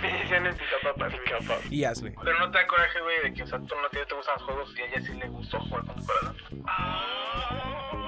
[0.00, 1.12] Me decían el pica papas.
[1.70, 2.14] y Ashley.
[2.22, 4.34] Pero no te da coraje, güey, de que, o sea, tú no te, te gustan
[4.36, 6.36] los juegos y a ella sí le gustó jugar con tu corazón.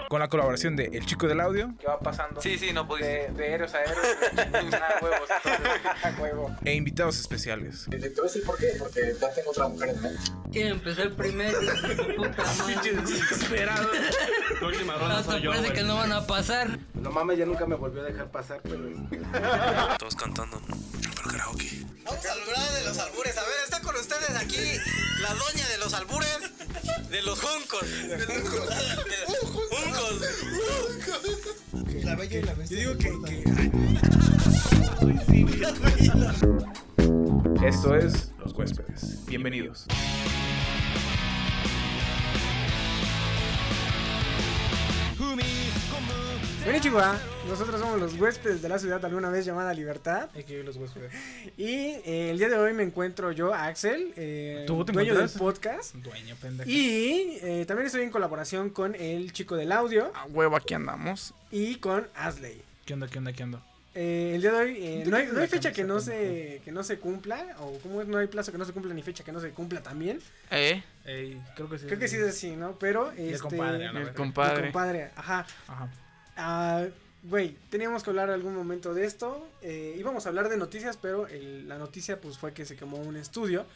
[0.08, 2.40] Con la colaboración de El Chico del Audio ¿Qué va pasando?
[2.40, 3.30] Sí, sí, no pudiste.
[3.30, 3.98] De, de héroes a héroes,
[4.74, 5.28] a huevos,
[6.18, 6.56] huevo.
[6.64, 7.86] e invitados especiales.
[7.90, 10.22] Te voy a decir por qué, porque ya tengo otra mujer en mente.
[10.50, 11.58] ¿Quién empezó el primero?
[12.16, 12.92] Puta madre.
[13.02, 13.88] Desesperado.
[14.58, 16.78] Próxima ronda soy yo, parece que no van a pasar.
[16.94, 18.88] No mames, ya nunca me volvió a dejar pasar, pero...
[19.98, 20.58] Todos cantando.
[21.28, 21.84] Karaoke.
[22.04, 23.36] Vamos a hablar de los albures.
[23.36, 24.78] A ver, está con ustedes aquí
[25.20, 26.38] la doña de los albures,
[27.10, 27.82] de los juncos.
[27.82, 28.28] De los
[29.50, 30.20] juncos.
[32.04, 32.80] La bella y la bestia.
[32.80, 33.44] Yo digo que,
[37.68, 39.26] Esto es Los Huéspedes.
[39.26, 39.86] Bienvenidos.
[46.68, 50.28] Konnichiwa, nosotros somos los huéspedes de la ciudad alguna vez llamada Libertad.
[50.34, 51.10] Hay que ir los huéspedes.
[51.56, 55.30] Y eh, el día de hoy me encuentro yo, Axel, eh, ¿Tú te dueño del
[55.30, 55.94] podcast.
[55.94, 56.68] Dueño, pendejo.
[56.68, 61.32] Y eh, también estoy en colaboración con el chico del audio A huevo, aquí andamos.
[61.50, 62.60] y con Asley.
[62.84, 63.62] ¿Qué onda, qué onda, qué onda?
[63.94, 66.84] Eh, el día de hoy eh, no, hay, no fecha que no, se, que no
[66.84, 69.32] se cumpla, o como es, no hay plazo que no se cumpla ni fecha que
[69.32, 70.20] no se cumpla también.
[70.50, 70.82] ¿Eh?
[71.56, 71.86] Creo que sí.
[71.86, 72.78] Creo que sí es así, ¿no?
[72.78, 74.62] Pero Y el este, compadre, la El compadre.
[74.64, 75.46] compadre, ajá.
[75.66, 75.88] Ajá.
[76.38, 76.84] Ah,
[77.24, 79.44] Güey, teníamos que hablar algún momento de esto.
[79.60, 82.96] Eh, íbamos a hablar de noticias, pero el- la noticia pues fue que se quemó
[82.98, 83.66] un estudio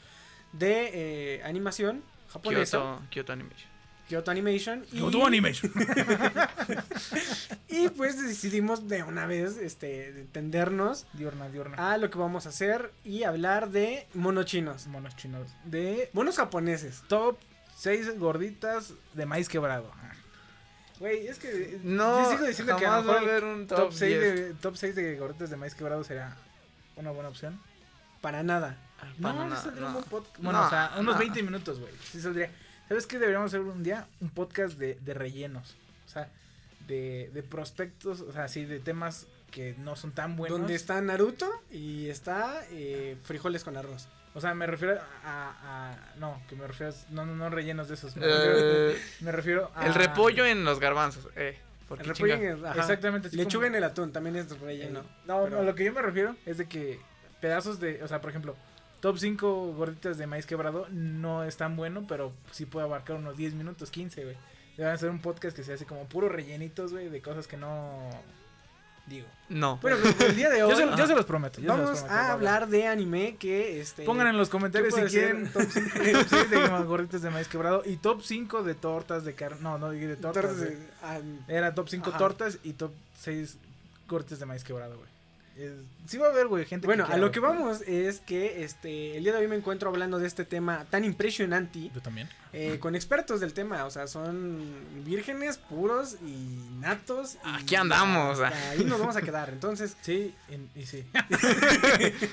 [0.53, 0.91] de
[1.39, 3.69] eh, animación japonesa, Kyoto, Kyoto Animation.
[4.09, 4.85] Kyoto Animation.
[4.93, 5.73] Y, Kyoto Animation.
[7.69, 11.93] y pues decidimos de una vez este, de tendernos diurna, diurna.
[11.93, 14.87] a lo que vamos a hacer y hablar de monochinos.
[14.87, 15.49] Monos chinos.
[15.65, 17.03] De Monos japoneses.
[17.09, 17.39] top
[17.77, 19.91] 6 gorditas de maíz quebrado.
[21.03, 21.81] Güey, es que.
[21.83, 24.21] No, yo sigo diciendo que a lo va a mejor haber un top, top 6
[24.21, 24.35] 10.
[24.37, 26.37] de, top 6 de gorditas de maíz quebrado sería
[26.95, 27.61] una buena opción.
[28.21, 28.77] Para nada.
[29.19, 29.99] No, Para no, nada, saldría un no.
[29.99, 30.39] buen podcast.
[30.39, 31.19] Bueno, No, o sea, unos no.
[31.19, 31.93] 20 minutos, güey.
[32.09, 32.53] Sí saldría.
[32.87, 33.19] ¿Sabes qué?
[33.19, 35.75] Deberíamos hacer un día un podcast de, de rellenos.
[36.07, 36.29] O sea,
[36.87, 40.57] de, de prospectos, o sea, sí, de temas que no son tan buenos.
[40.57, 44.07] Donde está Naruto y está eh, frijoles con arroz.
[44.34, 47.12] O sea, me refiero a, a- No, que me refiero a...
[47.12, 48.16] No, no, no rellenos de esos.
[48.16, 49.87] Me, Eh, refiero, me refiero a...
[49.87, 51.28] el repollo en los garbanzos.
[51.37, 52.81] Eh, porque El repollo en el- ajá.
[52.81, 55.03] Exactamente, Lechuga como- en el atún también es relleno.
[55.26, 56.98] No, pero- a lo que yo me refiero es de que
[57.41, 58.56] pedazos de, o sea, por ejemplo,
[59.00, 63.37] top 5 gorditas de maíz quebrado no es tan bueno, pero sí puede abarcar unos
[63.37, 64.37] 10 minutos, 15, güey.
[64.78, 68.09] Deben hacer un podcast que se hace como puro rellenitos, güey, de cosas que no
[69.07, 69.27] digo.
[69.49, 69.77] No.
[69.83, 71.61] Bueno, pero el día de hoy Yo se, yo se los prometo.
[71.61, 74.95] yo se los vamos prometo, a hablar de anime que este Pongan en los comentarios
[74.95, 79.25] ¿qué si quieren top 5 de gorditas de maíz quebrado y top 5 de tortas
[79.25, 79.59] de carne.
[79.61, 80.43] No, no, de tortas.
[80.43, 80.71] tortas güey.
[80.71, 81.19] de- ah,
[81.49, 82.19] Era top 5 Ajá.
[82.19, 83.59] tortas y top 6
[84.09, 85.12] gorditas de maíz quebrado, güey.
[85.57, 85.73] Es-
[86.07, 89.23] Sí va a haber, güey, gente Bueno, a lo que vamos es que este el
[89.25, 92.29] día de hoy me encuentro hablando de este tema tan impresionante Yo también.
[92.53, 94.61] eh, con expertos del tema, o sea, son
[95.05, 97.37] vírgenes puros y natos.
[97.45, 99.51] y Aquí andamos, hasta Ahí nos vamos a quedar.
[99.51, 101.05] Entonces, Sí, en- y sí.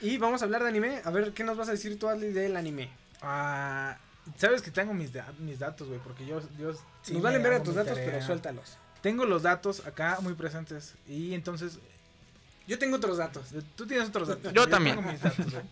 [0.00, 1.00] y vamos a hablar de anime.
[1.04, 2.90] A ver, ¿qué nos vas a decir tú, Adley, del anime?
[3.22, 3.96] Ah,
[4.38, 6.40] Sabes que tengo mis, da- mis datos, güey, porque yo...
[6.58, 6.72] yo
[7.02, 8.10] sí nos valen ver a tus datos, tarea.
[8.10, 8.76] pero suéltalos.
[9.00, 11.78] Tengo los datos acá muy presentes y entonces...
[12.66, 13.48] Yo tengo otros datos.
[13.76, 14.52] Tú tienes otros datos.
[14.52, 14.96] Yo también.
[14.96, 15.64] tengo mis datos, güey.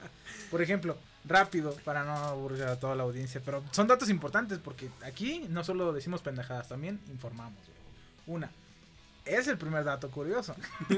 [0.50, 4.88] Por ejemplo, rápido, para no aburrir a toda la audiencia, pero son datos importantes porque
[5.04, 7.58] aquí no solo decimos pendejadas, también informamos.
[8.26, 8.50] Una,
[9.24, 10.54] es el primer dato curioso.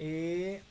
[0.00, 0.62] Eh,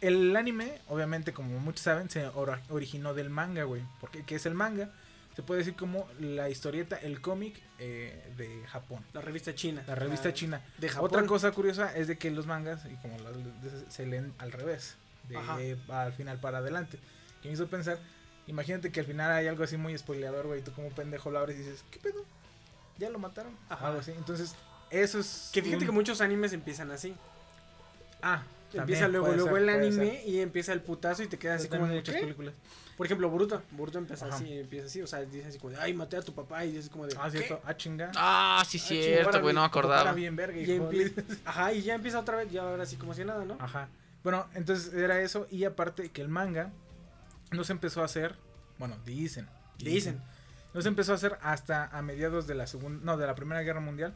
[0.00, 2.30] el anime, obviamente, como muchos saben, se
[2.68, 3.82] originó del manga, güey.
[4.00, 4.90] Porque ¿qué es el manga?
[5.38, 9.04] Se puede decir como la historieta, el cómic eh, de Japón.
[9.12, 9.84] La revista china.
[9.86, 10.60] La revista Ah, china.
[10.78, 11.06] De Japón.
[11.06, 14.96] Otra cosa curiosa es de que los mangas, y como de- se leen al revés,
[15.28, 16.98] de al final para adelante.
[17.40, 18.00] Que me hizo pensar,
[18.48, 21.54] imagínate que al final hay algo así muy spoileador, güey, tú como pendejo lo abres
[21.54, 22.24] y dices, ¿qué pedo?
[22.98, 23.56] ¿Ya lo mataron?
[23.68, 23.86] Ajá.
[23.86, 24.10] Algo así.
[24.10, 24.56] Entonces,
[24.90, 25.50] eso es...
[25.54, 27.14] Que fíjate un- que muchos animes empiezan así.
[28.22, 28.42] Ah,
[28.72, 31.86] empieza luego, luego ser, el anime y empieza el putazo y te quedas así como
[31.86, 32.20] de muchas ¿qué?
[32.22, 32.54] películas.
[32.96, 33.62] Por ejemplo, Boruto.
[33.70, 34.34] Boruto empieza Ajá.
[34.36, 35.00] así, empieza así.
[35.02, 36.64] O sea, dice así como de, ay, maté a tu papá.
[36.64, 37.38] Y dices como de, Ah, ¿qué?
[37.38, 37.60] cierto.
[37.64, 38.10] Ah, chinga.
[38.16, 40.02] Ah, sí, chinga, cierto, güey, no me acordaba.
[40.02, 41.12] era bien verga, Y
[41.44, 43.56] Ajá, y ya empieza otra vez, ya ahora sí como si nada, ¿no?
[43.60, 43.88] Ajá.
[44.24, 45.46] Bueno, entonces era eso.
[45.50, 46.72] Y aparte que el manga
[47.52, 48.34] no se empezó a hacer.
[48.78, 49.48] Bueno, dicen.
[49.78, 50.20] Dicen.
[50.74, 53.62] No se empezó a hacer hasta a mediados de la segunda, no, de la Primera
[53.62, 54.12] Guerra Mundial.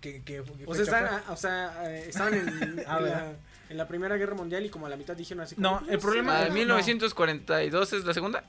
[0.00, 1.32] Que, que, que O sea, están, fue?
[1.34, 3.32] o sea, eh, estaban en, en Ah, la.
[3.68, 5.54] En la Primera Guerra Mundial y como a la mitad dijeron así.
[5.54, 6.54] como, No, el problema- no.
[6.54, 8.44] 1942 es la segunda.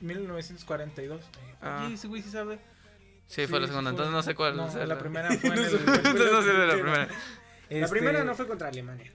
[0.00, 1.20] 1942.
[1.60, 1.84] Ah.
[1.88, 2.58] Sí, ese güey sí sabe.
[3.26, 4.56] Sí, fue la segunda, fue- entonces no sé cuál.
[4.56, 5.70] No, la primera fue en No el.
[5.70, 5.76] sé.
[5.76, 7.06] Entonces no sé de la primera.
[7.06, 7.14] La
[7.68, 9.12] Este, primera no fue contra Alemania.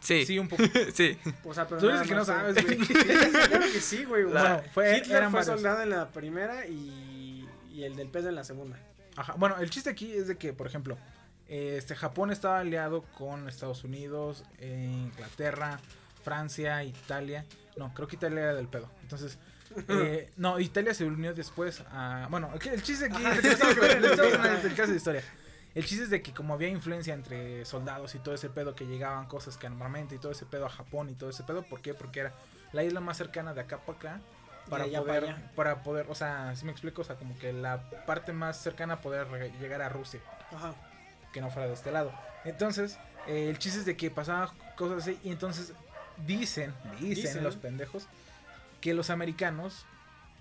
[0.00, 0.62] Sí, Sí, un poco.
[0.94, 1.18] sí.
[1.44, 2.76] O sea, pero Tú eres el que no sabes, güey.
[2.78, 4.24] Claro que sí, güey.
[4.24, 5.46] o La- sea, fue- Hitler fue varios.
[5.46, 8.78] soldado en la primera y, y el del pedo en la segunda.
[9.16, 9.34] Ajá.
[9.36, 10.96] Bueno, el chiste aquí es de que, por ejemplo,
[11.48, 15.78] este Japón estaba aliado con Estados Unidos, eh, Inglaterra,
[16.24, 17.44] Francia, Italia.
[17.76, 18.90] No, creo que Italia era del pedo.
[19.02, 19.38] Entonces,
[19.88, 22.26] eh, no, Italia se unió después a.
[22.30, 25.22] Bueno, el chiste aquí el caso de historia.
[25.74, 28.86] El chiste es de que como había influencia entre soldados y todo ese pedo que
[28.86, 31.82] llegaban cosas que armamento y todo ese pedo a Japón y todo ese pedo, ¿por
[31.82, 31.92] qué?
[31.92, 32.32] Porque era
[32.72, 34.20] la isla más cercana de acá para acá
[34.70, 38.32] para poder para poder, o sea, si me explico, o sea, como que la parte
[38.32, 39.28] más cercana a poder
[39.60, 40.20] llegar a Rusia,
[40.50, 40.74] Ajá.
[41.36, 42.12] Que no fuera de este lado.
[42.46, 45.74] Entonces, eh, el chiste es de que pasaban cosas así y entonces
[46.26, 47.44] dicen, dicen, Dicen.
[47.44, 48.06] los pendejos
[48.80, 49.84] que los americanos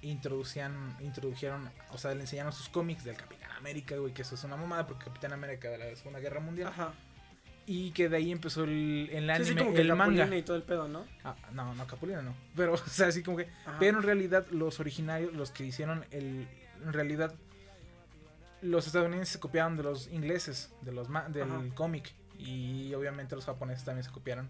[0.02, 4.44] introducían introdujeron, o sea, le enseñaron sus cómics del Capitán América, güey, que eso es
[4.46, 6.94] una mamada porque Capitán América de la Segunda Guerra Mundial Ajá.
[7.66, 10.16] y que de ahí empezó el, el Sí, anime, sí, como que el manga.
[10.20, 11.06] Capulina y todo el pedo, ¿no?
[11.26, 12.34] Ah, no, no, Capulina no.
[12.56, 13.50] Pero, o sea, así como que.
[13.66, 13.76] Ajá.
[13.80, 16.48] Pero en realidad, los originarios, los que hicieron el.
[16.86, 17.34] En realidad,
[18.62, 22.14] los estadounidenses se copiaron de los ingleses, de los ma- del cómic.
[22.38, 24.50] Y obviamente los japoneses también se copiaron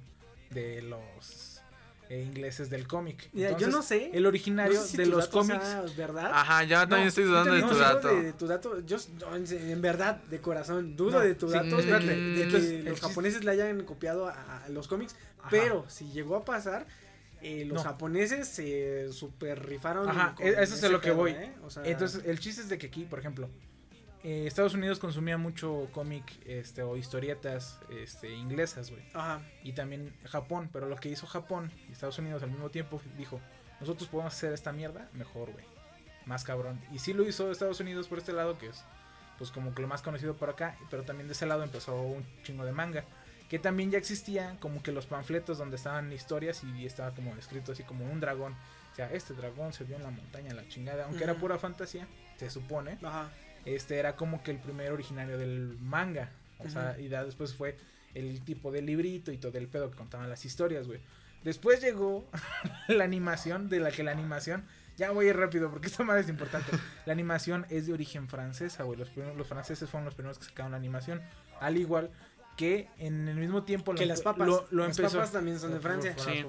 [0.49, 1.61] de los
[2.09, 3.29] eh, ingleses del cómic.
[3.33, 4.09] Mira, yo no sé.
[4.13, 5.63] El originario No sé si de tu los cómics.
[5.63, 6.31] sea ¿Verdad?
[6.33, 8.07] Ajá, yo también No, estoy dudando de también tu No, dato.
[8.09, 8.79] dudo de tu dato.
[8.81, 8.97] Yo,
[9.51, 11.75] en, verdad, de corazón, dudo No, de tu sí, dato.
[11.75, 15.15] de, espérate, que- de entonces, que los japoneses le hayan copiado a, a los cómics.
[15.39, 15.49] Ajá.
[15.51, 16.85] Pero si llegó a pasar,
[17.41, 17.83] eh, los No.
[17.83, 20.07] japoneses se super rifaron.
[20.09, 21.31] Ajá, e- eso es a lo que pedo, voy.
[21.31, 21.53] ¿eh?
[21.63, 23.49] O sea, Entonces, el chiste es de que aquí, por ejemplo,
[24.25, 29.03] eh, Estados Unidos consumía mucho cómic este, o historietas este, inglesas, güey.
[29.13, 29.43] Ajá.
[29.63, 33.39] y también Japón, pero lo que hizo Japón y Estados Unidos al mismo tiempo dijo,
[33.79, 35.65] nosotros podemos hacer esta mierda mejor, güey,
[36.25, 36.81] más cabrón.
[36.91, 38.83] Y sí lo hizo Estados Unidos por este lado, que es
[39.37, 42.25] pues como que lo más conocido por acá, pero también de ese lado empezó un
[42.41, 43.03] chingo de manga,
[43.47, 47.73] que también ya existía como que los panfletos donde estaban historias y estaba como escrito
[47.73, 48.53] así como un dragón.
[48.91, 52.07] O sea, este dragón se vio en la montaña, la chingada, aunque era pura fantasía,
[52.37, 53.29] se supone Ajá.
[53.65, 56.29] Este era como que el primer originario del manga.
[56.59, 57.77] O sea, y ya después fue
[58.13, 60.99] el tipo de librito y todo el pedo que contaban las historias, güey.
[61.43, 62.25] Después llegó
[62.87, 64.63] la animación, de la que la animación,
[64.97, 66.71] ya voy a ir rápido porque esta madre es importante.
[67.05, 68.97] La animación es de origen francesa, güey.
[68.97, 71.21] Los, primeros- los franceses fueron los primeros que sacaron la animación.
[71.59, 72.09] Al igual
[72.57, 74.47] que en el mismo tiempo lo Que las empe- papas.
[74.47, 75.17] lo, lo las empezó.
[75.17, 76.15] papas también son de Francia.
[76.17, 76.45] Sí.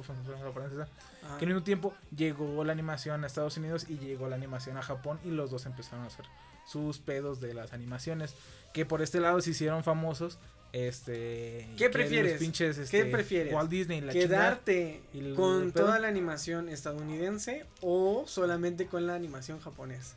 [1.25, 1.39] Ajá.
[1.39, 4.83] que al mismo tiempo llegó la animación a Estados Unidos y llegó la animación a
[4.83, 6.25] Japón y los dos empezaron a hacer
[6.67, 8.35] sus pedos de las animaciones
[8.75, 10.39] que por este lado se hicieron famosos
[10.73, 12.33] este ¿Qué que prefieres?
[12.33, 13.55] los pinches, ¿Qué este, prefieres?
[13.55, 14.29] Walt Disney la chingada.
[14.29, 20.17] ¿Quedarte el- con toda la animación estadounidense o solamente con la animación japonesa?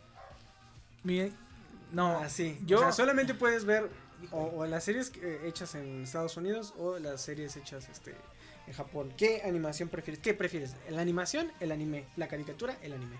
[1.03, 1.31] Mi-
[1.93, 2.57] no Así.
[2.65, 3.89] yo O sea, solamente puedes ver
[4.31, 8.13] o, o las series eh, hechas en Estados Unidos o las series hechas este
[8.67, 9.13] en Japón.
[9.15, 10.21] ¿Qué animación prefieres?
[10.21, 10.75] ¿Qué prefieres?
[10.89, 11.51] ¿La animación?
[11.61, 12.05] ¿El anime?
[12.17, 12.75] ¿La caricatura?
[12.81, 13.15] El anime.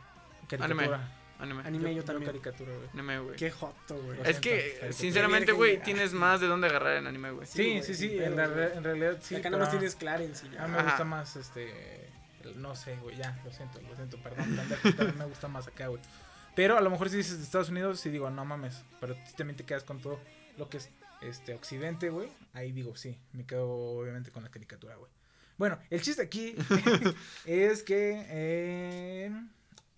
[0.49, 0.95] caricatura.
[0.95, 1.18] Anime.
[1.39, 2.25] Anime yo, también.
[2.31, 3.35] caricatura güey Anime, güey.
[3.37, 4.19] Qué joto, güey.
[4.25, 7.47] Es que, sinceramente, güey, tienes más de dónde agarrar en anime, güey.
[7.47, 8.35] sí sí sí en,
[8.83, 10.65] realidad sí Acá nada más tienes Clarence y ya.
[10.65, 12.09] a mí me gusta más este
[12.43, 15.87] el- no sé güey ya lo siento lo siento perdón mí me gusta más acá
[15.87, 16.01] güey
[16.55, 19.31] pero a lo mejor si dices de Estados Unidos sí digo no mames pero tú
[19.37, 20.19] también te quedas con todo
[20.57, 20.89] lo que es
[21.21, 25.11] este occidente güey ahí digo sí me quedo obviamente con la caricatura güey
[25.57, 26.55] bueno el chiste aquí
[27.45, 29.31] es que eh,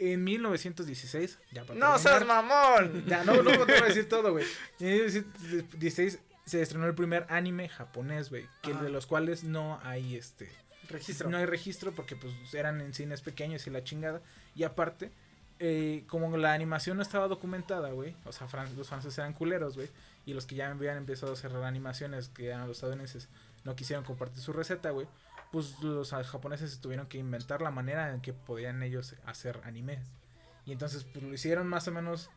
[0.01, 3.05] en 1916 ya para ¡No seas mamón!
[3.07, 4.45] ya, no, no te voy a decir todo, güey.
[4.79, 8.47] En 1916 se estrenó el primer anime japonés, güey.
[8.61, 10.49] Que de los cuales no hay este.
[10.89, 11.29] Registro.
[11.29, 14.21] No hay registro porque pues eran en cines pequeños y la chingada.
[14.55, 15.11] Y aparte,
[15.59, 18.15] eh, como la animación no estaba documentada, güey.
[18.25, 19.89] O sea, fran- los franceses eran culeros, güey.
[20.25, 23.29] Y los que ya habían empezado a hacer animaciones, que eran los estadounidenses,
[23.63, 25.07] no quisieron compartir su receta, güey.
[25.51, 29.99] Pues los japoneses tuvieron que inventar la manera en que podían ellos hacer animes.
[30.65, 32.29] Y entonces pues lo hicieron más o menos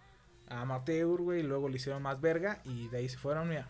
[0.49, 1.41] amateur, güey.
[1.41, 2.61] Y luego lo hicieron más verga.
[2.65, 3.69] Y de ahí se fueron, mira,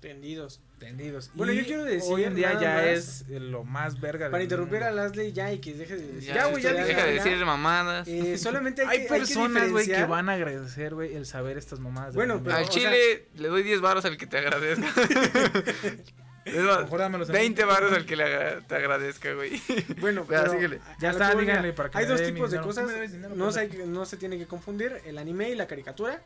[0.00, 0.60] Tendidos.
[0.78, 1.32] tendidos.
[1.34, 4.30] Bueno, Y yo quiero decir Hoy en día ya más- es eh, lo más verga
[4.30, 5.02] Para interrumpir a mundo.
[5.02, 6.32] Leslie ya y que deje de decir.
[6.34, 7.24] Ya, güey, ya deja dije, de ya.
[7.24, 8.06] decir mamadas.
[8.06, 12.14] Eh, solamente hay, que, personas, güey, que van a agradecer, güey, el saber estas mamadas.
[12.14, 14.86] Bueno, pero- Al o chile le doy 10 baros al que te agradezca.
[16.56, 17.68] Más, mejor dámelos a 20 mí.
[17.68, 19.60] baros al que le te agradezca, güey.
[20.00, 22.90] Bueno, Ya, pero Ya está, díganle para que Hay dos tipos de cosas.
[23.34, 26.22] No, se, no se tiene que confundir el anime y la caricatura.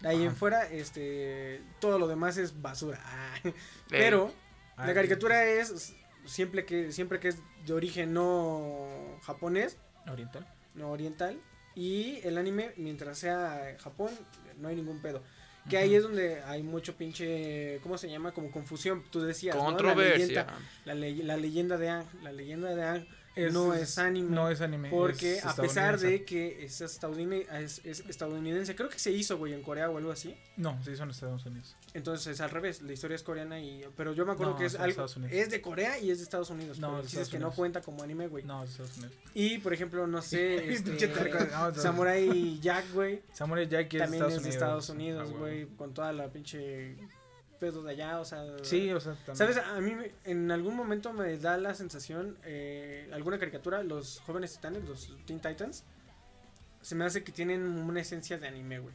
[0.00, 3.00] De ahí en fuera, este, todo lo demás es basura.
[3.88, 4.32] Pero
[4.76, 9.76] la caricatura es siempre que siempre que es de origen no japonés,
[10.08, 10.46] Oriental.
[10.74, 11.40] no oriental
[11.74, 14.10] y el anime mientras sea Japón
[14.58, 15.22] no hay ningún pedo.
[15.70, 18.32] Que ahí es donde hay mucho pinche, ¿cómo se llama?
[18.32, 19.04] Como confusión.
[19.10, 19.62] Tú decías, ¿no?
[19.62, 20.46] La Controversia.
[20.46, 24.30] leyenda, la, la leyenda de Ang, la leyenda de Ang Es- no es anime.
[24.30, 24.90] No es anime.
[24.90, 26.06] Porque es a pesar estadounidense.
[26.06, 29.96] de que es, estadounid- es, es estadounidense, creo que se hizo, güey, en Corea o
[29.96, 30.36] algo así.
[30.56, 31.74] No, sí, son Estados Unidos.
[31.94, 33.84] Entonces es al revés, la historia es coreana y...
[33.96, 34.90] Pero yo me acuerdo No, que es de algo...
[35.04, 35.16] Estados.
[35.30, 36.78] Es de Corea y es de Estados Unidos.
[36.78, 38.44] No, de dices Estados que no cuenta como anime, güey.
[38.44, 39.14] No, es Estados Unidos.
[39.34, 40.98] Y, por ejemplo, no sé, este...
[41.76, 43.22] Samurai Jack, güey.
[43.32, 45.22] Samurai Jack es También de es de Estados Estados Unidos.
[45.28, 45.66] Unidos, Ah, güey.
[45.76, 46.96] Con toda la pinche
[47.62, 48.44] pedo de allá, o sea...
[48.62, 49.36] Sí, o sea, también.
[49.36, 49.56] ¿Sabes?
[49.56, 54.82] A mí en algún momento me da la sensación, eh, alguna caricatura, los jóvenes titanes,
[54.84, 55.84] los Teen Titans,
[56.80, 58.94] se me hace que tienen una esencia de anime, güey.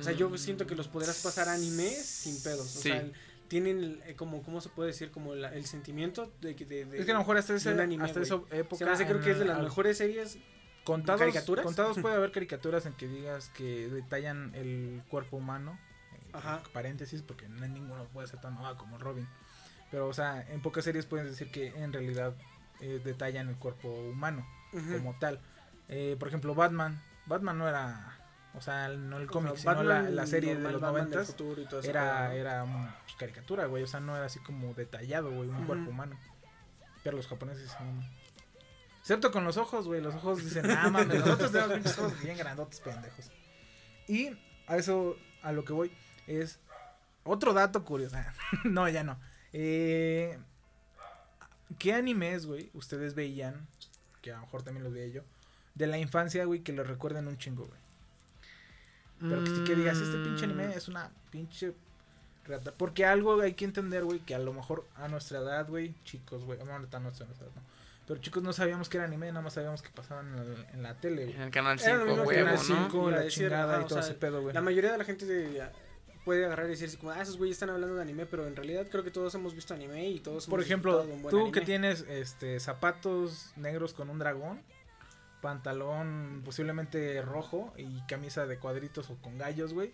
[0.00, 2.62] O sea, yo siento que los podrás pasar anime sin pedos.
[2.76, 2.88] O Sí.
[2.88, 3.12] sea, el-
[3.48, 5.10] tienen eh, como, ¿cómo se puede decir?
[5.10, 6.64] Como la- el sentimiento de que...
[6.64, 8.76] De, de- Es que a lo mejor hasta, ese, anime, hasta esa época.
[8.78, 10.38] se me hace creo que es de las mejores series.
[10.82, 11.64] Contados, ¿Caricaturas?
[11.64, 15.78] contados puede haber caricaturas en que digas que detallan el cuerpo humano.
[16.34, 16.62] Ajá.
[16.72, 19.26] Paréntesis, porque no ninguno puede ser tan mamado como Robin.
[19.90, 22.34] Pero, o sea, en pocas series puedes decir que en realidad
[22.80, 25.40] eh, detallan el cuerpo humano como tal.
[25.88, 27.00] Eh, por ejemplo, Batman.
[27.26, 28.18] Batman no era.
[28.54, 31.36] O sea, no el O cómic, sea, sino la, Batman la serie de los noventas.
[31.84, 32.64] Era, era
[33.04, 33.82] pues, caricatura, güey.
[33.82, 36.18] O sea, no era así como detallado, güey, un cuerpo humano.
[37.02, 38.02] Pero los japoneses no.
[39.00, 40.00] Excepto con los ojos, güey.
[40.00, 43.30] Los ojos dicen, ah, mames, nosotros tenemos pinches ojos bien grandotes, pendejos.
[44.08, 44.30] Y
[44.66, 45.92] a eso, a lo que voy,
[46.26, 46.58] es
[47.24, 48.16] otro dato curioso.
[48.64, 49.18] no, ya no.
[49.52, 50.38] Eh,
[51.78, 53.66] ¿Qué animes, güey, ustedes veían?
[54.22, 55.22] Que a lo mejor también los veía yo.
[55.74, 57.80] De la infancia, güey, que les recuerden un chingo, güey.
[59.20, 61.72] Pero que, sí que digas, este pinche anime es una pinche
[62.46, 62.72] rata.
[62.76, 66.44] Porque algo hay que entender, güey, que a lo mejor a nuestra edad, güey, chicos,
[66.44, 67.62] güey, no, no tan nuestra edad, no.
[68.06, 70.82] Pero chicos no sabíamos que era anime, nada más sabíamos que pasaban en la, en
[70.82, 71.36] la tele, güey.
[71.36, 72.62] En el canal Era lo 5, mismo que huevo, Canal ¿no?
[72.62, 72.82] cinco.
[72.90, 74.54] Cinco, Iba a la decir, chingada y todo sea, ese pedo, güey.
[74.54, 75.70] La mayoría de la gente de-
[76.24, 78.56] puede agarrar y decir así como, ah, esos güeyes están hablando de anime, pero en
[78.56, 81.40] realidad creo que todos hemos visto anime y todos Por hemos ejemplo, un buen tú
[81.40, 81.52] anime.
[81.52, 84.62] que tienes este zapatos negros con un dragón,
[85.40, 89.92] pantalón posiblemente rojo y camisa de cuadritos o con gallos, güey.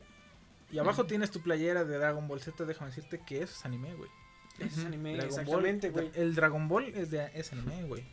[0.72, 3.92] Y abajo tienes tu playera de Dragon Ball Z, déjame decirte que eso es anime,
[3.94, 4.10] güey.
[4.60, 6.10] Ese es anime, Dragon exactamente, güey.
[6.14, 8.04] El Dragon Ball es de es anime, güey.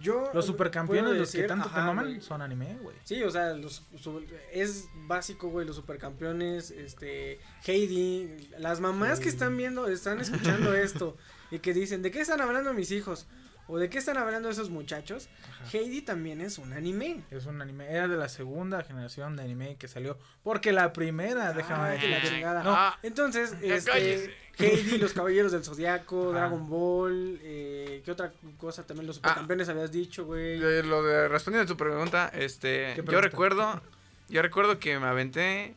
[0.00, 2.96] Yo Los supercampeones, los que decir, tanto te maman, son anime, güey.
[3.04, 9.28] Sí, o sea, los, su- es básico, güey, los supercampeones, este, Heidi, las mamás que
[9.28, 11.16] están viendo, están escuchando esto
[11.50, 13.26] y que dicen, ¿de qué están hablando mis hijos?
[13.66, 15.30] ¿O de qué están hablando esos muchachos?
[15.62, 15.78] Ajá.
[15.78, 17.22] Heidi también es un anime.
[17.30, 20.18] Es un anime, era de la segunda generación de anime que salió.
[20.42, 22.62] Porque la primera, déjame Ay, que la chingada.
[22.62, 24.34] No, Ah, Entonces, este.
[24.58, 26.40] Heidi, los Caballeros del Zodiaco, Ajá.
[26.40, 29.06] Dragon Ball, eh, ¿qué otra cosa también?
[29.06, 30.58] Los supercampeones habías dicho, güey.
[30.58, 33.82] de lo de respondiendo a tu pregunta, este, ¿Qué yo recuerdo,
[34.28, 35.74] yo recuerdo que me aventé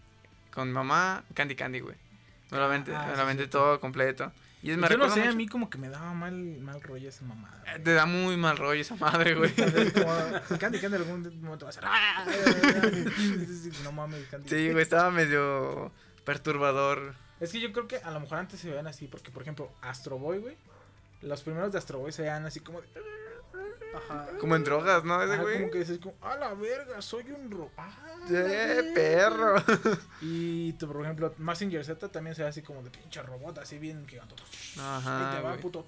[0.51, 1.95] con mi mamá Candy Candy, güey.
[2.51, 3.49] Me lo aventé, Ah, me lo aventé sí.
[3.49, 4.31] todo completo.
[4.63, 7.09] Y es, me yo no sé, a mí como que me daba mal, mal rollo
[7.09, 7.61] esa mamada.
[7.67, 7.83] eh, güey.
[7.83, 9.51] Te da muy mal rollo esa madre, güey.
[9.53, 9.67] Como,
[10.59, 11.83] Candy Candy en algún momento va a ser.
[11.85, 12.25] "Ah".
[13.83, 14.49] no mames, Candy.
[14.49, 15.91] Sí, güey, estaba medio
[16.25, 17.13] perturbador.
[17.39, 19.71] Es que yo creo que a lo mejor antes se veían así, porque por ejemplo,
[19.81, 20.57] Astro Boy, güey.
[21.21, 22.87] Los primeros de Astro Boy se veían así como de.
[23.95, 24.27] Ajá.
[24.39, 25.21] Como en drogas, ¿no?
[25.23, 25.59] Ese Ajá, güey.
[25.59, 27.71] como que dices, como, a la verga, soy un ro.
[27.77, 27.89] Ah,
[28.29, 29.55] ¡Eh, perro!
[30.21, 33.77] Y tú, por ejemplo, Massinger Z también se ve así como de pinche robot, así
[33.79, 34.43] bien gigantoto.
[34.43, 35.61] Ahí Ajá, te va, güey.
[35.61, 35.85] puto.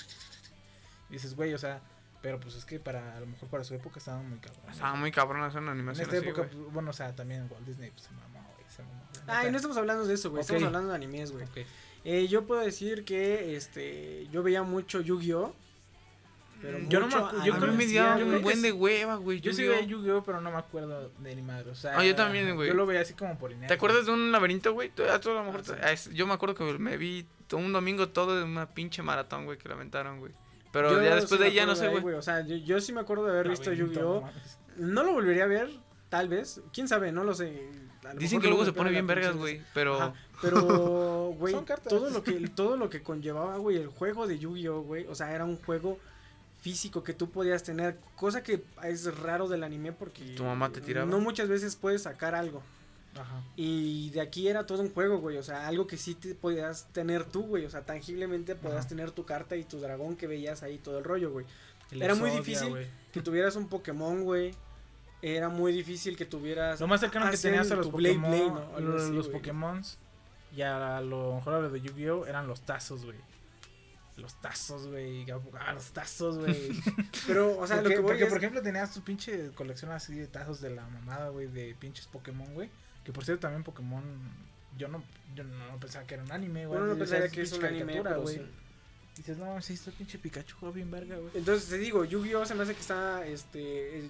[1.10, 1.82] Y dices, güey, o sea,
[2.22, 4.64] pero pues es que para, a lo mejor para su época estaban muy cabrón.
[4.70, 6.56] Estaba muy una En animación esta así, época, güey.
[6.56, 8.29] pues, bueno, o sea, también Walt Disney pues, se mamó.
[9.30, 10.42] Ay, no estamos hablando de eso, güey.
[10.42, 11.46] Estamos hablando de animes, güey.
[12.06, 15.54] Eh, yo puedo decir que este yo veía mucho Yu-Gi-Oh!
[16.62, 18.38] Pero Yo no me mucho acu- yo creo mí me que dio sí, un que
[18.40, 18.62] buen sí.
[18.64, 19.40] de hueva, güey.
[19.40, 19.76] Yo sí Yu-Gi-Oh.
[19.78, 21.98] veía Yu-Gi-Oh, pero no me acuerdo de ni madre, o sea.
[21.98, 22.68] Ah, yo también, güey.
[22.68, 24.92] Yo lo veía así como por ¿Te acuerdas de un laberinto, güey?
[25.10, 26.10] A a lo mejor Ah, sí.
[26.14, 29.58] Yo me acuerdo que me vi todo un domingo todo de una pinche maratón, güey,
[29.58, 30.34] que lo aventaron, güey.
[30.72, 32.16] Pero Yo ya sí después me de ahí ya no acuerdo sé, güey.
[32.16, 34.30] O sea, yo, yo sí me acuerdo de haber visto Yu-Gi-Oh!
[34.78, 35.70] No lo volvería a ver,
[36.10, 36.62] tal vez.
[36.74, 37.12] ¿Quién sabe?
[37.12, 37.70] No lo sé.
[38.18, 39.62] Dicen que luego se pone bien vergas, güey.
[39.74, 41.56] Pero Ajá, pero, güey,
[41.88, 45.34] todo lo que todo lo que conllevaba, güey, el juego de Yu-Gi-Oh, güey, o sea,
[45.34, 45.98] era un juego
[46.62, 50.82] físico que tú podías tener, cosa que es raro del anime porque Tu mamá te
[50.82, 51.10] tiraba.
[51.10, 52.62] No muchas veces puedes sacar algo.
[53.16, 53.42] Ajá.
[53.56, 55.38] Y de aquí era todo un juego, güey.
[55.38, 57.66] O sea, algo que sí te podías tener tú, güey.
[57.66, 58.90] O sea, tangiblemente podías Ajá.
[58.90, 61.46] tener tu carta y tu dragón que veías ahí todo el rollo, güey.
[61.92, 62.88] Era muy difícil.
[63.12, 64.54] Que tuvieras un Pokémon, güey.
[65.22, 66.80] Era muy difícil que tuvieras.
[66.80, 68.76] Lo más cercano que tenías a los Blade Pokémon, Blade, ¿no?
[68.78, 69.38] Algo los, así, los güey.
[69.40, 69.82] Pokémon
[70.56, 73.18] y a lo mejor a lo de Yu-Gi-Oh eran los tazos, güey.
[74.16, 75.26] Los tazos, güey.
[75.60, 76.72] Ah, los tazos, güey.
[77.28, 79.92] Pero, o sea, porque, lo que voy porque, es- por ejemplo, tenías tu pinche colección
[79.92, 82.70] así de tazos de la mamada, güey, de pinches Pokémon, güey.
[83.04, 84.04] Que por cierto, también Pokémon.
[84.78, 85.04] Yo no,
[85.36, 86.78] yo no pensaba que era un anime, güey.
[86.80, 88.42] Uno no Yo pensaría que es un pinche anime, caricatura, güey.
[89.16, 91.32] Dices, no, sí, este pinche Pikachu juega bien verga, güey.
[91.36, 92.46] Entonces te digo, Yu-Gi-Oh!
[92.46, 94.10] se me hace que está, este, eh,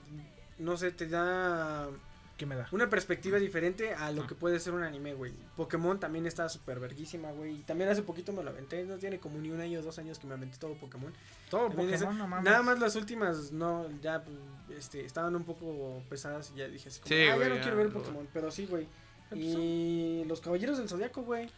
[0.60, 1.90] no sé, te da
[2.38, 2.68] ¿Qué me da?
[2.72, 4.28] una perspectiva diferente a lo Ah.
[4.28, 5.34] que puede ser un anime, güey.
[5.58, 7.56] Pokémon también está súper verguísima, güey.
[7.56, 10.00] Y también hace poquito me lo aventé, no tiene como ni un año o dos
[10.00, 11.12] años que me aventé todo Pokémon.
[11.50, 12.46] Todo También Pokémon, no mames.
[12.46, 14.24] Nada más las últimas, no, ya,
[14.70, 17.62] este, estaban un poco pesadas y ya dije así como, Sí, ah, ya no ya,
[17.62, 18.88] quiero ver Pokémon, pero sí, güey.
[19.36, 21.50] Y los Caballeros del Zodiaco, güey.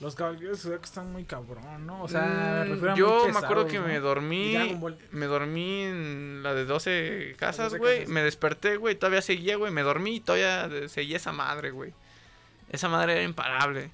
[0.00, 2.04] Los caballeros están muy cabrón, ¿no?
[2.04, 3.86] O sea, me Mm, refiero a yo me acuerdo que ¿no?
[3.86, 4.78] me dormí.
[5.10, 8.06] Me dormí en la de 12 casas, 12 güey.
[8.06, 8.94] Me desperté, güey.
[8.94, 9.72] Todavía seguía, güey.
[9.72, 11.92] Me dormí y todavía seguía esa madre, güey.
[12.70, 13.90] Esa madre era imparable.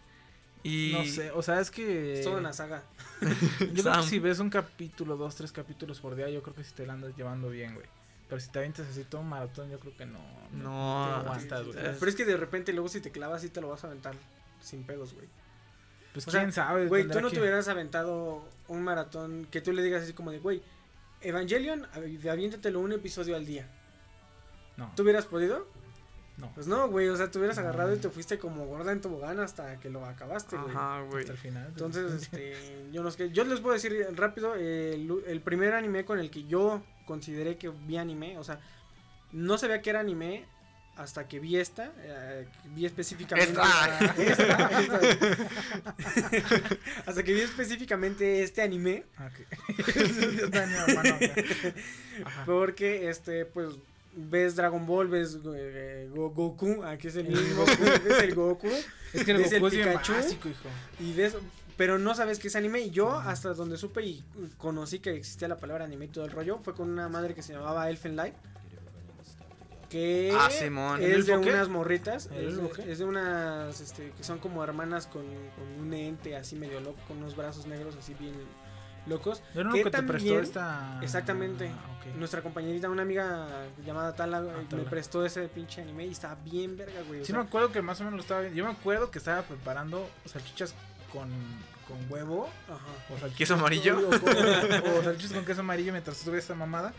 [0.62, 0.92] Y.
[0.92, 2.18] No sé, o sea, es que.
[2.18, 2.82] Es toda una saga.
[3.72, 6.64] Yo creo que si ves un capítulo, dos, tres capítulos por día, yo creo que
[6.64, 7.86] si te la andas llevando bien, güey.
[8.28, 10.18] Pero si te avientas así todo un maratón, yo creo que no.
[10.52, 11.78] No, te aguantas, güey.
[11.78, 14.14] Pero es que de repente luego si te clavas sí te lo vas a aventar
[14.60, 15.26] sin pedos, güey.
[16.14, 16.86] Pues o sea, quién sabe.
[16.86, 20.30] Güey, tú no que- te hubieras aventado un maratón que tú le digas así como
[20.30, 20.62] de, güey,
[21.20, 23.68] Evangelion, avi- aviéntatelo un episodio al día.
[24.76, 25.66] No, ¿Tú hubieras podido?
[26.36, 26.50] no.
[26.54, 27.62] Pues no, güey, o sea, te hubieras No.
[27.62, 30.74] agarrado y te fuiste como gorda en tobogán hasta que lo acabaste, güey.
[30.74, 31.20] Ajá, güey.
[31.20, 31.66] Hasta el final.
[31.68, 36.18] Entonces, este, yo, no sé, yo les puedo decir rápido, el, el primer anime con
[36.18, 38.58] el que yo consideré que vi anime, o sea,
[39.32, 40.44] no sabía que era anime
[40.96, 44.12] hasta que vi esta, eh, vi específicamente Esta.
[44.16, 45.48] esta- esta.
[47.06, 49.86] hasta que vi específicamente este anime, Ah, ok.
[50.38, 51.32] Yo tenía la mano acá.
[52.24, 52.44] Ajá.
[52.46, 53.70] porque este, pues
[54.16, 58.68] ves Dragon Ball, ves eh, Go- Goku, aquí es el mismo, ves el Goku
[59.12, 60.12] Es que el ¿Ves el Goku es bien Pikachu?
[60.12, 60.68] básico, hijo.
[61.00, 61.36] y ves
[61.76, 64.22] pero no sabes que es anime y yo hasta donde supe y
[64.58, 67.42] conocí que existía la palabra anime y todo el rollo fue con una madre que
[67.42, 68.34] se llamaba Elfen Light
[69.88, 71.02] que Ah, Simón.
[71.02, 72.92] es de unas morritas ¿El es de, qué?
[72.92, 76.98] es de unas este, que son como hermanas con, con un ente así medio loco
[77.08, 78.34] con unos brazos negros así bien
[79.06, 80.98] locos Yo no que que te prestó esta.
[81.02, 81.68] Exactamente.
[81.68, 81.90] Ah.
[82.18, 83.46] Nuestra compañerita, una amiga
[83.84, 84.84] llamada Tala, güey, me Tala.
[84.84, 87.20] prestó ese pinche anime y estaba bien verga, güey.
[87.20, 88.56] o Sí sea, me acuerdo que más o menos lo estaba viendo.
[88.58, 90.74] Yo me acuerdo que estaba preparando salchichas
[91.12, 91.28] con,
[91.86, 92.48] con huevo.
[92.66, 92.78] ajá.
[93.14, 93.98] O salchichas ¿Queso amarillo?
[94.08, 96.94] O, o salchichas con queso amarillo mientras estuve esa mamada.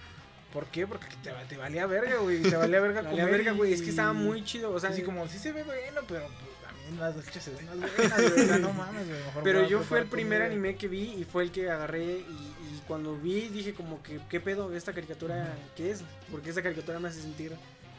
[0.56, 0.88] ¿Por qué?
[0.88, 2.42] Porque te, te valía verga, güey.
[2.42, 3.74] Te valía verga Valía comer verga, güey.
[3.74, 4.72] Es que estaba muy chido.
[4.72, 7.66] O sea, así como, sí se ve bueno, pero pues también las salchichas se ven
[7.66, 8.44] más buenas, güey.
[8.44, 9.20] O sea, no mames, güey.
[9.20, 12.54] mejor Pero yo fue el primer anime que vi y fue el que agarré y,
[12.74, 17.00] y cuando vi dije como que qué pedo esta caricatura qué es porque esta caricatura
[17.00, 17.52] me hace sentir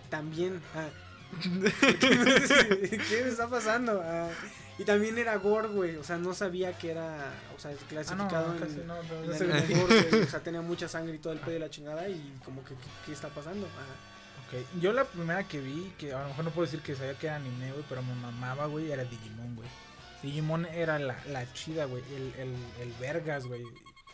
[0.08, 0.88] tan bien ah,
[2.00, 2.68] ¿qué, me hace-
[3.08, 4.28] qué me está pasando Ah,
[4.78, 7.86] y también era gore güey o sea no sabía que era o sea Ah, no,
[7.88, 8.94] clasificado en, no.
[9.02, 9.80] no, en bien.
[9.80, 12.38] gore, güey, o sea tenía mucha sangre y todo el pedo y la chingada y
[12.44, 16.28] como que qué, está pasando Ah, Ok, Yo la primera que vi, que a lo
[16.28, 19.02] mejor no puedo decir que sabía que era anime, güey, pero me mamaba, güey, era
[19.02, 19.68] Digimon, güey.
[20.22, 23.64] Digimon era la, la chida, güey, el, el, el vergas, güey.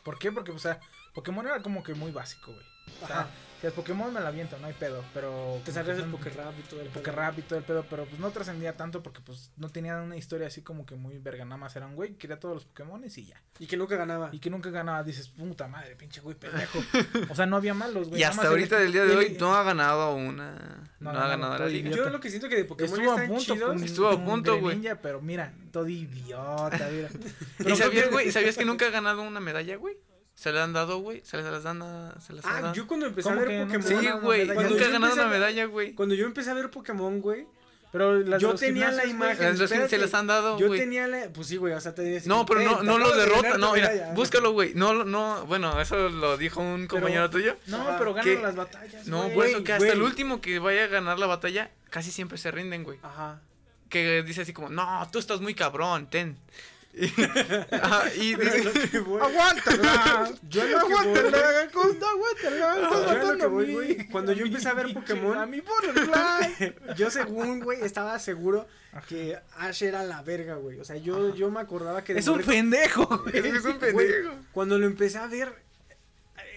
[0.02, 0.32] ¿Por qué?
[0.32, 0.80] Porque, o sea,
[1.12, 2.64] Pokémon era como que muy básico, güey.
[3.02, 3.30] O sea, Ajá.
[3.62, 5.60] Si es Pokémon me la aviento, no hay pedo, pero...
[5.64, 7.00] te sabías el Pokérap y todo el pedo.
[7.02, 10.16] Pokérap y todo el pedo, pero pues no trascendía tanto porque pues no tenían una
[10.16, 13.16] historia así como que muy verga, nada más era un güey, quería todos los Pokémones
[13.18, 13.40] y ya.
[13.60, 16.80] y que nunca ganaba Y que nunca ganaba, dices, puta madre, pinche güey pendejo.
[17.30, 18.20] O sea, no había malos, güey.
[18.20, 20.90] Y hasta ahorita el- del día de hoy no ha ganado una.
[20.98, 21.88] No No, ha ha ganado la liga.
[21.90, 22.04] idiota.
[22.04, 24.80] yo lo que siento que de Pokémon Estuvo a están punto Estuvo a punto, güey.
[25.00, 27.08] Pero mira, todo idiota, mira.
[27.60, 28.32] ¿Y sabías, que- güey?
[28.32, 29.96] ¿Sabías que nunca ha ganado una medalla, güey?
[30.34, 31.20] Se le han dado, güey.
[31.24, 32.14] Se les las dan a.
[32.20, 32.74] Se les han ah dado.
[32.74, 33.66] yo cuando empecé a ¿Cómo ver?
[33.66, 34.46] Pokémon Sí, güey.
[34.46, 35.94] Nunca ha ganado una medalla, güey.
[35.94, 37.46] Cuando yo empecé a ver Pokémon, güey,
[37.92, 39.58] Pero las Yo tenía la imagen.
[39.58, 41.28] Las se las han dado, yo tenía la.
[41.28, 42.26] Pues sí, güey, o sea, te decía.
[42.26, 43.58] No, pero no, "Ten, no lo derrota.
[43.58, 44.14] No, mira, medalla".
[44.14, 44.72] búscalo, güey.
[44.74, 47.56] No, no, bueno, eso lo dijo un compañero tuyo.
[47.66, 49.06] No, pero ganan las batallas.
[49.06, 49.34] No, güey.
[49.34, 52.50] por eso que hasta el último que vaya a ganar la batalla, casi siempre se
[52.50, 52.98] rinden, güey.
[53.02, 53.42] Ajá.
[53.90, 56.38] Que dice así como, no, tú estás muy cabrón, ten.
[56.94, 57.06] Y,
[57.74, 60.30] Ajá, y Pero dice- ¡Aguántala!
[60.48, 61.68] Yo lo ¡Aguántala!
[61.72, 63.46] Costa, ¡Aguántala!
[63.46, 66.74] Güey, cuando yo empecé a ver Pokémon- A mí Butterfly.
[66.96, 68.66] Yo según, güey, estaba seguro
[69.08, 70.80] que Ash era la verga, güey.
[70.80, 73.38] O sea, yo, yo me acordaba que Es un pendejo, güey.
[73.38, 74.34] es un pendejo.
[74.52, 75.50] Cuando lo empecé a ver,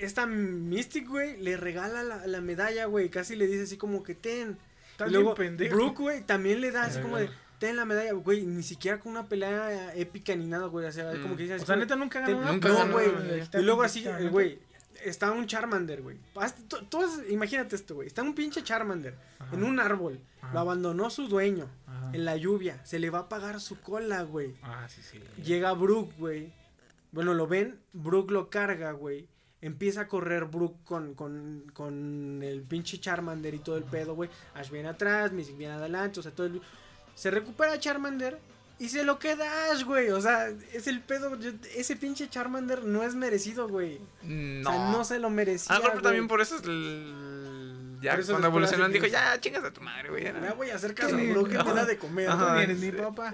[0.02, 3.08] esta Mystic, güey, le regala la, la medalla, güey.
[3.10, 4.58] Casi le dice así como que ten.
[5.06, 5.76] Y luego, pendejo.
[5.76, 7.30] Brooke, güey, también le da así como de.
[7.66, 11.12] Ten la medalla, güey, ni siquiera con una pelea épica ni nada, güey, o sea,
[11.22, 12.52] como que dice así O sea, como- neta nunca ganó.
[12.54, 13.10] nunca no, ganó, güey.
[13.54, 14.60] Y luego así, eh, güey,
[15.04, 16.18] está un Charmander, güey.
[17.30, 18.08] Imagínate esto, güey.
[18.08, 19.56] Está un pinche Charmander Ajá.
[19.56, 20.20] en un árbol.
[20.42, 20.54] Ajá.
[20.54, 22.12] Lo abandonó su dueño Ajá.
[22.14, 22.80] en la lluvia.
[22.86, 24.56] Se le va a apagar su cola, güey.
[24.64, 25.20] Ah, sí, sí.
[25.44, 26.54] Llega Brooke, güey.
[27.12, 29.28] Bueno, lo ven, Brooke lo carga, güey.
[29.62, 34.30] Empieza a correr Brooke con, con, con el pinche Charmander y todo el pedo, güey.
[34.54, 36.62] Ash viene atrás, Mystic viene adelante, o sea, todo el...
[37.16, 38.38] Se recupera Charmander
[38.78, 40.10] y se lo queda Ash, güey.
[40.12, 41.40] O sea, es el pedo.
[41.40, 44.00] yo- ese pinche Charmander no es merecido, güey.
[44.24, 44.70] No.
[44.70, 45.76] O sea, no se lo merecía.
[45.76, 46.04] A lo mejor güey.
[46.04, 47.98] también por eso es el...
[48.02, 50.26] Ya eso cuando hace dijo, ya, chingas a tu madre, güey.
[50.26, 50.42] ya no".
[50.42, 52.30] Me voy a hacer caso, Sí, bro, que me da de comer.
[52.30, 52.62] Ajá.
[52.62, 53.34] Eres mi papá.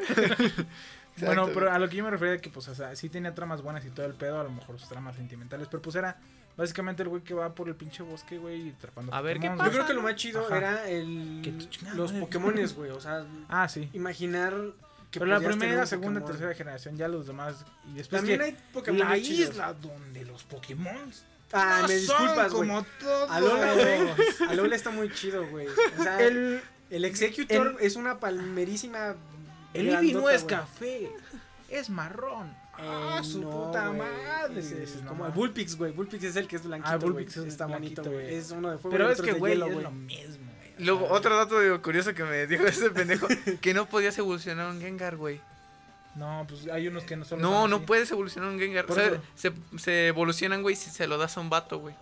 [1.18, 3.62] bueno, pero a lo que yo me refería que, pues, o sea, sí tenía tramas
[3.62, 6.18] buenas y todo el pedo, a lo mejor sus tramas sentimentales, pero pues era
[6.58, 9.48] básicamente el güey que va por el pinche bosque, güey, y atrapando A ver, ¿qué
[9.50, 9.70] Pokémon, Yo pasa?
[9.70, 9.76] güey.
[9.76, 10.58] creo que lo más chido Ajá.
[10.58, 11.42] era el
[11.96, 12.12] los.
[12.14, 12.92] Pokémones, güey.
[12.92, 13.90] O sea, Ah, sí.
[13.94, 14.54] imaginar
[15.12, 16.32] que Pero la primera, un segunda, Pokémon.
[16.40, 17.66] tercera generación, ya los demás.
[17.92, 19.50] Y después También que hay Pokémon la chidos.
[19.52, 21.12] isla donde los Pokémon.
[21.54, 22.70] Ah, no me disculpas, güey.
[22.70, 23.30] como todos.
[23.30, 24.50] Alola, güey.
[24.50, 25.68] Alola está muy chido, güey.
[25.68, 29.16] O sea, el, El, Executor es una palmerísima.
[29.74, 30.56] el Eevee no es güey.
[30.56, 31.12] café,
[31.70, 32.56] es marrón.
[32.82, 34.00] Ah, Eh, su no, puta güey.
[34.00, 34.60] madre.
[34.60, 35.36] Ese es Dices, no como el mames.
[35.36, 35.92] Bullpix, güey.
[35.92, 36.92] Bullpix es el que es blanquito.
[36.94, 36.98] Ah.
[36.98, 38.36] Bullpix es Está bonito, güey.
[38.36, 38.98] Es uno de fuego.
[38.98, 40.74] Pero y es que, de güey, es lo mismo, güey.
[40.80, 43.28] Luego, otro dato digo, curioso que me dijo ese pendejo,
[43.62, 45.40] que no podías evolucionar un Gengar, güey.
[46.16, 47.40] No, pues hay unos que no son.
[47.42, 48.86] No, no puedes evolucionar un Gengar.
[48.90, 51.96] O sea, se, se evolucionan, güey, si se lo das a un vato, güey.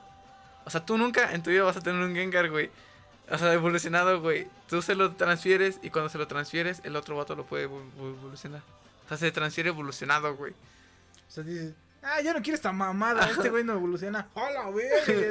[0.65, 2.69] O sea, tú nunca en tu vida vas a tener un Gengar, güey.
[3.31, 4.47] O sea, evolucionado, güey.
[4.67, 7.91] Tú se lo transfieres y cuando se lo transfieres, el otro vato lo puede evol-
[7.99, 8.61] evolucionar.
[9.09, 10.51] O sea, se transfiere evolucionado, güey.
[10.53, 13.29] O sea, dices, ah, yo no quiero esta mamada.
[13.31, 14.27] Este güey no evoluciona.
[14.35, 14.85] Hola, güey.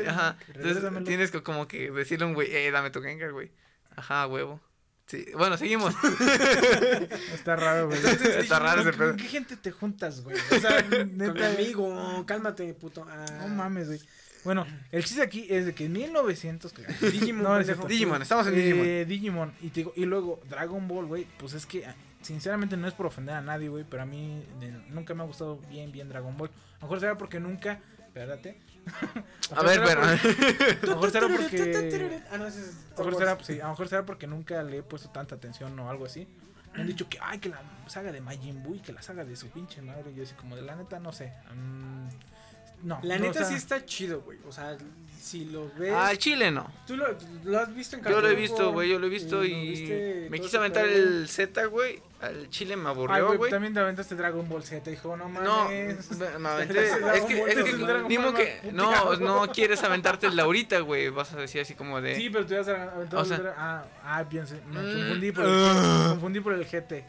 [0.06, 0.36] Ajá.
[0.54, 3.50] Entonces tienes que como que decirle a un güey, eh, dame tu Gengar, güey.
[3.96, 4.60] Ajá, huevo.
[5.06, 5.94] Sí, bueno, seguimos.
[7.32, 7.98] Está raro, güey.
[8.38, 9.16] Está raro ese ¿Con pedo.
[9.16, 10.36] qué gente te juntas, güey?
[10.50, 12.24] O sea, Con mi neta, amigo.
[12.26, 13.06] Cálmate, puto.
[13.08, 13.24] Ah.
[13.40, 14.00] No mames, güey.
[14.44, 16.72] Bueno, el chiste aquí es de que en 1900.
[16.72, 17.68] que- Digimon, No, es.
[17.88, 19.08] Digimon, estamos en Eh, Digimon.
[19.08, 19.54] Digimon.
[19.62, 21.26] Y, te digo- y luego Dragon Ball, güey.
[21.38, 21.84] Pues es que,
[22.28, 23.84] sinceramente, no es por ofender a nadie, güey.
[23.88, 24.44] Pero a mí
[24.90, 26.50] nunca me ha gustado bien, bien Dragon Ball.
[26.50, 27.80] A lo mejor será porque nunca.
[28.06, 28.58] Espérate.
[29.56, 30.00] A ver, pero...
[30.00, 32.22] porque- A lo mejor será porque.
[32.30, 32.76] Ah, no, ese es.
[32.96, 35.34] A lo mejor será, sí, a lo mejor será porque nunca le he puesto tanta
[35.34, 36.26] atención o algo así.
[36.74, 39.24] Me han dicho que, ay, que la saga de Majin Buu y que la saga
[39.24, 40.10] de su pinche madre.
[40.12, 41.32] Y yo así como de la neta, no sé.
[41.54, 43.00] mm, no.
[43.02, 44.38] La no, neta o sea, sí está chido, güey.
[44.46, 44.76] O sea,
[45.20, 45.92] si lo ves.
[45.94, 46.70] Ah, el chile no.
[46.86, 47.06] Tú lo,
[47.44, 49.68] lo has visto en Yo lo he visto, güey, yo lo he visto lo y
[49.70, 52.00] viste me quise aventar el Z, güey.
[52.20, 55.48] Al chile me aburrió, güey, también te aventaste Dragon Ball Z, hijo, no mames.
[55.48, 56.84] No, me, aventé.
[56.86, 56.92] Es
[57.26, 61.10] que, es es que, Ball que no, no quieres aventarte el ahorita, güey.
[61.10, 62.16] Vas a decir así como de.
[62.16, 64.60] Sí, pero tú ya has aventado O sea- el Ah, ah, piense.
[64.66, 64.98] Me Mm.
[64.98, 67.04] confundí por el, me confundí por el GT.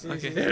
[0.00, 0.18] Sí, Ok.
[0.20, 0.30] sí.
[0.30, 0.44] Me,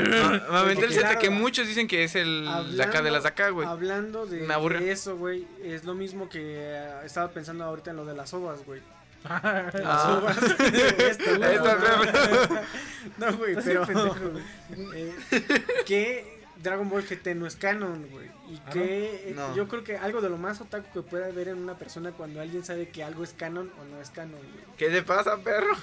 [0.51, 3.29] me aventé el Z, que muchos dicen que es el de acá de las de
[3.29, 3.67] acá, güey.
[3.67, 8.05] Hablando de, de eso, güey, es lo mismo que eh, estaba pensando ahorita en lo
[8.05, 8.81] de las ovas, güey.
[9.25, 9.71] Ah.
[9.73, 10.37] Las ovas.
[10.99, 11.57] Esto, güey,
[13.19, 14.45] no, no, güey, Estás pero bien pendejo, güey.
[14.97, 15.15] eh,
[15.87, 18.27] que Dragon Ball GT no es canon, güey.
[18.49, 19.55] Y ¿Ah, que eh, no?
[19.55, 22.41] yo creo que algo de lo más otaku que puede haber en una persona cuando
[22.41, 24.77] alguien sabe que algo es canon o no es canon, güey.
[24.77, 25.75] ¿Qué te pasa, perro?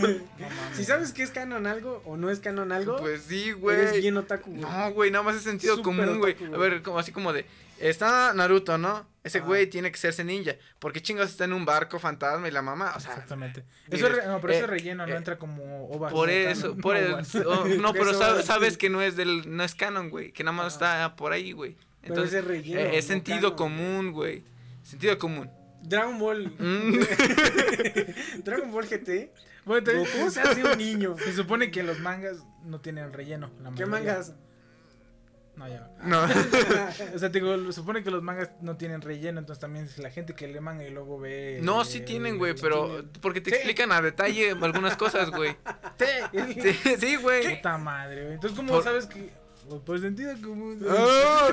[0.00, 0.76] No.
[0.76, 4.00] Si sabes que es canon algo o no es canon algo, Pues sí, eres güey.
[4.00, 4.60] bien otaku, güey.
[4.62, 6.36] No, güey, nada más es sentido común, güey.
[6.54, 7.44] A ver, como así como de.
[7.80, 9.08] Está Naruto, ¿no?
[9.24, 10.54] Ese güey tiene que serse ninja.
[10.78, 12.94] ¿Por qué chingados está en un barco fantasma y la mamá?
[12.96, 13.64] O sea, Exactamente.
[13.90, 16.08] Eso es no, pero eh, eso es relleno, no eh, entra como ova.
[16.08, 17.40] por eso, canon, por no, eso.
[17.40, 17.60] ova.
[17.60, 20.32] oh, no, pero sabes, que no es del, no es canon, güey.
[20.32, 21.76] Que nada más está por ahí, güey.
[22.00, 24.44] Pero Entonces, ese relleno, eh, es sentido canon, común, güey.
[24.82, 25.50] Sentido común.
[25.82, 26.52] Dragon Ball.
[26.58, 27.00] Mm.
[28.44, 29.32] Dragon Ball GT.
[29.64, 31.16] Bueno, Goku se hace un niño.
[31.24, 33.50] Se supone que los mangas no tienen relleno.
[33.62, 34.34] la ¿Qué mangas?
[35.60, 36.08] No, ya no.
[36.08, 36.22] No.
[37.14, 39.98] O sea, te digo, se supone que los mangas no tienen relleno, entonces también es
[39.98, 41.58] la gente que lee manga y luego ve...
[41.62, 43.56] No, eh, sí tienen, güey, pero porque te Sí.
[43.56, 45.54] explican a detalle algunas cosas, güey.
[45.98, 47.56] Sí, sí, güey.
[47.56, 48.34] Puta madre, güey.
[48.36, 49.30] Entonces, ¿cómo Por- sabes que...?
[49.68, 50.80] Pues, Por sentido común.
[50.88, 51.48] Ah,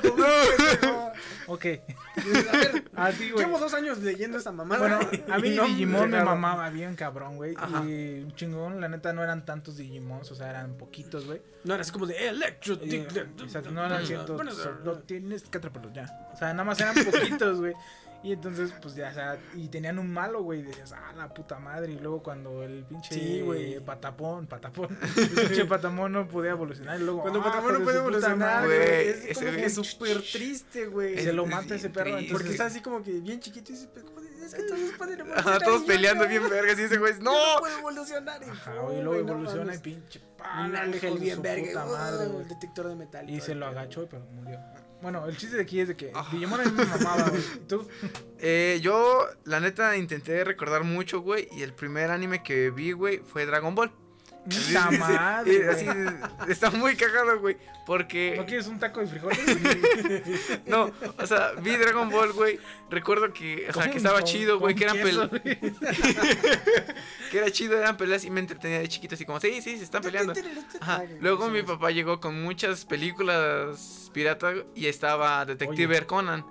[1.48, 1.65] ok.
[1.65, 3.46] A ver, A ti, güey.
[3.46, 4.80] llevo dos años leyendo esa mamada.
[4.80, 5.00] Bueno,
[5.34, 7.54] a mí no Digimon me mamaba bien cabrón, güey.
[7.58, 7.84] Ajá.
[7.86, 11.41] Y un chingón, la neta no eran tantos Digimons, o sea, eran poquitos, güey.
[11.63, 12.76] No, era así como de Electro.
[12.82, 16.30] Y, Dick- Exacto, no eran cientos, Bueno, solo tienes que atraparlos ya.
[16.34, 17.74] O sea, nada más eran poquitos, güey.
[18.23, 21.60] Y entonces, pues ya, o sea, y tenían un malo, güey, decías, ah, la puta
[21.60, 21.93] madre.
[21.93, 23.80] Y luego cuando el pinche Sí, güey.
[23.80, 26.99] patapón, patapón, el pinche patamón no podía evolucionar.
[26.99, 29.08] Y luego, Cuando ah, Pokémon no puede evolucionar, güey.
[29.30, 31.17] Es como que súper triste, güey.
[31.19, 32.10] Se lo mata ese perro.
[32.17, 34.80] Entonces, Porque está así como que bien chiquito y dice, "Pero, joder, es que todos
[34.97, 35.56] pueden evolucionar.
[35.56, 36.30] Ajá, todos yo peleando no".
[36.30, 37.32] bien vergas y ese güey, ¡no!
[37.56, 38.41] no puedo evolucionar.
[38.43, 40.21] Y, Ajá, y luego evoluciona y pinche
[40.65, 41.86] Un ángel bien verga.
[41.86, 43.30] madre, el detector de metal.
[43.30, 44.60] Y se lo agachó, pero murió.
[45.02, 46.28] Bueno, el chiste de aquí es de que Ah.
[46.32, 47.42] Digimon a mí me mamaba, güey.
[47.56, 47.88] ¿Y tú?
[48.40, 51.48] Eh, yo, la neta, intenté recordar mucho, güey.
[51.58, 53.92] Y el primer anime que vi, güey, fue Dragon Ball.
[54.50, 55.86] Puta Sí, madre, así,
[56.48, 57.58] está muy cagado, güey.
[57.86, 58.36] Porque.
[58.38, 59.40] ¿No quieres un taco de frijoles?
[60.66, 62.60] No, o sea, vi Dragon Ball, güey.
[62.90, 65.30] Recuerdo que, o sea, que estaba chido, güey, que eran peleas.
[67.32, 69.84] que era chido, eran peleas y me entretenía de chiquito, así como, sí, sí, se
[69.84, 70.34] están peleando.
[70.80, 71.04] Ajá.
[71.20, 76.06] Luego mi papá llegó con muchas películas pirata y estaba Detective.
[76.06, 76.46] Conan.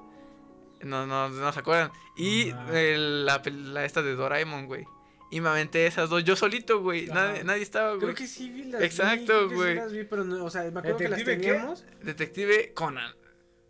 [0.83, 1.91] No, no, no se acuerdan.
[2.17, 4.87] Y el- la, pel- la esta de Doraemon, güey.
[5.31, 7.07] Y me aventé esas dos yo solito, güey.
[7.07, 8.01] Nadie, nadie estaba, güey.
[8.01, 9.75] Creo que sí vi las Exacto, vi, que sí güey.
[9.75, 11.53] las vi, pero no, o sea, me acuerdo que las ¿Detective qué?
[11.53, 11.85] teníamos.
[12.03, 13.13] Detective Conan.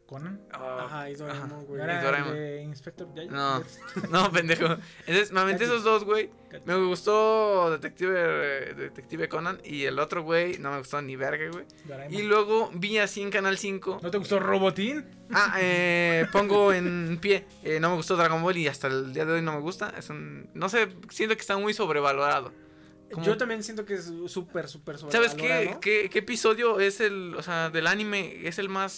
[0.06, 0.40] ¿Conan?
[0.56, 1.78] Oh, Ajá, y Doraemon, güey.
[1.78, 2.32] ¿No era Doraemon.
[2.34, 3.30] de Inspector Gadget?
[3.32, 3.62] No.
[4.10, 4.76] No, pendejo.
[5.06, 6.30] Entonces me aventé esos dos, güey.
[6.64, 11.64] Me gustó Detective, Detective Conan y el otro, güey, no me gustó ni verga, güey.
[11.86, 12.14] Doraemon.
[12.18, 13.98] Y luego vi así en Canal 5.
[14.02, 15.04] ¿No te gustó Robotín?
[15.32, 17.44] Ah, eh, pongo en pie.
[17.64, 19.92] eh, no me gustó Dragon Ball y hasta el día de hoy no me gusta.
[19.98, 20.48] Es un.
[20.54, 22.52] No sé, siento que está muy sobrevalorado.
[23.12, 25.80] Como- Yo también siento que es súper, súper ¿Sabes qué, sobrevalorado.
[25.80, 27.34] qué, qué episodio es el.
[27.36, 28.92] O sea, del anime es el más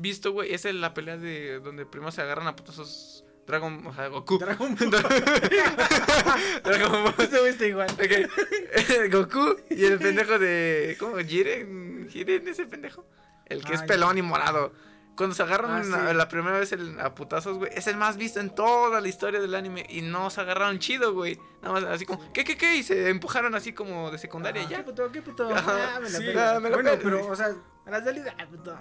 [0.00, 0.52] visto, güey?
[0.54, 3.86] Es el- la pelea de donde primero se agarran a putazos Dragon.
[3.86, 4.38] O sea, Goku.
[4.38, 4.74] Dragon
[6.64, 7.14] Dragon Ball.
[7.18, 7.90] Este güey está igual.
[7.90, 9.10] Ok.
[9.12, 10.96] Goku y el pendejo de.
[10.98, 11.16] ¿Cómo?
[11.18, 12.08] ¿Jiren?
[12.10, 13.04] ¿Jiren es el pendejo?
[13.46, 13.86] El que es Ah, ya.
[13.88, 14.72] pelón y morado.
[15.16, 15.90] Cuando se agarran Ah, sí.
[15.90, 19.08] la, la primera vez el- a putazos, güey, es el más visto en toda la
[19.08, 19.84] historia del anime.
[19.90, 21.38] Y no se agarraron chido, güey.
[21.60, 22.76] Nada más así como, ¿qué, qué, qué?
[22.76, 24.76] Y se empujaron así como de secundaria Ah, ya.
[24.78, 25.12] ¿Qué puto?
[25.12, 25.48] ¿Qué puto?
[25.54, 26.56] Ah, me la Sí, pela.
[26.56, 27.02] Ah, me la bueno, pela.
[27.02, 27.54] pero, o sea,
[27.86, 28.74] A la salida, ah, puto.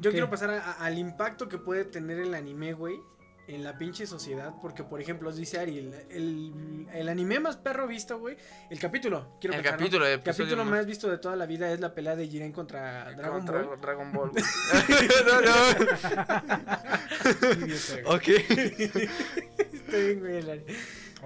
[0.00, 3.00] yo, quiero pasar a- a- al impacto que puede tener el anime, güey,
[3.54, 4.54] en la pinche sociedad.
[4.60, 8.36] Porque, por ejemplo, dice Ari, el, el, el anime más perro visto, güey,
[8.70, 9.84] el capítulo, quiero El pensar, ¿no?
[9.84, 12.52] capítulo, el El capítulo más visto de toda la vida es la pelea de Jiren
[12.52, 13.80] contra Dragon Contra Ball.
[13.80, 14.30] Dragon Ball.
[14.30, 14.44] güey.
[15.26, 15.50] no, no.
[18.14, 18.28] ok.
[18.28, 20.64] Está bien, güey, el Ari.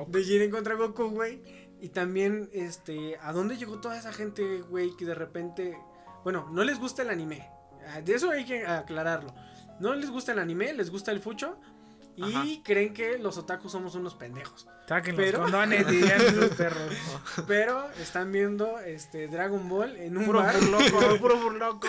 [0.09, 1.41] De Jiren contra Goku, güey.
[1.81, 5.77] Y también, este, ¿a dónde llegó toda esa gente, güey, que de repente,
[6.23, 7.49] bueno, no les gusta el anime?
[7.89, 9.35] Ah, De eso hay que aclararlo.
[9.81, 11.59] No les gusta el anime, les gusta el fucho.
[12.16, 12.44] Y Ajá.
[12.64, 14.68] creen que los otakus somos unos pendejos.
[14.88, 16.92] Saquen Pero- los condones, dirían esos perros.
[17.46, 20.55] Pero están viendo este Dragon Ball en un Puro bar.
[20.61, 21.88] burloco, puro burloco.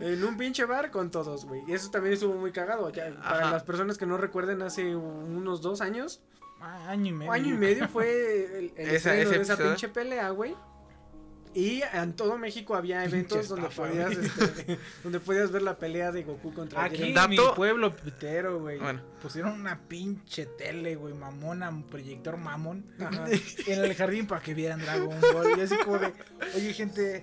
[0.00, 1.62] En un pinche bar con todos, güey.
[1.66, 2.90] Y eso también estuvo muy cagado.
[2.90, 6.20] ya, para las personas que no recuerden, hace unos dos años,
[6.60, 7.30] Ah, Año y medio.
[7.32, 10.56] año y medio fue el, el Esa- estreno ese de esa pinche pelea, güey.
[11.54, 15.78] Y en todo México había eventos Pinche donde estafa, podías, este, donde podías ver la
[15.78, 18.78] pelea de Goku contra Aquí en mi pueblo pitero, güey.
[18.78, 19.00] Bueno.
[19.22, 22.84] Pusieron una pinche tele, güey, mamona, un proyector mamón.
[23.00, 23.26] Ajá.
[23.66, 25.58] En el jardín para que vieran Dragon Ball.
[25.58, 26.12] Y así como de,
[26.54, 27.22] oye, gente,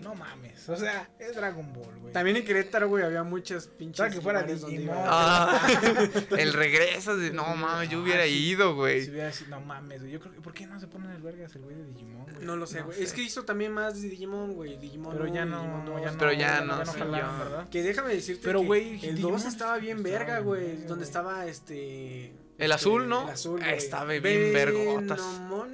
[0.00, 0.68] no mames.
[0.68, 2.12] O sea, es Dragon Ball, güey.
[2.12, 3.98] También en Querétaro, güey, había muchas pinches.
[3.98, 4.72] Sabes que fuera Digimon.
[4.82, 5.60] iba- Ah,
[6.38, 7.30] el regreso de.
[7.32, 9.04] No mames, yo hubiera Ah, ido, güey.
[9.04, 10.12] Si hubiera sido, no mames, güey.
[10.12, 12.44] Yo creo que, ¿por qué no se ponen el vergas el güey de Digimon, güey?
[12.44, 13.02] No lo sé, güey.
[13.02, 14.78] Es que hizo también más de Digimon, güey.
[14.78, 15.12] Digimon.
[15.12, 16.00] Pero ya no, Digimon dos.
[16.02, 16.18] ya no.
[16.18, 17.44] Pero ya no, jalaron, ya.
[17.44, 17.68] ¿verdad?
[17.68, 20.76] Que déjame decirte Pero, que güey, el Digimon 2 estaba bien estaba verga, güey.
[20.86, 22.32] Donde estaba este.
[22.60, 23.24] El azul, ¿no?
[23.24, 23.78] El azul, Ah, güey.
[23.78, 25.20] estaba bien vergotas.
[25.48, 25.66] No.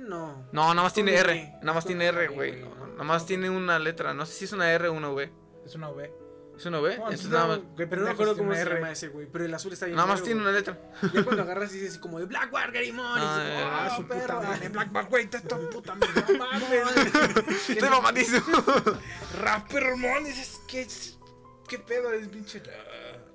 [0.53, 1.55] No, nada más tiene R.
[1.61, 2.63] Nada más tiene R, güey.
[2.93, 4.15] Nada más tiene una letra.
[4.15, 5.31] No sé si es una R o una V.
[5.65, 6.13] Es una V.
[6.57, 6.89] ¿Es una V?
[6.97, 7.59] No, Entonces nada más.
[7.75, 8.75] güey, Pero no me acuerdo cómo se R.
[8.77, 9.27] llama ese, güey.
[9.31, 10.79] Pero el azul está bien Nada más tiene una letra.
[11.13, 12.51] Ya cuando agarras y dices como de Black.
[12.55, 14.21] Ah, dices, eh, "Oh, su perro".
[14.39, 14.69] puta madre.
[14.71, 17.69] Black Ball, güey, te esta puta mames.
[17.69, 18.47] Estoy mamadísimo.
[19.41, 20.87] Rappermon, dices, ¿qué,
[21.69, 22.63] qué pedo es pinche?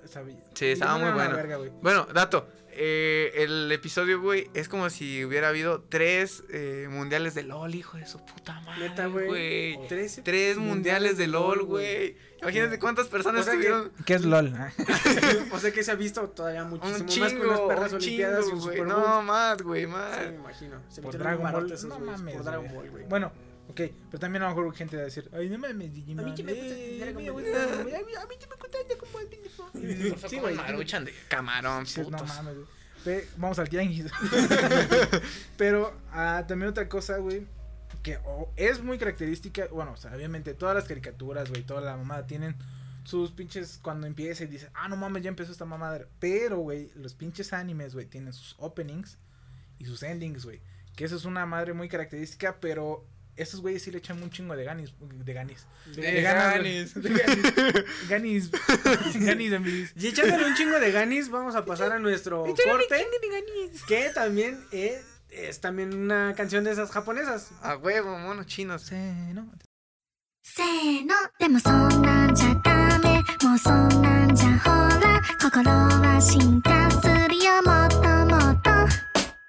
[0.02, 0.42] Está bien.
[0.54, 1.36] Sí, estaba muy bueno.
[1.80, 2.48] Bueno, dato.
[2.74, 7.96] Eh, el episodio, güey, es como si hubiera habido tres eh, mundiales de LOL, hijo
[7.98, 8.88] de su puta madre.
[8.88, 9.26] Neta, güey.
[9.26, 9.88] güey.
[9.88, 12.16] Trece Tres mundiales de LOL, güey.
[12.40, 13.92] Imagínate cuántas personas O sea que- estuvieron.
[14.04, 14.52] ¿Qué es LOL?
[15.52, 17.96] o sea que se ha visto todavía Un muchísimo chingo, más con las perras un
[17.98, 18.78] olimpiadas y chingo, un güey.
[18.78, 20.18] Super No, más, güey, Sí, más.
[20.18, 20.76] me imagino.
[20.88, 21.72] Se Por metieron Dragon un Ball.
[21.72, 22.34] esos No mames.
[22.34, 22.74] Por Dragon.
[22.74, 23.04] Ball, güey.
[23.08, 23.32] Bueno,
[23.72, 23.80] ok.
[24.10, 26.24] Pero también a lo mejor gente va a decir, ay, no mames, Digimon.
[26.24, 27.50] A mí que me gusta a mí me gusta
[28.38, 30.28] que me gusta Dragon Ball, pendejo.
[30.28, 30.54] Sí, güey.
[30.54, 32.28] Maruchan de camarón, Sí, no putos.
[32.28, 33.24] mames, güey.
[33.36, 34.06] Vamos al tianguis.
[35.56, 37.46] Pero ah, también otra cosa, güey,
[38.02, 38.18] que
[38.56, 42.56] es muy característica, bueno, o sea, obviamente todas las caricaturas, güey, toda la mamada tienen
[43.04, 46.06] sus pinches cuando empieza y dices, ah, no mames, ya empezó esta mamadera.
[46.20, 49.18] Pero, güey, los pinches animes, güey, tienen sus openings
[49.78, 50.60] y sus endings, güey.
[50.94, 53.04] Que eso es una madre muy característica, pero
[53.36, 54.92] estos güeyes sí le echan un chingo de ganis.
[55.00, 55.66] De ganis.
[55.86, 56.94] De, de ganis.
[56.94, 58.08] De ganis.
[58.08, 58.50] Ganis.
[59.14, 59.90] ganis, amigos.
[59.96, 63.06] Y echándole un chingo de ganis, vamos a pasar a nuestro corte.
[63.88, 67.52] Que también es, es, también una canción de esas japonesas.
[67.62, 68.82] A huevo, monos chinos.
[68.82, 68.96] Se
[69.32, 69.50] no.
[70.42, 71.14] Se no.
[71.38, 73.22] Demo sonan ja dame.
[73.42, 75.22] Mo sonan ja hora.
[75.40, 76.81] Kokoro wa shinkai.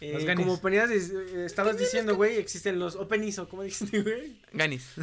[0.00, 0.44] eh, Los ganis.
[0.44, 4.40] como ponías, eh, estabas diciendo, güey, existen los openings o como dijiste, güey.
[4.52, 4.94] Ganis.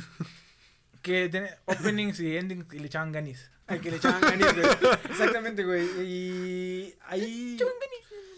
[1.01, 3.49] Que tiene openings y endings y le echaban ganis.
[3.67, 4.67] Al que le echaban ganis, güey.
[5.09, 5.87] Exactamente, güey.
[6.05, 7.57] Y ahí.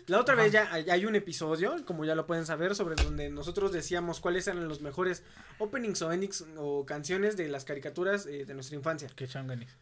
[0.08, 3.30] La otra vez ya hay hay un episodio, como ya lo pueden saber, sobre donde
[3.30, 5.24] nosotros decíamos cuáles eran los mejores
[5.58, 9.10] openings o endings o canciones de las caricaturas eh, de nuestra infancia.
[9.16, 9.76] Que echaban ganis.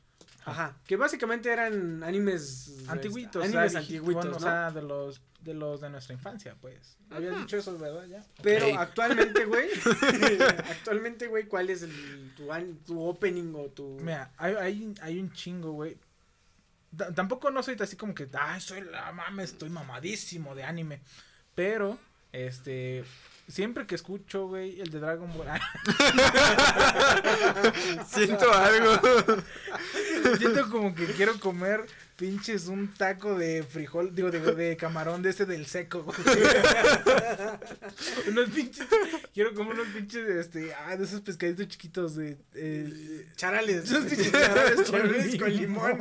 [0.45, 0.77] Ajá.
[0.87, 2.83] Que básicamente eran animes.
[2.87, 3.43] Antiguitos.
[3.43, 4.37] Animes o sea, antiguitos, bueno, ¿no?
[4.37, 6.97] O sea, de los, de los de nuestra infancia, pues.
[7.09, 8.05] Habías dicho eso, ¿verdad?
[8.07, 8.23] Ya.
[8.41, 9.67] Pero actualmente, güey.
[10.69, 13.97] actualmente, güey, ¿cuál es el, tu, an- tu opening o tu.
[14.01, 15.97] Mira, hay, hay, hay un chingo, güey.
[16.97, 21.01] Ta- Tampoco no soy así como que, ay, soy la mames, estoy mamadísimo de anime.
[21.55, 21.99] Pero,
[22.31, 23.03] este,
[23.47, 25.47] siempre que escucho, güey, el de Dragon Ball.
[28.07, 28.99] Siento algo.
[30.37, 31.85] Siento como que quiero comer
[32.23, 36.17] pinches un taco de frijol, digo, de, de camarón de ese del seco, güey.
[38.29, 38.87] unos pinches,
[39.33, 43.83] quiero comer unos pinches, este, ah, de esos pescaditos chiquitos de, eh, Charales.
[43.83, 45.99] esos pinches charales Charales con limón.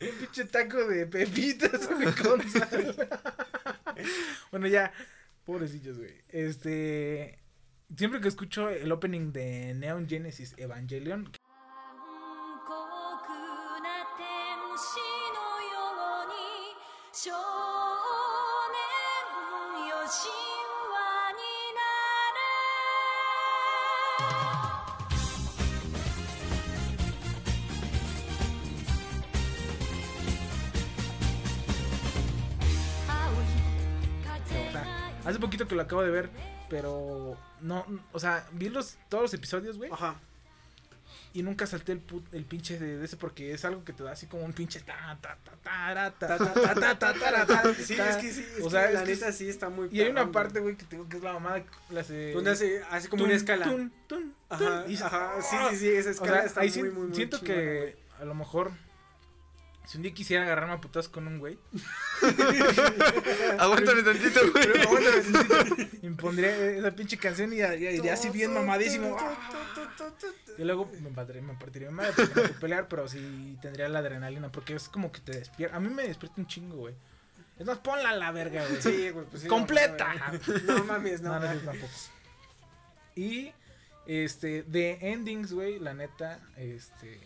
[0.00, 3.08] un pinche taco de pepitas, güey, con sal.
[4.50, 4.90] bueno, ya,
[5.44, 6.14] pobrecillos, güey.
[6.30, 7.40] Este,
[7.94, 11.30] siempre que escucho el opening de Neon Genesis Evangelion,
[17.15, 17.37] 少年
[19.89, 20.31] よ神
[20.91, 21.41] 話に
[21.75, 21.81] な
[22.35, 22.39] れ
[34.69, 36.29] O sea, hace poquito que lo acabo de ver,
[36.69, 40.15] pero no, o sea, vi los, todos los episodios, güey, Ajá.
[41.38, 44.02] y nunca salté el, put- el pinche de, de ese porque es algo que te
[44.02, 47.46] da así como un pinche ta, ta, ta, ta, ta, ta, ta, ta, ta, ta,
[47.46, 48.10] ta, ta, Sí, ta.
[48.10, 48.46] es que sí.
[48.56, 49.88] Es O o sea, es la que neta es- sí está muy.
[49.92, 50.76] Y hay una parte, güey.
[50.76, 52.32] que tengo que es la mamada, la hace...
[52.32, 53.64] Donde hace, hace como tun, una escala.
[53.66, 55.68] tun, tun, Ajá, y ajá, sí, "Ah".
[55.72, 57.78] sí, sí, esa O escala sea, está ahí muy, sí- muy, muy siento chingona, que
[57.80, 57.94] güey.
[58.20, 58.70] a lo mejor
[59.86, 61.58] si un día quisiera agarrarme a putas con un güey,
[63.58, 64.52] Aguántame tantito, güey.
[64.66, 69.16] pero aguántame tantito, impondría esa pinche canción y ya- ya iría así bien mamadísimo.
[70.56, 70.62] ¡Ah!
[70.62, 74.00] Y luego me partiría, me partiría madre porque no puedo pelear, pero sí tendría la
[74.00, 75.76] adrenalina porque es como que te despierta.
[75.76, 76.94] A mí me despierta un chingo, güey.
[77.58, 78.82] Es más, ponla a la verga, güey.
[78.82, 79.48] Sí, güey, pues sí.
[79.48, 80.14] ¡Completa!
[80.66, 81.38] No, no mames, no.
[81.38, 81.92] No, tampoco.
[83.14, 83.52] Y,
[84.06, 87.18] este, de endings, güey, la neta, este,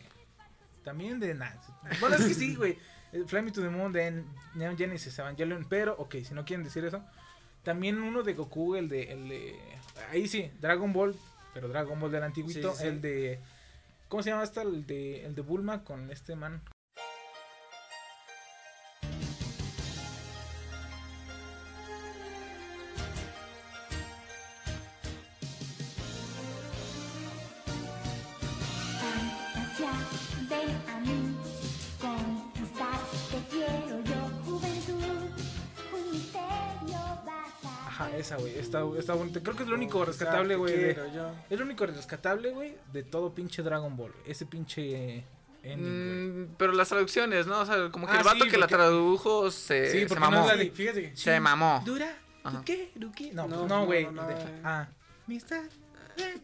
[0.85, 1.61] también de nada.
[1.99, 2.79] Bueno, es que sí, güey.
[3.12, 4.23] eh, Fly Me to the Moon de
[4.55, 7.05] Neon Genesis Evangelion, pero, ok, si no quieren decir eso,
[7.64, 9.59] también uno de Goku, el de, el de,
[10.11, 11.14] ahí sí, Dragon Ball,
[11.54, 12.86] pero Dragon Ball del antiguito, Sí, sí.
[12.86, 13.40] el de,
[14.08, 16.62] ¿cómo se llama hasta el de, el de Bulma con este man?
[38.78, 39.40] Está, está bonita.
[39.40, 40.98] Creo que es lo único rescatable, güey, de-.
[41.50, 44.12] Es lo único rescatable, güey, de todo pinche Dragon Ball.
[44.26, 45.24] Ese pinche
[45.62, 46.42] ending.
[46.44, 47.61] Mm, pero las traducciones, ¿no?
[47.61, 50.20] O sea, como que Ah, el vato sí, que la tradujo se, Sí, se porque
[50.24, 50.46] no mamó.
[50.46, 51.16] la de- fíjate que.
[51.16, 51.83] Se mamó.
[51.85, 52.16] ¿Dura?
[52.52, 52.90] ¿Duque?
[52.94, 53.30] ¿Duque?
[53.35, 54.04] No, No, no, no, güey.
[54.04, 54.61] no, no, eh.
[54.64, 54.88] ah,
[55.26, 55.61] Mister.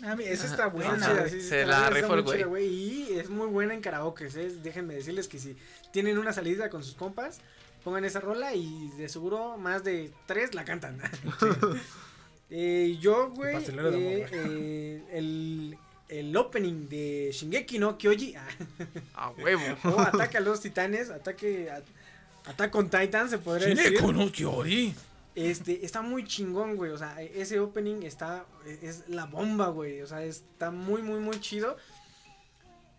[0.06, 2.66] A mí, esa está buena, sí, Se la rifó el güey.
[2.66, 4.26] Y es muy buena en karaoke.
[4.26, 4.52] ¿eh?
[4.62, 5.54] Déjenme decirles que si
[5.92, 7.40] tienen una salida con sus compas,
[7.84, 10.98] pongan esa rola y de seguro más de tres la cantan.
[12.51, 15.76] Eh, yo, güey, eh, eh, el,
[16.09, 18.34] el opening de Shingeki no Kyoji.
[18.36, 18.47] ah,
[19.14, 19.62] A huevo.
[19.84, 21.82] o Ataque a los Titanes, Ataque a,
[22.51, 24.01] Attack on Titan, se podría decir.
[24.03, 24.94] no Kyori.
[25.34, 26.92] Este, está muy chingón, güey.
[26.92, 28.47] O sea, ese opening está.
[28.80, 30.01] Es la bomba, güey.
[30.03, 31.76] O sea, está muy, muy, muy chido.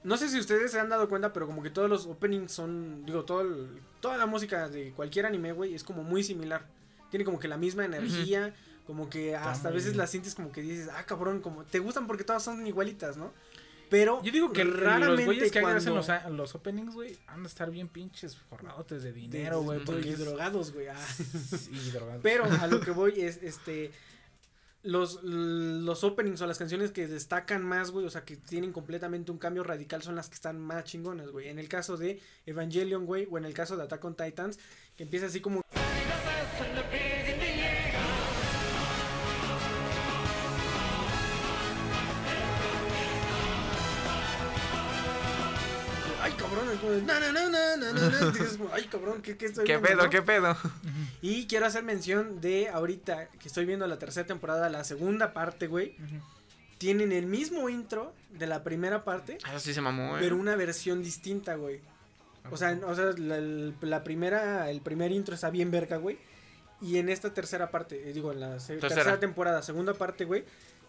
[0.03, 3.05] No sé si ustedes se han dado cuenta, pero como que todos los openings son.
[3.05, 6.65] Digo, todo el- toda la música de cualquier anime, güey, es como muy similar.
[7.09, 8.53] Tiene como que la misma energía.
[8.87, 12.07] Como que hasta a veces las sientes como que dices, ah, cabrón, como te gustan
[12.07, 13.33] porque todas son igualitas, ¿no?
[13.89, 15.77] Pero Yo digo que raramente los güeyes que cuando...
[15.77, 19.79] hacen los, a- los openings, güey, han de estar bien pinches forradotes de dinero, güey.
[19.83, 20.87] Porque es- drogados, güey.
[20.87, 20.95] ah.
[21.71, 22.21] y drogados.
[22.23, 23.91] Pero a lo que voy es, este,
[24.83, 29.31] los, los openings o las canciones que destacan más, güey, o sea, que tienen completamente
[29.31, 31.47] un cambio radical son las que están más chingonas, güey.
[31.47, 34.59] En el caso de Evangelion, güey, o en el caso de Attack on Titans,
[34.97, 35.61] que empieza así como...
[46.87, 48.31] como de, na, na, na, na, na.
[48.31, 50.03] Dices como, Ay, cabrón, ¿qué, qué estoy ¿Qué viendo, pedo?
[50.03, 50.09] no?
[50.09, 50.57] ¿Qué pedo?
[51.21, 55.67] Y quiero hacer mención de ahorita que estoy viendo la tercera temporada, la segunda parte,
[55.67, 55.95] güey.
[56.77, 60.19] Tienen el mismo intro de la primera parte, Eso sí se mamó, eh.
[60.21, 61.81] pero una versión distinta, güey.
[62.51, 63.39] O sea, o sea la,
[63.81, 66.17] la primera, el primer intro está bien verga, güey.
[66.79, 68.79] Y en esta tercera parte, eh, digo, en la Tercera.
[68.79, 69.19] tercera.
[69.19, 70.45] temporada, segunda parte, güey,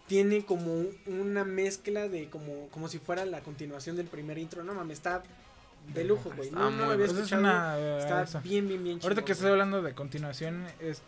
[0.07, 4.63] tiene como una mezcla de como, como si fuera la continuación del primer intro.
[4.65, 5.23] No mames, está
[5.95, 6.51] de lujo, güey.
[6.51, 7.43] No, no había Pues es escuchado.
[7.43, 8.41] una, eh, Está eso.
[8.43, 9.53] bien, bien, bien Ahorita chingón, que güey.
[9.53, 11.03] hablando de continuación, es.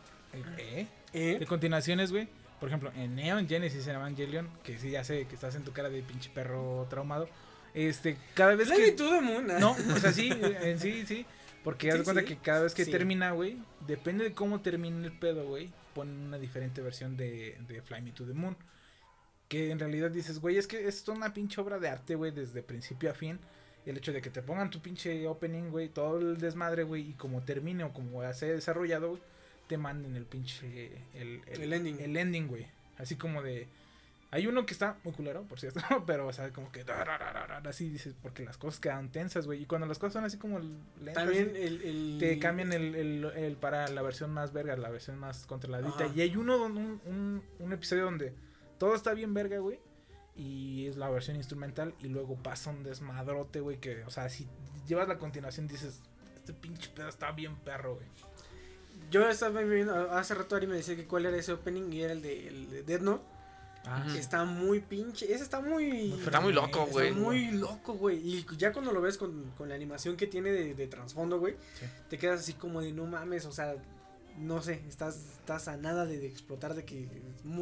[0.59, 0.87] ¿Eh?
[1.13, 1.37] ¿Eh?
[1.41, 2.29] De continuaciones, güey.
[2.61, 5.73] Por ejemplo, en Neon Genesis en Evangelion, que sí, ya sé que estás en tu
[5.73, 7.29] cara de pinche perro traumado.
[7.75, 8.93] Este, cada vez Levi que.
[8.93, 9.59] to the Moon, ah.
[9.59, 10.31] No, o sea, sí,
[10.63, 11.25] en sí, sí.
[11.65, 12.29] Porque haz Sí, de cuenta sí.
[12.29, 12.91] que cada vez que Sí.
[12.91, 17.83] termina, güey, depende de cómo termine el pedo, güey, ponen una diferente versión de, de
[17.83, 18.57] Fly Me to the Moon.
[19.49, 22.31] Que en realidad dices, güey, es que esto es una pinche obra de arte, güey,
[22.31, 23.39] desde principio a fin.
[23.87, 27.13] El hecho de que te pongan tu pinche opening, güey, todo el desmadre, güey, y
[27.15, 29.19] como termine o como se ha desarrollado,
[29.69, 30.91] te manden el pinche.
[31.15, 32.01] El, El ending.
[32.01, 32.67] El ending, güey.
[32.99, 33.67] Así como de.
[34.33, 36.85] Hay uno que está muy culero, por cierto, pero, o sea, como que.
[37.67, 39.63] Así dices, porque las cosas quedan tensas, güey.
[39.63, 43.57] Y cuando las cosas son así como lentas, También el, el- te cambian el, el,
[43.57, 46.05] para la versión más verga, la versión más controladita.
[46.05, 46.13] Ajá.
[46.15, 48.33] Y hay uno, don- un, un, un episodio donde
[48.79, 49.81] todo está bien verga, güey.
[50.41, 51.95] Y es la versión instrumental.
[52.01, 53.79] Y luego pasa un desmadrote, güey.
[53.79, 54.47] Que, o sea, si
[54.89, 56.01] llevas la continuación, dices,
[56.35, 58.07] este pinche pedo está bien perro, güey.
[59.11, 62.13] Yo estaba viendo, hace rato Ari me decía que cuál era ese opening y era
[62.13, 63.25] el de, el de Death Note.
[63.87, 64.07] Ah.
[64.17, 66.13] Está muy pinche, ese está muy...
[66.13, 67.13] Está muy loco, Está güey.
[67.13, 68.19] muy loco, güey.
[68.19, 71.55] Y ya cuando lo ves con, con la animación que tiene de, de trasfondo, güey,
[71.79, 71.87] Sí.
[72.11, 73.75] te quedas así como de no mames, o sea,
[74.41, 77.09] no sé, estás, estás a nada de, de explotar, de que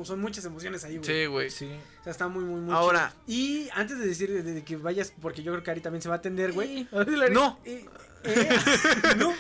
[0.05, 1.05] son muchas emociones ahí, güey.
[1.07, 1.51] Sí, güey.
[1.51, 1.71] Sí.
[2.01, 3.39] O sea, está muy, muy, muy Ahora- chido.
[3.39, 6.09] Y antes de decir de, de que vayas, porque yo creo que Ari también se
[6.09, 6.89] va a atender, güey.
[7.33, 7.59] No.
[7.65, 7.85] Eh,
[8.25, 8.49] eh,
[9.19, 9.35] no.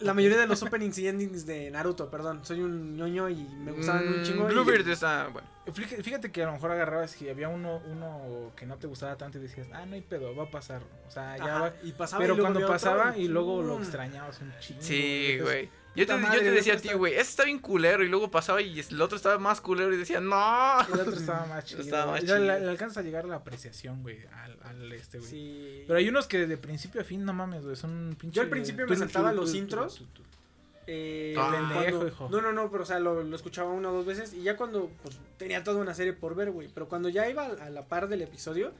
[0.00, 2.40] La mayoría de los openings y endings de Naruto, perdón.
[2.44, 4.44] Soy un ñoño y me gustaban un Mm, chingo.
[4.50, 5.48] y- Bluebeard está, bueno.
[5.72, 9.16] Fíjate, fíjate que a lo mejor agarrabas y había uno, uno que no te gustaba
[9.16, 10.82] tanto y decías, ah, no hay pedo, va a pasar.
[11.08, 11.72] O sea, ya Ajá, va.
[11.82, 13.82] y pasaba Pero y luego cuando pasaba y luego lo ¡pum!
[13.82, 14.82] extrañabas un chingo.
[14.82, 15.70] Sí, Entonces, güey.
[15.96, 18.04] Yo te, yo decía a ti, güey, ese está bien culero.
[18.04, 20.80] Y luego pasaba y el otro estaba más culero y decía, no.
[20.92, 21.80] El otro estaba más chido.
[21.80, 22.38] Estaba más chido.
[22.38, 25.30] Le, le alcanza a llegar a la apreciación, güey, al, al este, güey.
[25.30, 25.84] Sí.
[25.86, 28.36] Pero hay unos que de principio a fin, no mames, güey, son un pinche...
[28.36, 30.02] Yo al principio me saltaba los intros.
[30.88, 31.48] Eh, Ah.
[31.50, 32.28] cuando- Pendejo, hijo.
[32.30, 34.56] No, no, no, pero o sea, lo, lo escuchaba una o dos veces y ya
[34.56, 36.68] cuando pues, tenía toda una serie por ver, güey.
[36.72, 38.72] Pero cuando ya iba a, a la par del episodio,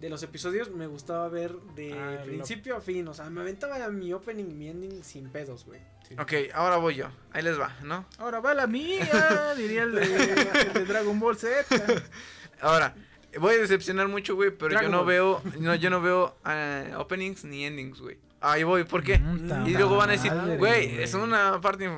[0.00, 3.06] de los episodios, me gustaba ver de Ah, lo- principio a fin.
[3.08, 5.80] O sea, me aventaba mi opening y mi ending sin pedos, güey.
[6.08, 6.14] Sí.
[6.18, 7.06] Ok, ahora voy yo.
[7.32, 8.06] Ahí les va, ¿no?
[8.18, 9.06] Ahora va la mía,
[9.56, 11.64] diría el de, el de Dragon Ball Z.
[12.60, 12.94] Ahora,
[13.38, 15.06] voy a decepcionar mucho, güey, pero Dragon yo no Ball.
[15.06, 18.18] veo, no, yo no veo eh, openings ni endings, güey.
[18.42, 19.20] Ahí voy, ¿por qué?
[19.66, 21.90] Y luego van a decir, güey, es una parte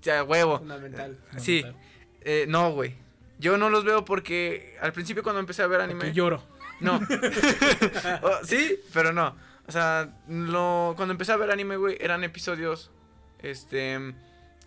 [0.00, 0.58] ya, huevo.
[0.58, 1.18] Fundamental.
[1.36, 1.62] Sí,
[2.22, 2.94] eh, no, güey.
[3.38, 5.98] Yo no los veo porque al principio cuando empecé a ver anime...
[6.00, 6.42] Porque lloro.
[6.82, 7.00] No.
[8.22, 9.36] Oh, sí, pero no.
[9.66, 12.90] O sea, lo, cuando empecé a ver anime, güey, eran episodios.
[13.40, 14.14] Este.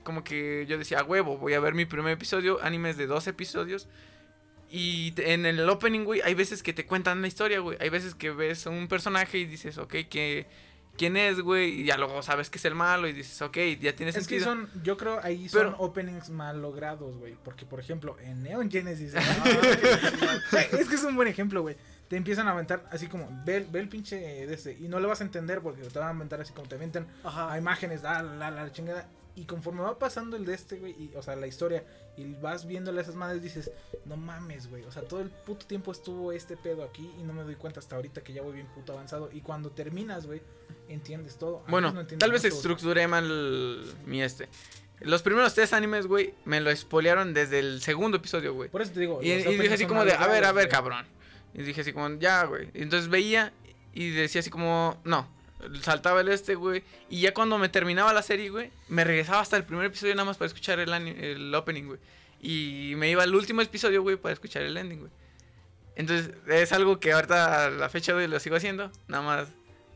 [0.04, 2.60] Como que yo decía, "A huevo, voy a ver mi primer episodio.
[2.64, 3.88] Animes de dos episodios.
[4.70, 7.78] Y te- en el opening, güey, hay veces que te cuentan la historia, güey.
[7.80, 10.48] Hay veces que ves un personaje y dices, ok, que.
[10.98, 11.82] ¿Quién es, güey?
[11.82, 14.40] Y ya luego sabes que es el malo y dices, ok, ya tiene Es que
[14.40, 14.46] sentido.
[14.46, 17.36] son, yo creo ahí son Pero- openings mal logrados, güey.
[17.44, 19.14] Porque, por ejemplo, en Neon Genesis.
[20.72, 21.76] Es que es un buen ejemplo, güey.
[22.08, 24.74] Te empiezan a aventar así como, ve, ve el pinche de este.
[24.80, 27.08] Y no lo vas a entender porque te van a aventar así como te aventan
[27.24, 27.52] Ajá.
[27.52, 29.08] a imágenes, la, la, la chingada.
[29.38, 31.84] Y conforme va pasando el de este, güey, y, o sea, la historia,
[32.16, 33.70] y vas viéndole a esas madres, dices,
[34.06, 34.84] no mames, güey.
[34.84, 37.82] O sea, todo el puto tiempo estuvo este pedo aquí y no me doy cuenta
[37.82, 39.30] hasta ahorita que ya voy bien puto avanzado.
[39.34, 40.42] Y cuando terminas, güey,
[40.88, 41.64] entiendes todo.
[41.68, 44.48] Bueno, no entiendes tal vez estructuré mal mi este.
[45.02, 48.70] Los primeros tres animes, güey, me lo spoilearon desde el segundo episodio, güey.
[48.70, 49.20] Por eso te digo.
[49.22, 51.06] Y, y dije así como de, a ver, a ver, cabrón.
[51.56, 52.70] Y dije así como, ya, güey.
[52.74, 53.54] Y entonces veía
[53.94, 55.34] y decía así como, no.
[55.82, 56.84] Saltaba el este, güey.
[57.10, 60.26] Y ya cuando me terminaba la serie, güey, me regresaba hasta el primer episodio nada
[60.26, 62.00] más para escuchar el, opening, güey.
[62.42, 65.12] Y me iba al último episodio, güey, para escuchar el ending, güey.
[65.96, 68.92] Entonces, es algo que ahorita a la fecha, güey, lo sigo haciendo.
[69.08, 69.48] Nada más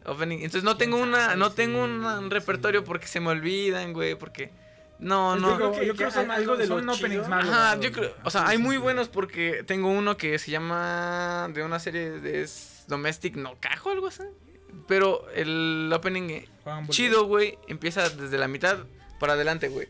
[0.06, 0.38] opening.
[0.38, 4.52] Entonces, no tengo una, no tengo un repertorio porque se me olvidan, güey, porque...
[5.00, 5.58] No, no.
[5.58, 7.92] digo, que- yo creo que son algo de son lo openings chido- más Ajá, yo
[7.92, 12.12] creo, o sea, hay muy buenos porque tengo uno que se llama de una serie
[12.12, 14.24] de es Domestic No Cajo, algo así.
[14.88, 16.42] Pero el opening
[16.90, 18.78] chido, güey, empieza desde la mitad
[19.20, 19.88] para adelante, güey.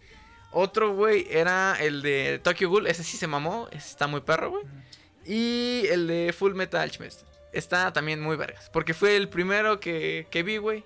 [0.51, 4.51] Otro, güey, era el de Tokyo Ghoul, ese sí se mamó, ese está muy perro,
[4.51, 4.64] güey.
[5.26, 7.22] Y el de Full Metal Alchemist,
[7.53, 10.84] está también muy vergas, porque fue el primero que, que vi, güey.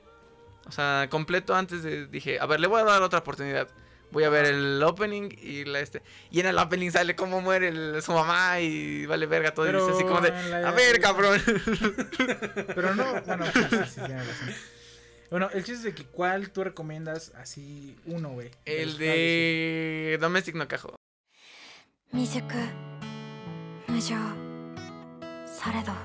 [0.68, 3.68] O sea, completo antes de dije, a ver, le voy a dar otra oportunidad
[4.14, 6.02] voy a ver el opening y la este.
[6.32, 9.66] Y en el opening sale cómo muere su mamá y vale verga todo.
[9.66, 10.30] Pero y dice así como de,
[10.66, 11.42] a ver, cabrón.
[12.68, 13.46] Pero no, bueno.
[15.30, 18.52] Bueno, el chiste es de que cuál tú recomiendas así uno, güey.
[18.66, 20.96] El de Domestic no cajo.
[22.12, 22.54] Mizuku,
[23.88, 24.16] Mujo,
[25.60, 25.98] Saredo.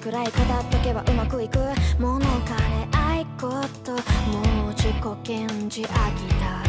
[0.00, 0.32] くらい語っ
[0.70, 1.58] とけばうまくいく
[1.98, 3.50] 物金愛こ
[3.84, 6.62] ともう自己顕示飽きた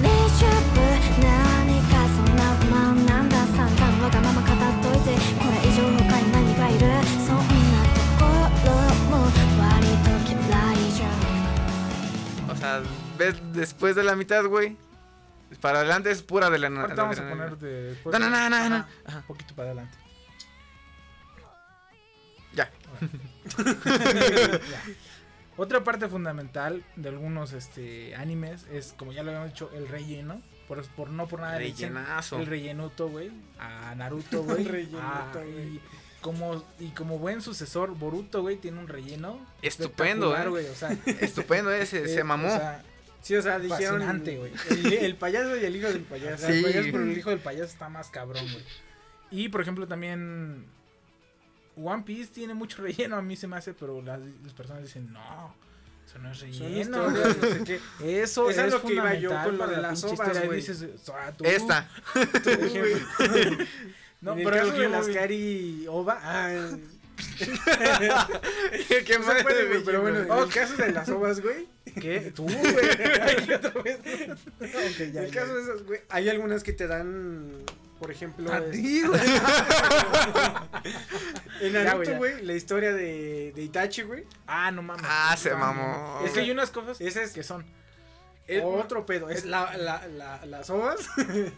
[0.00, 0.80] レシャブ
[1.20, 6.80] 何かそんな不満なんだ散々わがまま語っといてこれ以上他に何がいる
[7.26, 8.24] そんなとこ
[8.64, 8.70] ろ
[9.10, 9.12] も
[9.58, 10.38] 割と嫌
[10.74, 11.10] いじゃん
[12.50, 12.82] O sea,
[13.18, 14.76] ves después de la mitad, güey.
[15.60, 18.18] Para adelante es pura de la Ahorita vamos a poner de después.
[18.18, 18.76] No, no, no, no, no.
[18.76, 19.18] Ajá, Ajá.
[19.18, 19.96] Un poquito para adelante.
[25.57, 30.41] Otra parte fundamental de algunos este animes es, como ya lo habíamos dicho, el relleno.
[30.69, 32.39] Por, por no por nada le dicen Rellenazo.
[32.39, 33.31] el rellenuto, güey.
[33.59, 34.61] A Naruto, güey.
[34.61, 35.81] El rellenuto, Ah, güey.
[36.21, 40.47] como y como buen sucesor, Boruto, güey, tiene un relleno Estupendo, eh.
[40.47, 40.91] güey, o sea,
[41.21, 42.47] Estupendo ese, eh, se mamó.
[42.47, 42.83] o sea,
[43.21, 43.95] Sí, o sea, dijeron.
[43.99, 44.53] Fascinante, güey.
[44.69, 46.37] El, el payaso y el hijo del payaso.
[46.37, 46.63] sea, el Sí.
[46.63, 48.63] payaso, pero el hijo del payaso está más cabrón, güey.
[49.31, 50.65] Y por ejemplo también
[51.83, 55.11] One Piece tiene mucho relleno, a mí se me hace, pero las, las personas dicen,
[55.13, 55.55] "No,
[56.07, 57.75] eso no es relleno." historias, no sé qué.
[57.75, 60.41] Eso Eso es es lo que iba yo fundamental con lo de la las historia.
[60.45, 60.55] güey.
[60.57, 61.89] Dices, "Ah, tú, Esta.
[64.21, 66.19] No, pero que de las Cari Ova.
[66.21, 66.75] Ah,
[67.37, 71.67] ¿Qué no se puede, güey, pero bueno, en Oh, el caso de las ovas, güey.
[71.99, 72.31] ¿Qué?
[72.35, 72.89] Tú, güey.
[73.21, 73.97] Ay, otra vez.
[74.59, 75.39] Ok, En ya, el ya.
[75.39, 77.49] caso de esas, güey, hay algunas que te dan,
[77.99, 79.21] por ejemplo, A es- ti, güey.
[81.61, 84.25] en Naruto, güey, la historia de, de Itachi, güey.
[84.47, 85.05] Ah, no mames.
[85.07, 86.21] Ah, se mamó.
[86.25, 87.65] Es que hay unas cosas Ese es que son
[88.63, 89.29] otro pedo.
[89.29, 90.99] Es la, la, la, las ovas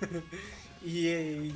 [0.83, 1.53] y el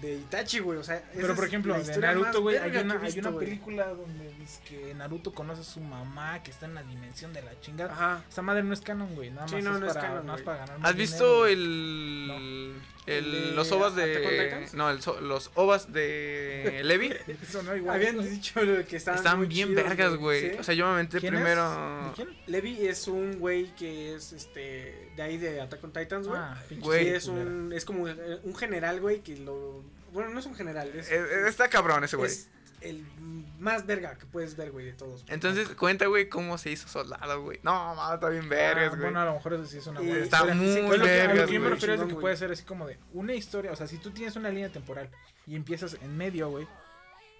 [0.00, 0.78] de Itachi, güey.
[0.78, 3.38] O sea, Pero por es ejemplo, de Naruto, güey, hay una, he hay visto, una
[3.38, 7.42] película donde dice que Naruto conoce a su mamá que está en la dimensión de
[7.42, 7.92] la chingada.
[7.92, 8.24] Ajá.
[8.28, 9.30] Esa madre no es canon, güey.
[9.30, 10.96] Nada Sí, más no, es, no es para, canon, nada más para ganar más ¿Has
[10.96, 12.74] dinero, visto el,
[13.06, 14.74] el, ¿El de los ovas Attack on de Titans?
[14.74, 17.12] no, el so- los ovas de Levi?
[17.42, 17.96] Eso no igual.
[17.96, 20.50] Habían dicho lo que estaban Están muy bien chidos, vergas, güey.
[20.52, 20.56] ¿sí?
[20.58, 21.40] O sea, yo me aventé ¿Quién es?
[21.40, 22.28] primero ¿De quién?
[22.46, 26.40] Levi es un güey que es este de ahí de Attack on Titans, güey.
[26.40, 27.04] Ah, Güey.
[27.04, 29.82] Sí, es un es como un general, güey, que lo
[30.12, 32.30] bueno, no es un general, es, Eh, eh, Está cabrón ese güey.
[32.30, 32.48] es
[32.80, 33.04] el
[33.58, 35.24] más verga que puedes ver, güey, de todos.
[35.28, 37.60] Entonces, cuenta, güey, cómo se hizo soldado, güey.
[37.62, 39.02] No, mames, está bien Ah, vergas, güey.
[39.02, 40.54] bueno, a lo mejor eso sí es una buena está historia.
[40.54, 42.86] muy Pues lo que- lo yo me refiero es de que puede ser así como
[42.86, 43.70] de una historia.
[43.72, 45.10] O sea, si tú tienes una línea temporal
[45.46, 46.66] y empiezas en medio, güey,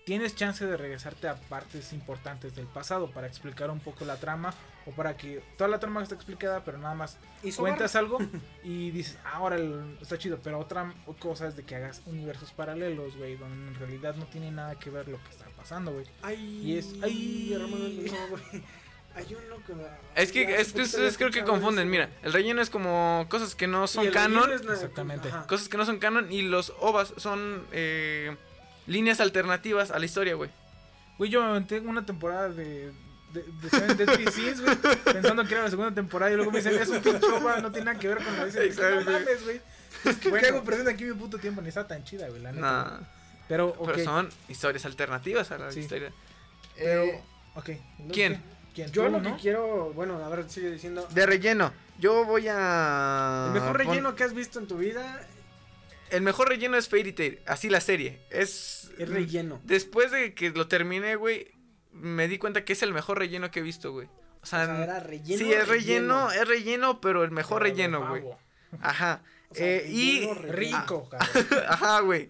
[0.04, 4.52] tienes chance de regresarte a partes importantes del pasado para explicar un poco la trama
[4.86, 7.18] o para que toda la trama está explicada, pero nada más
[7.56, 8.18] cuentas algo
[8.64, 12.50] y dices, ah, ahora el- está chido, pero otra cosa es de que hagas universos
[12.52, 16.06] paralelos, güey, donde en realidad no tiene nada que ver lo que está pasando, güey.
[16.22, 17.56] Ay, Y es- ay.
[18.30, 18.62] güey.
[19.14, 19.72] Hay uno que
[20.14, 21.84] Es que, es que ustedes creo que confunden.
[21.88, 24.48] eso, Mira, el relleno es como cosas que no son canon.
[24.52, 25.28] Exactamente.
[25.28, 25.46] ajá.
[25.48, 28.36] Cosas que no son canon y los ovas son eh,
[28.86, 30.50] líneas alternativas a la historia, güey.
[31.18, 32.92] Güey, yo me aventé una temporada de.
[33.32, 36.58] De, de Seven Deadly Sins, güey, pensando que era la segunda temporada y luego me
[36.58, 37.20] dicen, es un pinche
[37.62, 39.60] no tiene nada que ver con la dice, no mames, güey.
[40.04, 40.48] Es que, ¿Qué Bueno.
[40.48, 41.62] hago presente aquí mi puto tiempo?
[41.62, 42.60] Ni está tan chida, güey, la neta.
[42.60, 42.98] Nah,
[43.46, 43.92] Pero, ok.
[43.92, 45.78] Pero son historias alternativas a la Sí.
[45.78, 46.10] historia.
[46.76, 47.22] Pero, Eh,
[47.54, 47.70] ok.
[48.12, 48.42] ¿quién?
[48.74, 48.90] ¿Quién?
[48.90, 49.36] Yo ¿Tú, lo no?
[49.36, 51.06] que quiero, bueno, a ver, sigue diciendo.
[51.12, 51.72] de relleno.
[52.00, 53.44] Yo voy a.
[53.48, 55.24] El mejor pon- relleno que has visto en tu vida
[56.10, 57.40] El mejor relleno es Fairy Tail.
[57.46, 58.20] Así la serie.
[58.30, 58.90] Es.
[58.98, 59.60] es relleno.
[59.64, 61.48] Después de que lo terminé, güey,
[61.92, 64.08] me di cuenta que es el mejor relleno que he visto, güey.
[64.42, 65.38] O sea, O sea, era relleno.
[65.38, 68.22] sí, es relleno, es relleno, pero el mejor Pero relleno, güey.
[68.80, 69.22] Ajá.
[69.50, 70.20] O sea, Eh, y.
[70.26, 70.78] relleno, relleno.
[70.80, 71.64] Rico, cabrón.
[71.68, 72.28] Ajá, güey.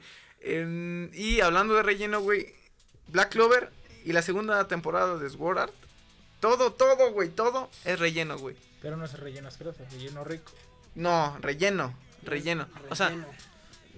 [1.13, 2.47] Y hablando de relleno, güey.
[3.09, 3.71] Black Clover
[4.05, 5.75] y la segunda temporada de Sword Art.
[6.41, 8.57] Todo, todo, güey, todo es relleno, güey.
[8.81, 10.53] Pero no es relleno asqueroso, es relleno rico.
[10.95, 12.67] No, relleno, relleno.
[12.89, 13.27] O sea, Relleno.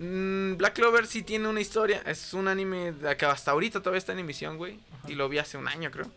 [0.02, 2.02] Mm, Black Clover sí tiene una historia.
[2.06, 4.78] Es un anime que hasta ahorita todavía está en emisión, güey.
[5.08, 6.10] Y lo vi hace un año, creo.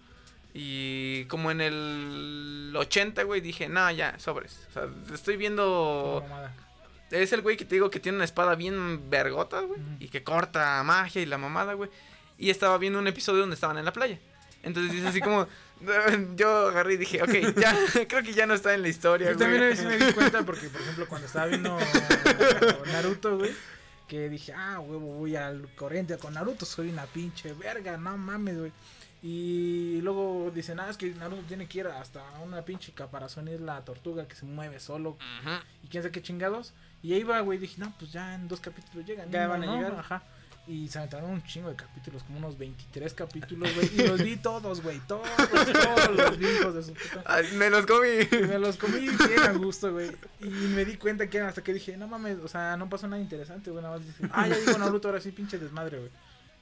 [0.53, 4.59] Y como en el 80, güey, dije, no, ya, sobres.
[4.69, 6.25] O sea, estoy viendo...
[7.11, 9.79] Es el güey que te digo que tiene una espada bien vergota, güey.
[9.99, 11.89] Y que corta magia y la mamada, güey.
[12.37, 14.19] Y estaba viendo un episodio donde estaban en la playa.
[14.63, 15.47] Entonces dice así como...
[16.35, 17.77] Yo agarré y dije, ok, ya,
[18.07, 19.75] creo que ya no está en la historia, Yo también güey.
[19.75, 21.77] sí me di cuenta porque, por ejemplo, cuando estaba viendo
[22.91, 23.53] Naruto, güey,
[24.07, 28.59] que dije, ah, huevo, voy al corriente con Naruto, soy una pinche verga, no mames,
[28.59, 28.71] güey.
[29.23, 33.59] Y luego dicen, ah, es que Naruto tiene que ir hasta una pinche caparazón, es
[33.59, 35.49] la tortuga que se mueve solo Ujú.
[35.83, 36.73] y quién sabe qué chingados.
[37.01, 39.31] Y ahí va, güey, dije, no, pues ya en dos capítulos llegan.
[39.31, 39.95] Ya no, van a no, llegar.
[39.99, 40.23] Ajá.
[40.67, 43.89] Y se aventaron un chingo de capítulos, como unos 23 capítulos, güey.
[43.95, 47.23] Y los vi todos, güey, todos, todos los vi, hijos de su puta.
[47.25, 48.07] Ay, me los comí.
[48.31, 50.11] Y me los comí bien a gusto, güey.
[50.41, 53.21] Y me di cuenta que hasta que dije, no mames, o sea, no pasó nada
[53.21, 53.83] interesante, güey.
[53.83, 56.11] Nada más dije, ah, ya digo Naruto, ahora sí, pinche desmadre, güey.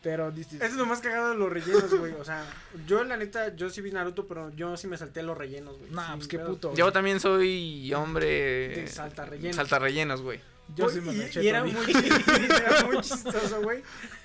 [0.01, 2.11] Pero dices, Eso es lo más cagado de los rellenos, güey.
[2.19, 2.43] O sea,
[2.85, 5.91] yo la neta, yo sí vi Naruto, pero yo sí me salté los rellenos, güey.
[5.91, 6.73] nah, pues qué puto.
[6.75, 8.27] Yo también soy hombre.
[8.27, 9.55] De salta rellenos.
[9.55, 10.41] Salta rellenos, güey.
[10.75, 13.83] Yo sí me y, y era, muy, era muy chistoso, güey.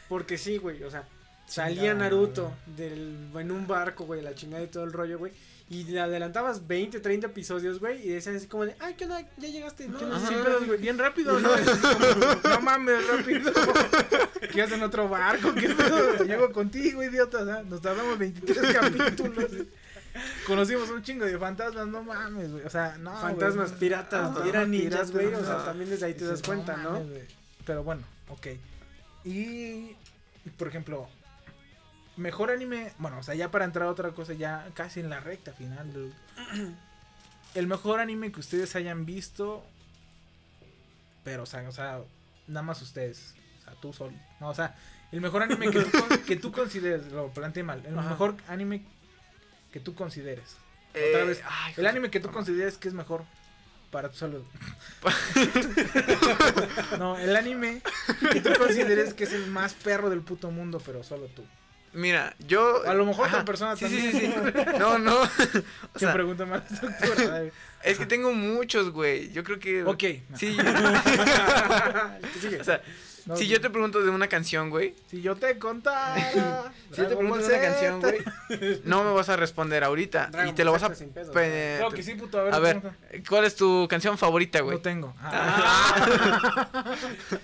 [0.09, 0.83] Porque sí, güey.
[0.83, 1.05] O sea,
[1.47, 5.33] salía Naruto del, en un barco, güey, la chingada y todo el rollo, güey.
[5.71, 8.07] Y le adelantabas 20, 30 episodios, güey.
[8.07, 9.21] Y decías así como de, ay, ¿qué onda?
[9.37, 9.87] Ya llegaste.
[9.99, 11.51] Pero güey, bien rápido, ¿no?
[11.51, 13.53] Como, no mames, rápido.
[14.53, 15.53] ¿Qué hacen en otro barco?
[15.55, 16.25] ¿Qué pedo?
[16.25, 17.63] Llego contigo, idiota.
[17.65, 19.51] Nos tardamos 23 capítulos.
[19.51, 19.69] güey.
[20.47, 22.65] Conocimos un chingo de fantasmas, no mames, güey.
[22.65, 23.15] O sea, no.
[23.17, 25.27] Fantasmas piratas, eran ninjas, güey.
[25.27, 25.45] O no.
[25.45, 26.93] sea, también desde ahí te das cuenta, ¿no?
[26.93, 27.29] mames.
[27.65, 28.47] Pero bueno, ok.
[29.25, 29.95] Y,
[30.57, 31.09] por ejemplo,
[32.17, 35.21] mejor anime, bueno, o sea, ya para entrar a otra cosa, ya casi en la
[35.21, 36.13] recta final.
[37.55, 39.65] el mejor anime que ustedes hayan visto,
[41.25, 42.01] pero, o sea, o sea,
[42.47, 44.15] nada más ustedes, o sea, tú solo.
[44.41, 44.75] No, o sea,
[45.13, 48.11] el mejor anime que tú, que tú consideres, lo planteé mal, el Ajá.
[48.11, 48.85] mejor anime
[49.73, 50.57] que tú consideres.
[50.95, 53.25] Eh, Otra vez, ay, El anime que tú consideres que es mejor
[53.91, 54.43] para tu salud.
[56.99, 57.83] no, el anime
[58.33, 61.45] que tú consideres que es el más perro del puto mundo, pero solo tú.
[61.95, 62.87] Mira, yo.
[62.87, 63.37] A lo mejor Ajá.
[63.37, 64.13] otra persona sí, también.
[64.13, 64.79] Sí, sí, sí.
[64.79, 65.23] No, no.
[65.23, 65.51] O ¿Quién
[65.97, 66.63] sea, pregunta más
[67.83, 69.33] es que tengo muchos, güey.
[69.33, 69.85] Yo creo que.
[69.85, 70.05] ok.
[70.37, 70.57] Sí.
[72.61, 72.83] O sea,
[73.29, 74.95] No, si yo te pregunto de una canción, güey.
[75.07, 76.15] Si yo te contara.
[76.91, 78.19] Si yo te pregunto de una canción, güey.
[78.85, 80.29] No me vas a responder ahorita.
[80.33, 80.95] Dragon y te lo vas a.
[80.95, 82.39] Sin pedos, pe- Claro que sí, puto.
[82.41, 83.29] A ver, a ver, pregunta.
[83.29, 84.77] ¿cuál es tu canción favorita, güey?
[84.79, 85.15] No tengo.
[85.21, 86.97] Ah,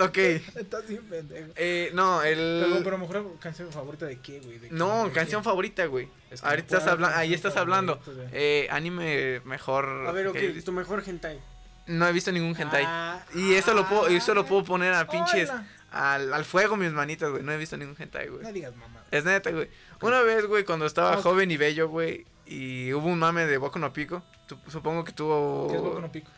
[0.00, 0.18] Ok.
[0.18, 1.52] estás bien pendejo.
[1.54, 2.64] Eh, no, el.
[2.68, 4.58] Pero, pero mejor canción favorita de qué, güey?
[4.58, 4.74] ¿De qué?
[4.74, 5.44] No, ¿De canción qué?
[5.44, 6.08] favorita, güey.
[6.32, 7.16] Es que no Ahorita estás hablando.
[7.16, 8.00] Ahí estás hablando.
[8.32, 9.86] Eh, anime mejor.
[10.08, 11.38] A ver, ok, que tu mejor hentai.
[11.86, 12.84] No he visto ningún hentai.
[12.86, 15.50] Ah, y eso lo puedo, eso lo puedo poner a pinches.
[15.50, 15.66] Hola.
[15.92, 17.42] Al, al fuego mis manitas, güey.
[17.42, 18.52] No he visto ningún hentai, No güey.
[18.52, 19.02] digas mamá.
[19.10, 19.68] Es neta, güey.
[20.00, 22.26] Una vez, güey, cuando estaba joven y bello, güey.
[22.46, 24.22] Y hubo un mame de Boku no Pico.
[24.68, 25.68] supongo que tuvo.
[25.68, 26.30] ¿Qué es Boku no Pico?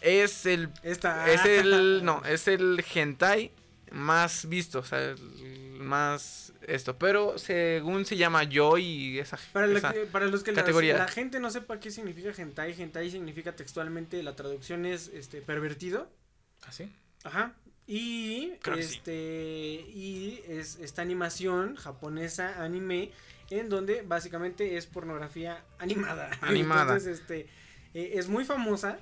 [0.00, 0.70] Es el.
[0.82, 1.30] Esta.
[1.30, 2.00] Es el.
[2.04, 3.52] No, es el hentai
[3.92, 4.80] más visto.
[4.80, 5.14] O sea,
[5.78, 6.52] más.
[6.66, 6.96] Esto.
[6.98, 9.38] Pero según se llama yo y esa.
[9.52, 10.96] Para, la esa- que- para los que categoría.
[10.98, 16.08] la gente no sepa qué significa hentai, hentai significa textualmente, la traducción es este pervertido.
[16.66, 16.88] ¿Así?
[17.24, 17.54] Ajá.
[17.86, 18.82] Y Creo sí.
[18.94, 19.14] este
[19.92, 23.10] y es esta animación japonesa anime
[23.50, 26.30] en donde básicamente es pornografía animada.
[26.42, 26.82] Animada.
[26.82, 27.48] Entonces, este
[27.92, 28.98] eh, es muy famosa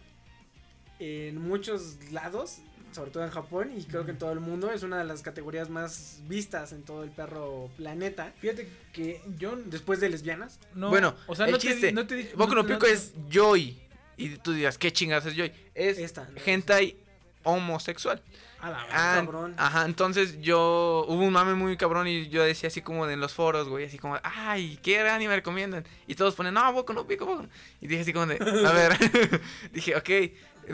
[0.99, 2.59] en muchos lados,
[2.93, 5.23] sobre todo en Japón y creo que en todo el mundo es una de las
[5.23, 8.33] categorías más vistas en todo el perro planeta.
[8.41, 10.59] Fíjate que yo Después de lesbianas.
[10.75, 10.89] no.
[10.91, 11.87] bueno, o sea, el no te chiste.
[11.89, 13.79] di- no te Boku no no- Pico no- es Joy.
[14.17, 15.53] Y tú dirás, ¿qué chingas es Joy?
[15.75, 16.29] Es Esta.
[16.45, 16.97] hentai
[17.43, 18.23] homosexual.
[18.61, 18.93] A la verga.
[18.93, 19.55] Ah, cabrón.
[19.57, 23.33] Ajá, entonces yo hubo un mame muy cabrón y yo decía así como en los
[23.33, 25.87] foros, güey, así como, ay, ¿qué anime me recomiendan?
[26.07, 27.49] Y todos ponen, no, Boku no Pico, Boku no".
[27.81, 28.35] Y dije así como de,
[28.67, 28.93] a ver,
[29.73, 30.11] dije, ok,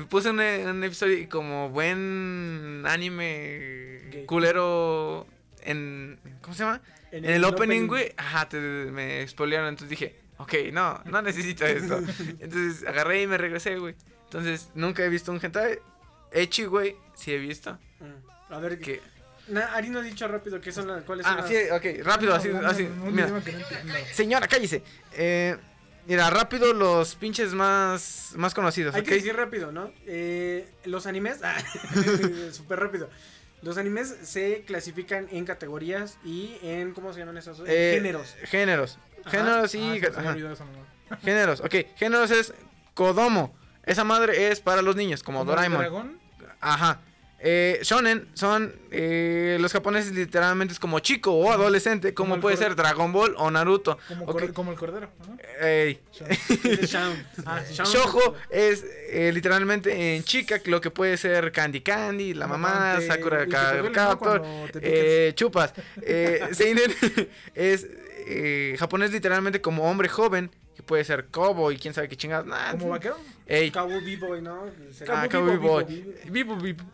[0.08, 4.24] puse un, un episodio y como buen anime Gay.
[4.26, 5.26] culero
[5.62, 6.80] en, ¿cómo se llama?
[7.12, 11.98] En, el, opening, güey, ajá, te, me spoilearon, entonces dije, ok, no, no necesito esto.
[12.40, 13.94] Entonces agarré y me regresé, güey.
[14.24, 15.78] Entonces nunca he visto un hentai.
[16.32, 17.78] Echi, güey, sí he visto.
[18.00, 18.52] Mm.
[18.52, 19.00] A ver, Que...
[19.48, 21.48] Na, Ari no ha dicho rápido qué son las, cuáles son Ah, las...
[21.48, 22.82] sí, ok, rápido, así, No, así.
[22.82, 23.30] no, mira.
[24.12, 24.82] Señora, cállese.
[25.12, 25.56] Eh,
[26.06, 29.08] mira, rápido los pinches más, más conocidos, Hay ¿ok?
[29.08, 29.90] que decir rápido, ¿no?
[30.06, 31.56] Eh, los animes, ah,
[32.52, 33.08] súper rápido.
[33.62, 37.60] Los animes se clasifican en categorías y en, ¿cómo se llaman esos?
[37.66, 38.36] Eh, Géneros.
[38.44, 38.98] Géneros.
[39.24, 39.30] Ajá.
[39.30, 39.80] Géneros y...
[39.80, 39.96] Ah,
[40.52, 41.18] esa mamá.
[41.22, 41.74] Géneros, ok.
[41.96, 42.52] Géneros es
[42.94, 43.56] Kodomo.
[43.84, 45.78] Esa madre es para los niños, como ¿Como el Doraemon.
[45.80, 46.20] dragón?
[46.60, 47.00] Ajá.
[47.38, 52.74] Eh, shonen son eh, los japoneses literalmente es como chico o adolescente, como, puede ser
[52.74, 53.98] Dragon Ball o Naruto.
[54.08, 55.10] Como, como el cordero.
[55.28, 55.36] ¿no?
[55.64, 56.00] Ey.
[57.44, 62.98] Ah, Shoujo es eh, literalmente en chica lo que puede ser Candy Candy, la mamá,
[63.06, 63.46] Sakura.
[63.46, 64.42] Captor,
[64.80, 65.72] eh, chupas.
[66.02, 66.92] Eh, Seinen
[67.54, 67.86] es
[68.78, 72.44] japonés literalmente como hombre joven, que puede ser Kobo y quién sabe qué chingadas.
[72.46, 73.16] Nah, Como vaquero.
[73.46, 74.64] Ey, Cowboy B-Boy, ¿no?
[75.08, 76.14] ah, Cowboy Cowboy Bebop, Boy.
[76.28, 76.84] Bibu, bibu.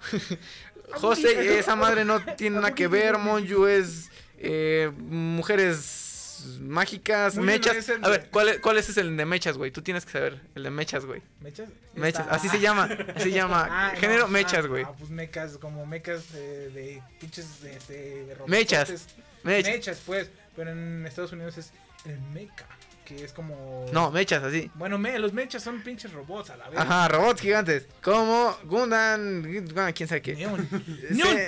[0.94, 3.18] José, esa madre no tiene nada que ver.
[3.18, 7.90] Monju es eh, mujeres mágicas, mechas.
[8.02, 9.70] A ver, ¿cuál es, ¿cuál es el de mechas, güey?
[9.70, 10.40] Tú tienes que saber.
[10.54, 11.22] El de mechas, güey.
[11.40, 11.68] ¿Mechas?
[11.94, 12.84] Mechas, Está- así se llama.
[13.16, 13.66] Así se llama.
[13.70, 14.84] Ah, Género no, mechas, ah, güey.
[14.84, 19.06] Ah, pues mechas, como mechas eh, de pinches de, de, de Mechas.
[19.42, 19.72] Mechas.
[19.72, 20.30] Mechas, pues.
[20.54, 21.72] Pero en Estados Unidos es
[22.04, 22.66] el mecha,
[23.04, 23.86] que es como.
[23.92, 24.70] No, mechas, así.
[24.74, 26.78] Bueno, me, los mechas son pinches robots a la vez.
[26.78, 27.86] Ajá, robots gigantes.
[28.02, 30.34] Como Gundam, Gundam, quién sabe qué.
[30.34, 30.68] Neon.
[31.10, 31.38] Neon.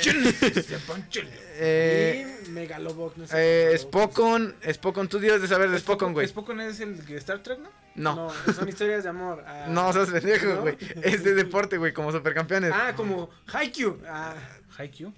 [1.57, 3.73] Eh, y Megalobot, no sé.
[3.73, 6.27] eh, Spokon, Spokon, tú debes de saber de Spokon, güey.
[6.27, 7.71] Spokon es el de Star Trek, ¿no?
[7.95, 8.15] No,
[8.47, 9.45] No, son historias de amor.
[9.47, 10.61] Ah, no, seas pendejo, ¿no?
[10.63, 10.77] güey.
[11.03, 12.73] Es de deporte, güey, como supercampeones.
[12.75, 13.99] Ah, como Haikyuu.
[14.09, 14.35] Ah,
[14.77, 15.13] Haikyuu.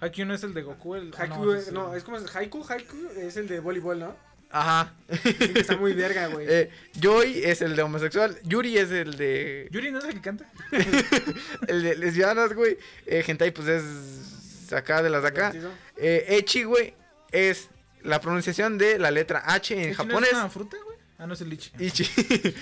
[0.00, 1.12] Haikyuu no es el de Goku, el.
[1.18, 4.16] ah, Haikyuu, ese es- no, es como Haiku, Haiku es el de voleibol, ¿no?
[4.50, 4.94] Ajá.
[5.22, 6.46] Sí, está muy verga, güey.
[6.48, 8.38] Eh, Joy es el de homosexual.
[8.44, 9.68] Yuri es el de.
[9.70, 10.50] Yuri no es el que canta.
[11.68, 12.78] El de lesbianas, güey.
[13.06, 15.52] Eh, Hentai, pues es acá de las de acá.
[15.96, 16.94] Eh, Echi, güey,
[17.30, 17.68] es
[18.02, 20.30] la pronunciación de la letra H en ¿Echi no japonés.
[20.30, 20.87] ¿Es una fruta, güey?
[21.20, 21.72] Ah, no es el lichi.
[21.80, 22.04] Ichi.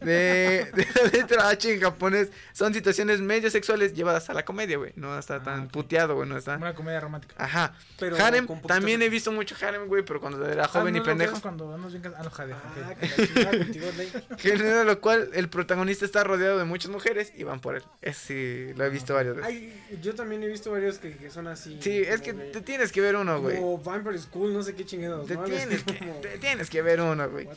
[0.00, 4.76] De, de la letra H en japonés son situaciones medio sexuales llevadas a la comedia,
[4.76, 4.92] güey.
[4.96, 5.70] No está tan Ah, ok.
[5.72, 6.28] puteado, güey.
[6.28, 6.56] No está.
[6.56, 7.34] Una comedia romántica.
[7.38, 7.74] Ajá.
[7.98, 11.04] Pero Harem, también he visto mucho Harem, güey, pero cuando era joven Ah, y no,
[11.04, 11.40] no, pendejo.
[11.40, 12.52] Cuando vamos bien Ah, no, jade.
[12.52, 12.98] Ah, ok.
[13.00, 14.12] que la chingada contigo, Ley.
[14.38, 17.82] Género lo cual el protagonista está rodeado de muchas mujeres y van por él.
[18.00, 19.50] Ese sí, lo he visto varias veces.
[19.50, 21.78] Ay, yo también he visto varios que, que son así.
[21.80, 23.56] Sí, es que de- te tienes que ver uno, güey.
[23.56, 25.26] Como Vampire School, no sé qué chingados.
[25.26, 25.42] Te ¿no?
[25.44, 27.46] tienes Es que, como te tienes que ver uno, güey.
[27.46, 27.56] What?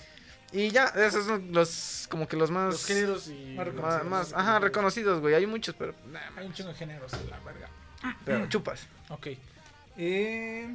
[0.51, 2.73] Y ya, esos son los, como que los más...
[2.73, 3.55] Los géneros y.
[3.55, 5.35] Más Más, más- ajá, reconocidos, güey.
[5.35, 5.93] Hay muchos, pero...
[6.11, 7.69] nah, Hay un chingo de géneros en la verga.
[8.23, 8.87] pero chupas.
[9.09, 9.27] Ok.
[9.97, 10.73] Eh,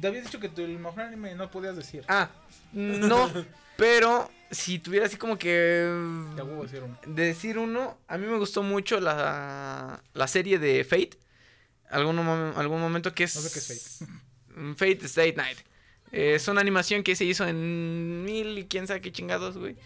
[0.00, 2.04] te habías dicho que tu el mejor anime no podías decir.
[2.08, 2.30] Ah,
[2.72, 3.30] no,
[3.76, 6.32] pero si tuviera así como que...
[6.36, 6.98] Te voy a decir uno.
[7.06, 11.10] Decir uno, a mí me gustó mucho la, la serie de Fate.
[11.90, 13.34] Algún, algún momento que es...
[13.36, 14.04] No sé qué es
[14.56, 15.58] Mm, Fate State Night.
[16.12, 19.76] Eh, es una animación que se hizo en mil y quién sabe qué chingados, güey.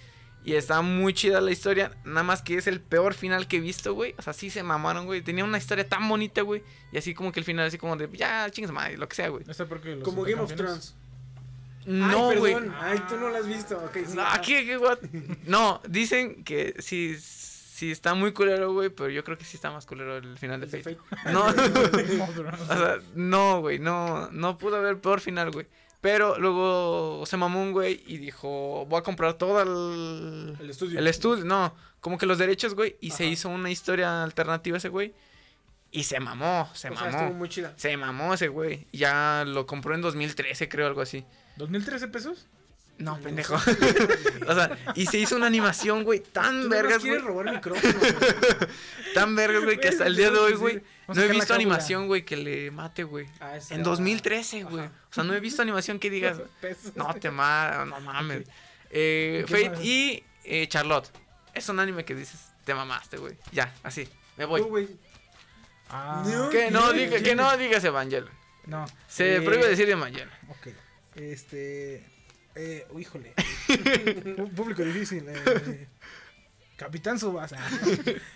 [0.45, 1.93] Y está muy chida la historia.
[2.05, 4.14] Nada más que es el peor final que he visto, güey.
[4.18, 5.23] O sea, sí se mamaron, güey.
[5.23, 6.64] Tenía una historia tan bonita, güey.
[6.91, 9.29] Y así como que el final, así como de, ya, chingas madre, lo que sea,
[9.29, 9.45] güey.
[10.03, 10.97] Como Game of Thrones.
[11.87, 12.55] No, Ay, güey.
[12.55, 12.75] perdón.
[12.81, 13.77] Ay, tú no lo has visto.
[13.85, 14.16] Ok, sí.
[14.16, 14.41] No, ah.
[14.45, 14.99] ¿qué, qué, what?
[15.47, 18.89] No, dicen que sí, sí está muy culero, güey.
[18.89, 20.97] Pero yo creo que sí está más culero el final de Fate.
[20.97, 21.33] Fate.
[21.33, 23.79] No, o sea, no, güey.
[23.79, 25.66] No, no pudo haber peor final, güey.
[26.03, 30.57] Pero luego se mamó un güey y dijo, voy a comprar todo el...
[30.61, 30.98] El estudio.
[30.98, 32.96] El estudio, no, como que los derechos, güey.
[33.00, 35.14] Y se hizo una historia alternativa ese güey.
[35.92, 37.18] Y se mamó, se O sea, mamó.
[37.18, 37.72] estuvo muy chida.
[37.76, 38.86] Se mamó ese güey.
[38.92, 41.24] Ya lo compró en 2013, creo, algo así.
[41.59, 42.46] ¿2013 pesos?
[42.98, 43.55] No, pendejo.
[44.48, 47.32] o sea, y se hizo una animación, güey, tan Tú vergas, nos quieres güey.
[47.34, 47.94] robar micrófonos.
[47.96, 48.14] güey.
[49.14, 50.82] Tan vergas, güey, que hasta el día de hoy, güey,
[51.14, 53.26] No he visto animación, güey, que le mate, güey.
[53.40, 54.84] Ah, En era- 2013, güey.
[54.86, 56.38] O sea, no he visto animación que digas,
[56.94, 58.46] no te ma no mames.
[58.90, 59.84] Eh, ¿Y qué Fate más?
[59.84, 61.10] y eh, Charlotte.
[61.54, 63.36] Es un anime que dices, te mamaste, güey.
[63.52, 64.60] Ya, así, me voy.
[64.60, 64.88] Tú, güey.
[65.90, 66.48] Ah, No.
[66.50, 68.32] Que no, diga, que no digas Evangelion.
[68.66, 68.86] no.
[69.08, 70.30] Se Eh, prohíbe decir Evangelion.
[70.48, 70.68] Ok.
[71.16, 72.06] Este.
[72.54, 73.34] Eh, oh, híjole.
[73.68, 75.24] Pu- Público difícil.
[75.28, 75.88] eh.
[76.76, 77.58] Capitán Subasa.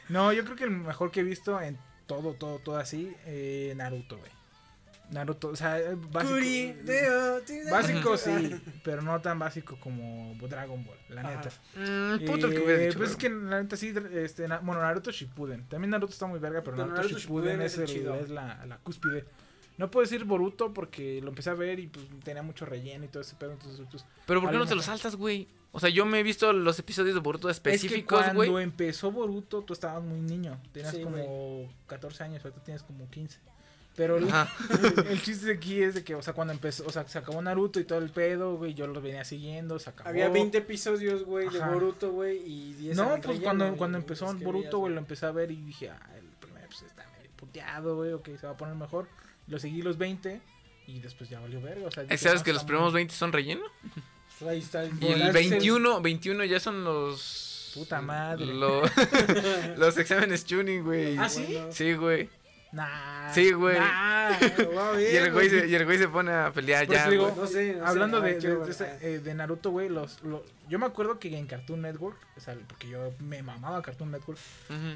[0.09, 3.73] no, yo creo que el mejor que he visto en todo, todo, todo así, eh,
[3.77, 4.31] Naruto, güey.
[5.11, 6.35] Naruto, o sea, eh, básico.
[7.71, 11.31] Básico sí, pero no tan básico como Dragon Ball, la Ajá.
[11.37, 11.51] neta.
[11.77, 12.99] Mm, puto el que hubiera Eh, dicho.
[12.99, 15.65] pues es que la neta sí, este, na- bueno, Naruto Shippuden.
[15.69, 18.15] También Naruto está muy verga, pero, Pero Naruto, Naruto Shippuden, Shippuden es, el el- chido.
[18.17, 19.25] es la, la cúspide.
[19.79, 23.09] No puedo decir Boruto porque lo empecé a ver y pues tenía mucho relleno y
[23.09, 25.49] todo ese pedo, entonces pues, Pero ¿por qué no te lo saltas, güey?
[25.73, 28.65] O sea, yo me he visto los episodios de Boruto específicos, es que cuando güey.
[28.65, 33.39] empezó Boruto tú estabas muy niño, tenías Sí, como 14 años, ahorita tienes como 15.
[33.97, 34.29] Pero el,
[35.11, 37.41] el chiste de aquí es de que, o sea, cuando empezó, o sea, se acabó
[37.41, 40.11] Naruto y todo el pedo, güey, yo lo venía siguiendo, se acabó.
[40.11, 41.59] Había 20 episodios, güey, de.
[41.59, 45.27] Boruto, güey, y 10 No, pues relleno, cuando, y cuando empezó Boruto, güey, lo empecé
[45.27, 48.53] a ver y dije, ah, el primero pues está medio puteado, güey, ok, se va
[48.53, 49.09] a poner mejor.
[49.49, 50.41] Lo seguí los 20
[50.89, 52.03] y después ya valió verga, o sea.
[52.05, 53.63] dije, ¿Sabes no, que los primeros muy- 20 son relleno?
[54.39, 54.85] Pues Ahí está.
[54.85, 55.15] Y Boruto.
[55.27, 57.73] el 21, 21 ya son los...
[57.75, 58.47] Puta madre.
[58.47, 58.83] lo-
[59.77, 61.17] los exámenes tuning, güey.
[61.19, 61.59] ¿Ah, sí?
[61.71, 62.29] Sí, güey.
[62.77, 63.33] Nah.
[63.33, 63.79] Sí, güey.
[63.79, 64.39] Nah.
[65.01, 67.33] Y el güey se, y el güey se pone a pelear Por ya, digo.
[67.37, 68.39] No sé, no sé, Hablando de,
[69.01, 72.57] eh, de Naruto, güey, los, lo- yo me acuerdo que en Cartoon Network, o sea,
[72.67, 74.39] porque yo me mamaba Cartoon Network,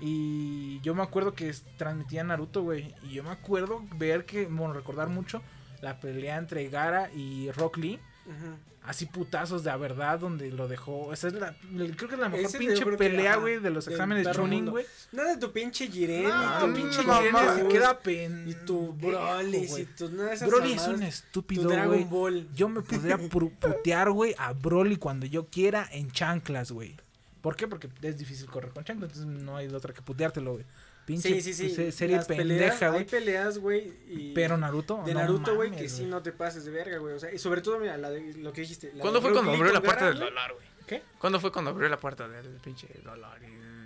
[0.00, 4.72] y yo me acuerdo que transmitía Naruto, güey, y yo me acuerdo ver que, bueno,
[4.74, 5.42] recordar mucho
[5.80, 8.56] la pelea entre Gara y Rock Lee, Ujú.
[8.90, 11.54] Así putazos de a verdad donde lo dejó, esa es la,
[11.96, 14.70] creo que es la mejor Ese pinche pelea, güey, de los exámenes tuning, mundo.
[14.72, 14.84] güey.
[15.12, 18.44] Nada de tu pinche Jiren, No, tu pinche mamá, Jiren se queda pen...
[18.48, 21.68] Y tu Broly, y tu nada de esas Broly es un estúpido,
[22.08, 22.46] güey.
[22.54, 26.96] Yo me podría pu- putear, güey, a Broly cuando yo quiera en chanclas, güey.
[27.40, 27.66] ¿Por qué?
[27.68, 30.64] Porque es difícil correr con chanclas, entonces no hay de otra que puteártelo, güey.
[31.10, 31.74] Pinche Sí, sí, sí.
[31.74, 33.04] se- serie Las pendeja, Hay güey.
[33.06, 33.92] peleas, güey.
[34.08, 37.14] y- Pero Naruto, De no Naruto, güey, que sí no te pases de verga, güey.
[37.14, 38.92] O sea, y sobre todo, mira, la de, lo que dijiste.
[38.94, 40.66] la ¿Cuándo de fue cuando abrió la puerta del dolor, güey?
[40.86, 41.02] ¿Qué?
[41.18, 43.38] ¿Cuándo fue cuando abrió la puerta del pinche dolor?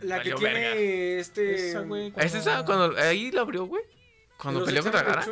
[0.03, 0.75] y La que tiene verga?
[0.77, 1.71] este.
[1.71, 2.65] Esa, güey, ¿Es esa?
[2.65, 3.83] Cuando, ahí la abrió, güey.
[4.37, 5.25] Cuando peleó contra Gara.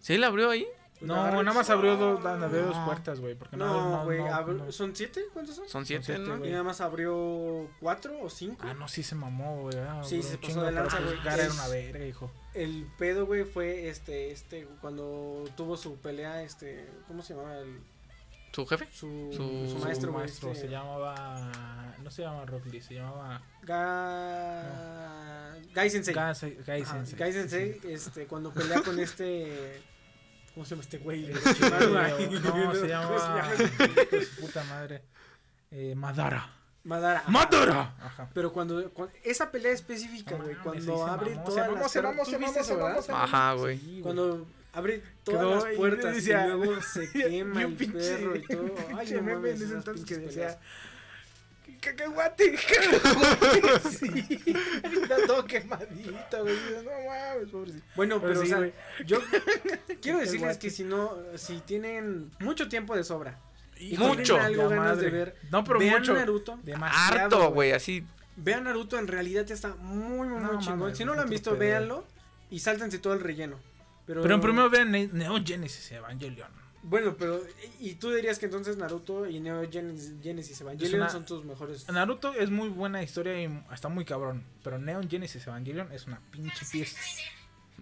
[0.00, 0.66] ¿Sí la abrió ahí?
[1.00, 2.86] No, Agarra- nada más abrió dos, Ah, abrió dos no.
[2.86, 3.34] puertas, güey.
[3.34, 4.18] Porque No, güey.
[4.18, 4.72] no, no.
[4.72, 5.24] ¿Son siete?
[5.32, 5.68] ¿Cuántos son?
[5.68, 6.44] Son siete, siete, ¿no?
[6.44, 8.62] Y nada más abrió cuatro o cinco.
[8.66, 9.76] Ah, no, sí se mamó, güey.
[9.78, 11.22] ah, Sí, se pasó de lanza, pues, güey.
[11.24, 12.30] Gara era una verga, hijo.
[12.54, 17.58] El pedo, güey, fue este, este, cuando tuvo su pelea, este, ¿cómo se llamaba?
[17.58, 17.80] El,
[18.52, 18.88] ¿Su jefe?
[18.90, 20.22] su, Su- maestro, güey.
[20.24, 21.94] maestro este, se llamaba.
[22.02, 23.42] No se llama Rock Lee, se llamaba.
[23.64, 25.56] Ga...
[25.74, 26.14] Gai Sensei.
[26.14, 26.34] Gai
[26.84, 27.18] Sensei.
[27.18, 29.82] Gai Sensei, este, cuando pelea con este...
[30.56, 31.26] ¿Cómo se llama este güey?
[31.32, 33.10] No, se ¿cómo llama.
[34.40, 35.02] puta madre.
[35.70, 36.48] Eh, Madara.
[36.82, 37.18] Madara.
[37.20, 37.30] ajá.
[37.30, 37.94] ¡Madara!
[38.00, 38.30] Ajá.
[38.32, 43.10] Pero cuando, cuando- esa pelea específica, güey, cuando abre todas las puertas-.
[43.10, 44.00] Ajá, güey.
[44.00, 48.42] Cuando abre todas las puertas y luego se quema y el un pinche- perro y
[48.46, 48.74] todo.
[48.96, 50.58] Ay, no mames, en ese esas entonces que decía, peleas.
[51.90, 53.80] Cacahuate, cacahuate.
[53.90, 54.54] sí.
[54.82, 56.56] Está todo quemadito, güey.
[56.84, 57.84] No mames, pobrecito.
[57.94, 58.72] Bueno, pero, Pero o sí, sea, güey.
[59.06, 59.18] yo
[60.02, 63.38] quiero decirles que si no, si tienen mucho tiempo de sobra
[63.78, 64.38] y Mucho.
[64.40, 65.10] algo ganas madre.
[65.10, 66.14] de ver, No, pero vean mucho.
[66.14, 66.58] Naruto.
[66.62, 67.20] Demasiado.
[67.24, 68.04] Harto, güey, así.
[68.36, 70.78] Vean Naruto, en realidad está muy, muy, No, muy chingón.
[70.80, 71.60] mames, si no lo han visto, pedo.
[71.60, 72.06] véanlo
[72.50, 73.58] y sáltense todo el relleno.
[74.06, 76.48] Pero, Pero en primero vean Ne- Neo Genesis Evangelion.
[76.88, 77.42] Bueno, pero,
[77.80, 81.88] y tú dirías que entonces Naruto y Neo Genesis, Genesis Evangelion una- son tus mejores.
[81.88, 84.44] Naruto es muy buena historia y está muy cabrón.
[84.62, 86.96] Pero Neon Genesis Evangelion es una pinche pieza.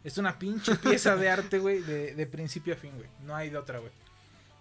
[0.03, 3.09] Es una pinche pieza de arte, güey, de, de principio a fin, güey.
[3.25, 3.93] No hay de otra, güey.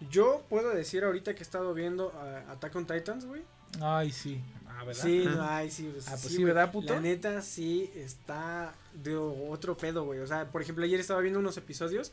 [0.10, 3.42] Yo puedo decir ahorita que he estado viendo a Attack on Titans, güey.
[3.82, 4.42] Ay, sí.
[4.68, 5.04] Ah, ¿verdad?
[5.04, 6.44] Sí, no, ay, sí, pues, Ah, pues sí.
[6.44, 6.94] ¿verdad, puto?
[6.94, 10.20] La neta sí está de otro pedo, güey.
[10.20, 12.12] O sea, por ejemplo, ayer estaba viendo unos episodios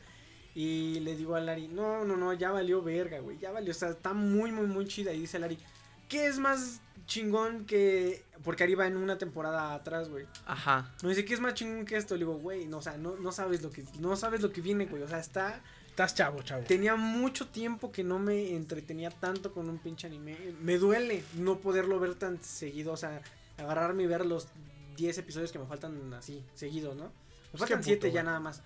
[0.53, 3.37] y le digo a Lari, no, no, no, ya valió verga, güey.
[3.37, 5.13] Ya valió, o sea, está muy, muy, muy chida.
[5.13, 5.57] Y dice Lari,
[6.09, 8.23] ¿qué es más chingón que...?
[8.43, 10.25] Porque Ari va en una temporada atrás, güey.
[10.45, 10.93] Ajá.
[11.03, 12.15] Me dice, ¿qué es más chingón que esto?
[12.15, 14.61] Le digo, güey, no, o sea, no, no sabes lo que, no sabes lo que
[14.61, 15.03] viene, güey.
[15.03, 15.61] O sea, está...
[15.87, 16.63] Estás chavo, chavo.
[16.63, 20.37] Tenía mucho tiempo que no me entretenía tanto con un pinche anime.
[20.61, 22.93] Me duele no poderlo ver tan seguido.
[22.93, 23.21] O sea,
[23.57, 24.47] agarrarme y ver los
[24.95, 27.11] 10 episodios que me faltan así, seguidos, ¿no?
[27.51, 28.61] Me faltan qué 7 puto, ya nada más.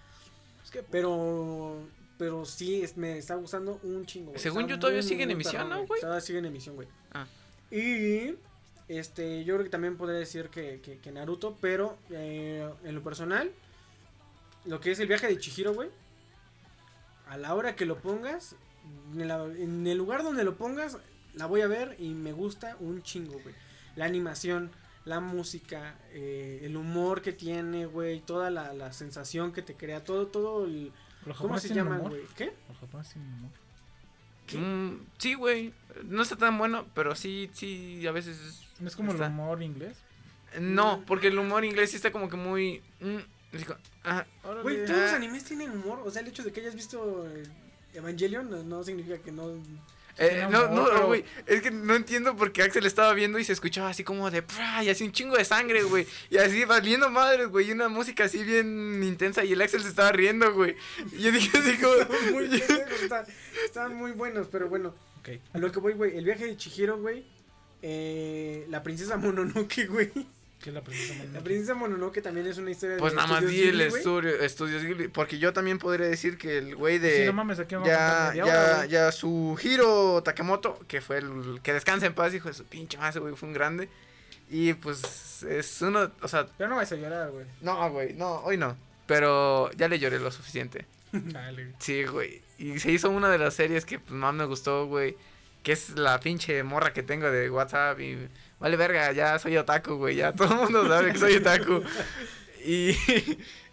[0.75, 1.79] Que, Pero.
[2.17, 4.31] Pero sí, es- me está gustando un chingo.
[4.31, 4.39] güey.
[4.41, 5.99] Según Está yo, todavía muy, sigue en emisión, ¿no, güey?
[5.99, 6.87] Todavía sigue en emisión, güey.
[7.13, 7.25] Ah.
[7.71, 8.35] Y.
[8.87, 13.01] Este, yo creo que también podría decir que, que, que Naruto, pero eh, en lo
[13.03, 13.51] personal,
[14.65, 15.89] lo que es el viaje de Chihiro, güey,
[17.27, 18.55] a la hora que lo pongas,
[19.17, 20.99] en, la- en el lugar donde lo pongas,
[21.33, 23.55] la voy a ver y me gusta un chingo, güey.
[23.95, 24.69] La animación,
[25.05, 30.03] la música, eh, el humor que tiene, güey, toda la, la sensación que te crea,
[30.03, 30.91] todo, todo el...
[31.25, 32.09] los ¿Cómo se humor.
[32.09, 32.23] güey?
[32.35, 32.53] ¿Qué?
[32.67, 33.51] Los japoneses tienen humor.
[34.47, 34.57] ¿Qué?
[34.57, 35.73] Mm, sí, güey.
[36.03, 39.27] No está tan bueno, pero sí, sí, a veces es- No es como Está.
[39.27, 39.97] el humor inglés.
[40.59, 42.81] No, porque el humor inglés sí está como que muy.
[43.01, 43.17] mm,
[44.05, 44.25] ah,
[44.63, 45.15] Güey, todos los ah.
[45.15, 46.01] animes tienen humor.
[46.05, 47.43] O sea, el hecho de que hayas visto eh,
[47.93, 49.51] Evangelion no, no significa que no.
[50.17, 51.25] Eh, no, no, güey.
[51.45, 54.43] Es que no entiendo por qué Axel estaba viendo y se escuchaba así como de.
[54.83, 56.07] Y así un chingo de sangre, güey.
[56.29, 57.67] Y así valiendo madres, güey.
[57.67, 59.43] Y una música así bien intensa.
[59.43, 60.75] Y el Axel se estaba riendo, güey.
[61.11, 61.95] Y yo dije así como.
[62.31, 62.45] muy
[63.01, 63.25] están,
[63.65, 64.93] están muy buenos, pero bueno.
[65.53, 66.17] A lo que voy, güey.
[66.17, 67.25] El viaje de Chihiro, güey.
[67.81, 70.11] Eh, la princesa Mononoke, güey.
[70.65, 71.43] ¿Qué es la princesa La Mononoke?
[71.43, 75.09] princesa Mononoke también es una historia Pues de nada más di el estudio, estudios Ghibli,
[75.09, 77.19] Porque yo también podría decir que el güey de.
[77.19, 81.59] Sí, no mames, aquí vamos a ya, ya, ya su Hiro Takemoto, que fue el
[81.61, 83.89] que descansa en paz, hijo de su pinche madre, güey, fue un grande.
[84.49, 87.45] Y pues es uno, o sea, Pero no vas a llorar, güey.
[87.61, 88.75] no, güey, no, hoy no.
[89.05, 90.87] Pero ya le lloré lo suficiente.
[91.11, 91.73] Dale.
[91.77, 92.41] Sí, güey.
[92.57, 95.15] Y se hizo una de las series que pues, más me gustó, güey.
[95.61, 97.99] Que es la pinche morra que tengo de WhatsApp.
[97.99, 98.17] Y
[98.65, 100.15] vale, verga, ya soy otaku, güey.
[100.15, 101.83] Ya todo el mundo sabe que soy otaku.
[102.67, 102.97] Y,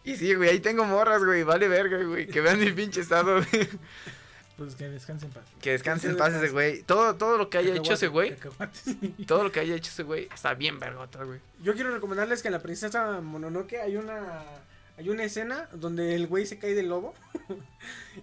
[0.04, 1.44] y sí, güey, ahí tengo morras, güey.
[1.44, 2.26] Vale, verga, güey.
[2.26, 3.40] Que vean mi pinche estado.
[3.40, 3.68] de-
[4.58, 5.44] Pues que descanse en paz.
[5.62, 6.82] que descanse en paz ese güey.
[6.82, 8.36] Todo, todo lo que haya hecho ese güey.
[9.26, 11.40] Todo lo que haya hecho ese güey está bien vergota, güey.
[11.62, 14.42] Yo quiero recomendarles que en la princesa Mononoke hay una
[14.98, 17.14] hay una escena donde el güey se cae del lobo.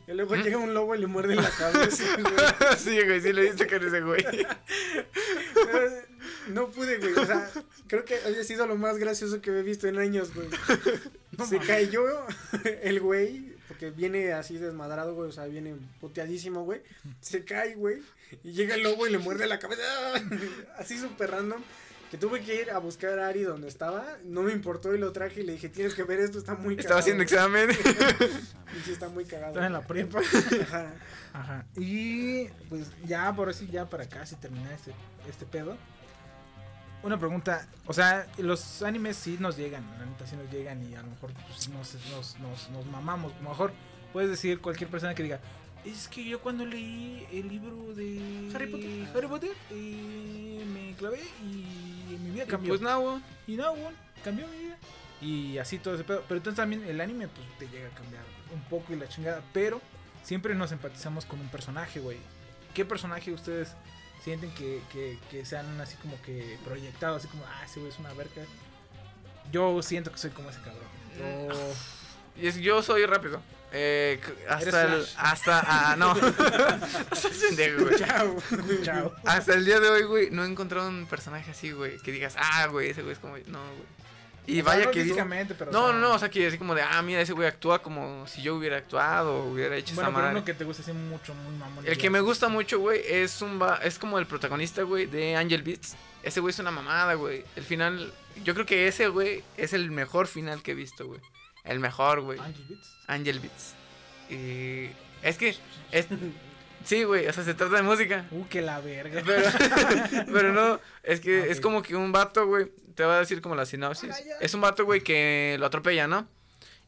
[0.08, 0.42] y luego ¿Mm?
[0.44, 2.04] llega un lobo y le muerde la cabeza.
[2.22, 2.34] güey.
[2.78, 4.24] sí, güey, sí lo viste con ese güey.
[5.56, 5.90] Pero,
[6.48, 7.14] no pude, güey.
[7.14, 7.50] O sea,
[7.88, 10.48] creo que había sido lo más gracioso que he visto en años, güey.
[11.50, 12.04] se cayó
[12.82, 15.30] el güey, porque viene así desmadrado, güey.
[15.30, 16.82] O sea, viene puteadísimo, güey.
[17.22, 18.02] Se cae, güey.
[18.44, 19.82] Y llega el lobo y le muerde la cabeza.
[20.78, 21.62] Así súper random.
[22.12, 24.18] Que tuve que ir a buscar a Ari donde estaba.
[24.24, 26.76] No me importó y lo traje y le dije, tienes que ver esto, está muy
[26.76, 27.58] Estaba haciendo cagado".
[27.58, 27.78] examen.
[28.78, 29.50] Y sí, está muy cagado.
[29.50, 30.20] Estaba en la prepa.
[30.62, 30.94] Ajá.
[31.34, 31.66] Ajá.
[31.76, 34.92] Y pues ya, por así, ya para casi terminar este,
[35.28, 35.76] este pedo.
[37.02, 40.96] Una pregunta, o sea, los animes sí nos llegan, la neta sí nos llegan y
[40.96, 43.32] a lo mejor pues, nos, nos, nos, nos mamamos.
[43.34, 43.72] A lo mejor
[44.12, 45.40] puedes decir cualquier persona que diga,
[45.86, 49.08] es que yo cuando leí el libro de Harry Potter.
[49.16, 52.70] Harry Potter eh, me clavé y mi vida cambió.
[52.70, 53.22] pues no, güey.
[53.48, 54.78] Y no, güey, cambió mi vida.
[55.22, 56.24] Y así todo ese pedo.
[56.28, 58.24] Pero entonces también el anime, pues te llega a cambiar
[58.54, 59.42] un poco y la chingada.
[59.54, 59.82] Pero
[60.24, 62.18] siempre nos empatizamos con un personaje, güey.
[62.74, 63.76] ¿Qué personaje ustedes
[64.24, 67.20] sienten que, que, que sean así como que proyectados?
[67.20, 68.44] Así como, ah, ese güey es una verga.
[69.52, 70.84] Yo siento que soy como ese cabrón.
[71.18, 71.74] Yo-
[72.42, 73.42] Y es- yo soy rápido.
[73.72, 75.06] Eh, hasta el.
[75.18, 75.64] Hasta.
[75.66, 76.12] Ah, no.
[77.12, 77.28] hasta
[77.78, 77.96] güey.
[77.98, 78.36] Chao.
[78.84, 79.16] Chao.
[79.26, 81.98] Hasta el día de hoy, güey, no he encontrado un personaje así, güey.
[82.00, 83.38] Que digas, ah, güey, ese güey es como.
[83.38, 83.99] No, güey.
[84.52, 85.70] Y O vaya que físicamente, pero.
[85.72, 87.48] o No, sea, no, no, o sea, que así como de, ah, mira, ese güey
[87.48, 90.38] actúa como si yo hubiera actuado o hubiera hecho Bueno, esa pero madre.
[90.38, 91.86] uno que te gusta así mucho, muy mamón.
[91.88, 95.36] El que me gusta mucho, güey, es un va es como el protagonista, güey, de
[95.36, 95.96] Angel Beats.
[96.24, 97.44] Ese güey es una mamada, güey.
[97.56, 98.12] El final,
[98.44, 101.22] yo creo que ese, güey, es el mejor final que he visto, güey.
[101.64, 102.40] El mejor, güey.
[102.40, 102.96] Angel Beats.
[103.08, 103.74] Angel Beats.
[104.30, 104.90] Y
[105.22, 105.56] es que
[105.92, 106.08] es
[106.86, 108.26] Sí, güey, o sea, se trata de música.
[108.32, 109.22] Uh, que la verga.
[109.26, 109.44] Pero,
[110.34, 113.56] pero no, es que es como que un vato, güey, te va a decir como
[113.56, 114.16] la sinopsis.
[114.40, 116.28] Es un vato, güey, que lo atropella, ¿no?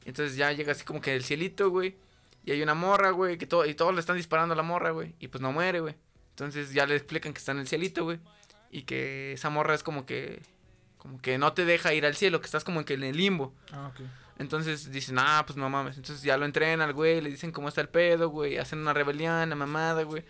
[0.05, 1.95] Entonces ya llega así como que del cielito, güey.
[2.43, 4.91] Y hay una morra, güey, que todo, y todos le están disparando a la morra,
[4.91, 5.13] güey.
[5.19, 5.95] Y pues no muere, güey.
[6.31, 8.19] Entonces ya le explican que está en el cielito, güey.
[8.71, 10.41] Y que esa morra es como que,
[11.02, 13.56] como que no te deja ir al cielo, que estás como que en el limbo.
[13.72, 14.02] Ah, ok.
[14.38, 15.97] Entonces dicen, ah, pues no mames.
[15.97, 18.58] Entonces ya lo entrenan al güey, le dicen cómo está el pedo, güey.
[18.58, 20.24] Hacen una rebelión, la mamada, güey.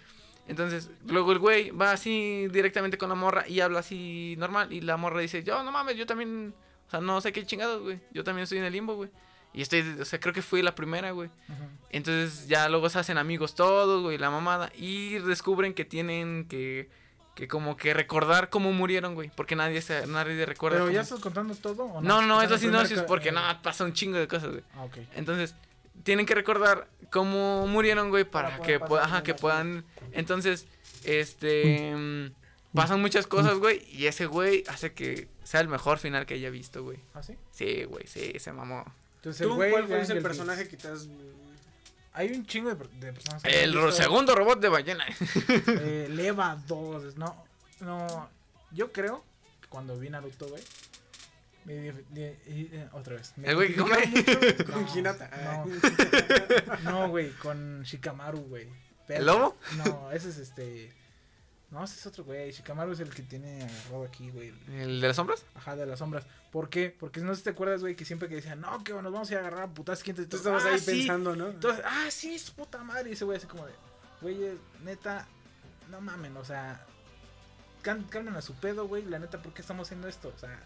[0.48, 4.72] Entonces, luego el güey va así directamente con la morra y habla así normal.
[4.72, 6.54] Y la morra dice, yo no mames, yo también,
[6.88, 8.00] o sea, no sé qué chingados, güey.
[8.14, 9.10] Yo también estoy en el limbo, güey.
[9.54, 11.30] Y estoy, o sea, creo que fui la primera, güey.
[11.50, 11.68] Ajá.
[11.90, 14.72] Entonces ya luego se hacen amigos todos, güey, la mamada.
[14.76, 16.90] Y descubren que tienen que,
[17.36, 19.32] que como que recordar cómo murieron, güey.
[19.36, 20.76] Porque nadie, se, nadie recuerda.
[20.78, 22.22] Pero cómo- ya estás contando todo o no?
[22.22, 24.64] No, no, es la sinopsis porque eh, no, pasa un chingo de cosas, güey.
[24.76, 24.98] Ah, ok.
[25.16, 25.56] Entonces,
[26.04, 29.86] tienen que recordar cómo murieron, güey, para, Para que, pueda- ajá, que puedan.
[30.12, 30.68] Entonces,
[31.04, 31.94] este.
[31.96, 32.32] mm,
[32.74, 36.50] pasan muchas cosas, güey, y ese güey hace que sea el mejor final que haya
[36.50, 37.00] visto, güey.
[37.14, 37.36] ¿Ah, sí?
[37.52, 38.86] Sí, güey, sí, se mamó.
[39.18, 41.08] Entonces, ¿Tú güey cuál fue ese personaje que te has...
[42.14, 43.41] Hay un chingo de, de personas.
[43.43, 45.05] que El visto, segundo robot de ballena.
[45.68, 47.16] Eh, Leva 2.
[47.18, 47.45] No,
[47.80, 48.30] no.
[48.72, 49.24] Yo creo
[49.62, 50.64] que cuando vi Naruto, güey.
[51.66, 53.34] me y- eh, otra vez.
[53.38, 54.05] me El güey come.
[54.07, 55.30] mucho- Con No, Hinata.
[56.84, 58.68] No, no, güey, con Shikamaru, güey.
[59.07, 59.57] Pero- ¿El lobo?
[59.78, 60.91] No, ese es este.
[61.72, 62.52] No, ese es otro güey.
[62.52, 64.54] Shikamaru es el que tiene agarrado aquí, güey.
[64.68, 65.46] ¿El de las sombras?
[65.56, 66.26] Ajá, de las sombras.
[66.52, 66.94] ¿Por qué?
[66.98, 69.30] Porque no sé si te acuerdas, güey, que siempre que decían, no, que nos vamos
[69.30, 71.48] a ir a agarrar a putas, ¿quién te Tú estabas ahí pensando, ¿no?
[71.48, 73.10] Entonces, ah, sí, es puta madre.
[73.10, 73.74] Y ese güey así como de,
[74.22, 74.38] güey,
[74.84, 75.26] neta,
[75.90, 76.86] no mamen, o sea,
[77.82, 79.06] calmen a su pedo, güey.
[79.06, 80.34] La neta, ¿por qué estamos haciendo esto?
[80.36, 80.62] O sea,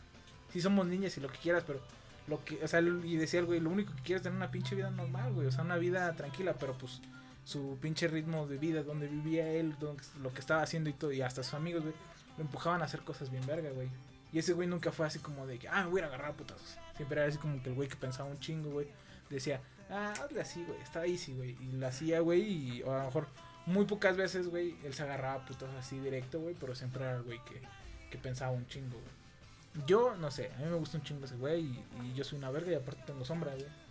[0.51, 1.81] sí somos niñas y lo que quieras, pero
[2.27, 4.49] lo que, o sea, y decía el güey, lo único que quieres es tener una
[4.49, 6.99] pinche vida normal, güey, o sea, una vida tranquila, pero pues
[7.45, 9.75] su pinche ritmo de vida, donde vivía él,
[10.21, 11.93] lo que estaba haciendo y todo, y hasta sus amigos, güey,
[12.37, 13.87] lo empujaban a hacer cosas bien verga, güey.
[14.33, 16.77] Y ese güey nunca fue así como de que, ah, me voy a agarrar putazos.
[16.97, 18.87] Siempre era así como que el güey que pensaba un chingo, güey,
[19.29, 21.55] decía, ah, hazle así, güey, está easy, güey.
[21.61, 23.27] Y lo hacía, güey, y a lo mejor
[23.67, 27.23] muy pocas veces, güey, él se agarraba a así directo, güey, pero siempre era el
[27.23, 27.61] güey que,
[28.09, 29.85] que pensaba un chingo, güey.
[29.85, 32.39] Yo, no sé, a mí me gusta un chingo ese güey, y, y yo soy
[32.39, 33.84] una verga y aparte tengo sombra, güey.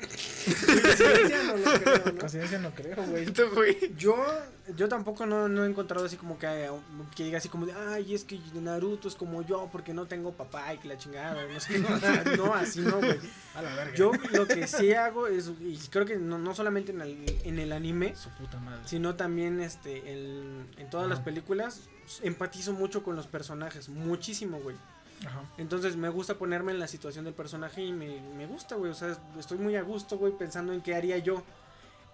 [0.00, 2.18] Coincidencia, no lo creo, ¿no?
[2.18, 3.26] Coincidencia no creo, güey.
[3.26, 3.94] Tú, güey.
[3.96, 4.16] Yo,
[4.76, 6.68] yo tampoco no, no he encontrado así como que,
[7.14, 10.32] que diga así como de, ay, es que Naruto es como yo porque no tengo
[10.32, 11.78] papá y que la chingada, no sé,
[12.36, 13.18] no, así no, güey.
[13.54, 13.94] A la verga.
[13.94, 17.58] Yo lo que sí hago es, y creo que no, no solamente en el, en
[17.58, 18.80] el anime, Su puta madre.
[18.86, 21.82] sino también este, el- en todas las películas,
[22.22, 24.76] empatizo mucho con los personajes, muchísimo, güey.
[25.26, 25.42] Ajá.
[25.58, 28.90] Entonces me gusta ponerme en la situación del personaje y me, me gusta, güey.
[28.90, 31.42] O sea, estoy muy a gusto, güey, pensando en qué haría yo.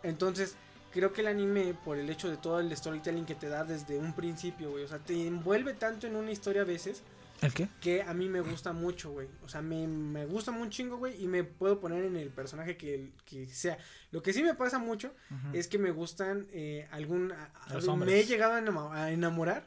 [0.02, 0.56] Entonces,
[0.92, 3.98] creo que el anime, por el hecho de todo el storytelling que te da desde
[3.98, 4.84] un principio, güey.
[4.84, 7.02] O sea, te envuelve tanto en una historia a veces
[7.42, 7.68] ¿El qué?
[7.80, 9.28] que a mí me gusta mucho, güey.
[9.44, 12.76] O sea, me, me gusta un chingo, güey, y me puedo poner en el personaje
[12.76, 13.78] que, que sea.
[14.10, 15.12] Lo que sí me pasa mucho
[15.52, 17.32] es que me gustan eh, algún...
[17.32, 18.54] a- Los me he llegado
[18.92, 19.66] a enamorar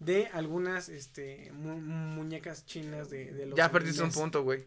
[0.00, 4.64] de algunas este mu- muñecas chinas de, de los Ya perdiste un punto, güey.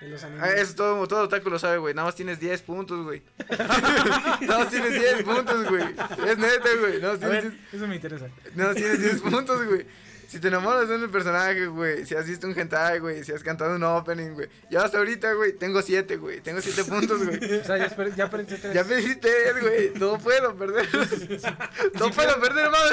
[0.00, 0.54] de los Ah, animes.
[0.60, 1.94] Eso todo, todo otaku lo sabe, güey.
[1.94, 3.22] Nada más tienes 10 puntos, güey.
[3.58, 5.82] Nada más tienes 10 puntos, güey.
[5.84, 7.00] Es neta, güey.
[7.00, 8.26] Nada más A tienes, ver, eso me interesa.
[8.44, 9.86] 10 nada más tienes 10 puntos, güey.
[10.28, 12.04] Si te enamoras de un personaje, güey.
[12.04, 13.24] Si has visto un hentai, güey.
[13.24, 14.46] Si has cantado un opening, güey.
[14.70, 15.54] Ya hasta ahorita, güey.
[15.54, 16.42] Tengo 7, güey.
[16.42, 17.38] Tengo 7 puntos, güey.
[17.60, 18.74] O sea, ya, esper- ya perdiste tres.
[18.74, 19.30] Ya me hiciste,
[19.62, 19.92] güey.
[19.94, 20.86] No puedo perder.
[21.98, 22.92] No puedo perder más.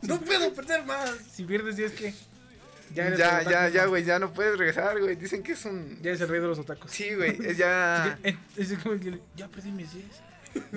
[0.00, 1.14] No puedo perder más.
[1.30, 2.14] Si pierdes 10, ¿qué?
[2.94, 4.04] Ya, eres ya, ya, ya, güey.
[4.04, 5.16] Ya no puedes regresar, güey.
[5.16, 6.00] Dicen que es un.
[6.02, 6.90] Ya es el rey de los otacos.
[6.90, 7.36] Sí, güey.
[7.46, 8.18] Es ya.
[8.56, 10.04] Es como que ya perdí mis 10.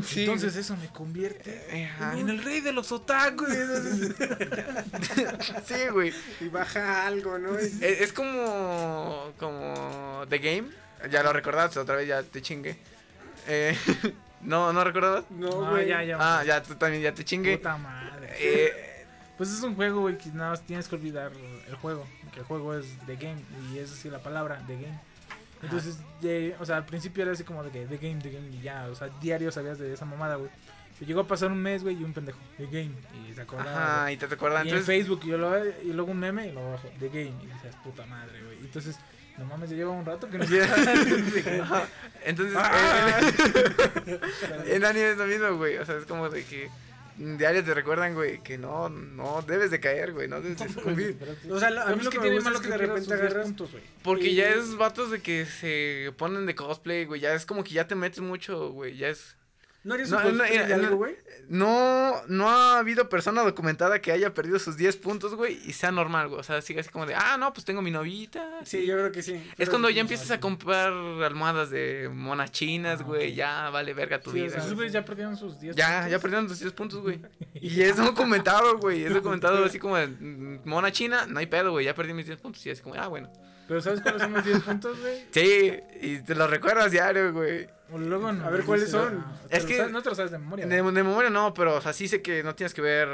[0.05, 2.17] Sí, Entonces eso me convierte Ajá.
[2.17, 3.49] en el rey de los otakus.
[5.65, 6.13] Sí, güey.
[6.41, 7.59] Y baja algo, ¿no?
[7.59, 9.31] Y- Es, es como.
[9.39, 10.23] Como.
[10.29, 10.69] The Game.
[11.09, 12.77] Ya lo recordaste, otra vez ya te chingué.
[13.47, 13.77] Eh,
[14.41, 15.25] ¿No, ¿No recordabas?
[15.31, 15.87] No, No, güey.
[15.87, 16.17] ya, ya.
[16.19, 17.57] Ah, ya tú también ya te chingué.
[17.57, 18.29] Puta madre.
[18.39, 19.05] Eh,
[19.37, 21.31] Pues es un juego, güey, que nada más tienes que olvidar
[21.67, 22.07] el juego.
[22.33, 23.41] Que el juego es The Game.
[23.73, 24.99] Y es así la palabra, The Game.
[25.65, 28.47] Entonces, de- o sea, al principio era así como de que The Game, The Game.
[28.49, 30.49] Y ya, o sea, diario sabías de esa mamada, güey.
[30.97, 32.39] Pero llegó a pasar un mes, güey, y un pendejo.
[32.57, 32.91] The Game.
[33.29, 34.01] Y se acordaba.
[34.01, 34.65] ajá, y te recuerdas.
[34.65, 37.33] y en Facebook, y, yo lo, y luego un meme y luego abajo, The Game.
[37.43, 38.59] Y dices, puta madre, güey.
[38.61, 38.97] Y Entonces,
[39.37, 40.45] no mames, ya lleva un rato que no
[41.63, 41.83] Ajá.
[42.25, 43.19] Entonces, Ah.
[44.07, 44.19] eh,
[44.67, 45.77] en anime es lo mismo, güey.
[45.77, 46.69] O sea, es como de que
[47.17, 51.17] diario te recuerdan, güey, que no, no debes de caer, güey, no debes de sucumbir.
[51.49, 53.45] O sea, a mí lo que me gusta es que de repente agarras...
[53.45, 53.83] puntos, güey.
[54.03, 57.21] Porque Y- ya es vatos de que se ponen de cosplay, güey.
[57.21, 58.97] Ya es como que ya te metes mucho, güey.
[58.97, 59.35] Ya es.
[59.85, 61.15] ¿No harías No, un no, eh, de algo, güey?
[61.47, 65.91] No, no ha habido persona documentada que haya perdido sus 10 puntos, güey, y sea
[65.91, 66.39] normal, güey.
[66.39, 68.43] O sea, sigue así como de, ah, no, pues tengo mi novita.
[68.63, 69.39] Sí, yo creo que sí.
[69.59, 73.35] Es cuando ya empiezas a comprar almohadas de monas chinas, güey.
[73.35, 74.49] Ya vale verga tu Sí, vida.
[74.49, 76.11] sea, Esos güeyes ya perdieron sus 10 Ya, puntos.
[76.11, 77.19] ya perdieron tus 10 puntos, güey.
[77.53, 79.03] Y es documentado, güey.
[79.05, 81.85] Es documentado así como de mm, mona china, no hay pedo, güey.
[81.85, 82.65] Ya perdí mis 10 puntos.
[82.65, 83.31] Y es como, ah, bueno.
[83.67, 85.25] Pero ¿sabes cuáles son los 10 puntos, güey?
[85.31, 87.67] Sí, y te lo recuerdas diario, güey.
[87.91, 88.45] O luego no.
[88.45, 89.23] A ver, ¿cuáles son?
[89.49, 90.65] Es que- sabes- No te lo sabes de memoria.
[90.67, 90.93] De, güey.
[90.93, 93.07] de memoria no, pero o sea, sí sé que no tienes que ver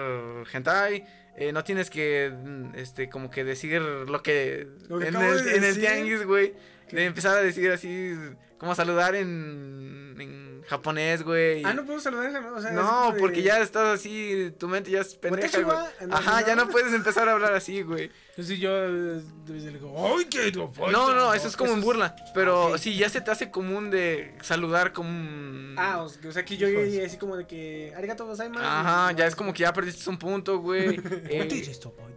[0.52, 1.06] hentai.
[1.38, 4.68] eh, no tienes que, mm, este, como que decir lo que.
[4.90, 6.54] Lo que en, el, de en el tianguis, güey.
[6.92, 8.14] De empezar a decir así,
[8.62, 11.64] como saludar en, en japonés, güey.
[11.66, 12.54] Ah, no puedo saludar, ¿no?
[12.58, 15.76] O sea, No, de- porque ya estás así, tu mente ya es pendeja, güey.
[16.12, 16.68] Ajá, ya no.
[16.70, 18.12] puedes empezar a hablar así, güey.
[18.30, 20.52] Entonces yo eh, en cuando digo, ¡ay, qué
[20.92, 22.16] No, no, eso es como en burla.
[22.36, 22.78] Pero ok.
[22.78, 25.74] sí, ya se te hace común de saludar como un...
[25.80, 27.04] Ah, o sea, aquí yo Hijos.
[27.04, 27.96] así como de que...
[27.98, 28.64] Arigato gozaimasu.
[28.64, 31.02] Ajá, ya es como que ya perdiste un punto, güey.
[31.30, 31.48] Eh,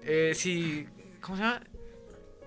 [0.02, 0.86] eh, sí,
[1.22, 1.62] ¿cómo se llama?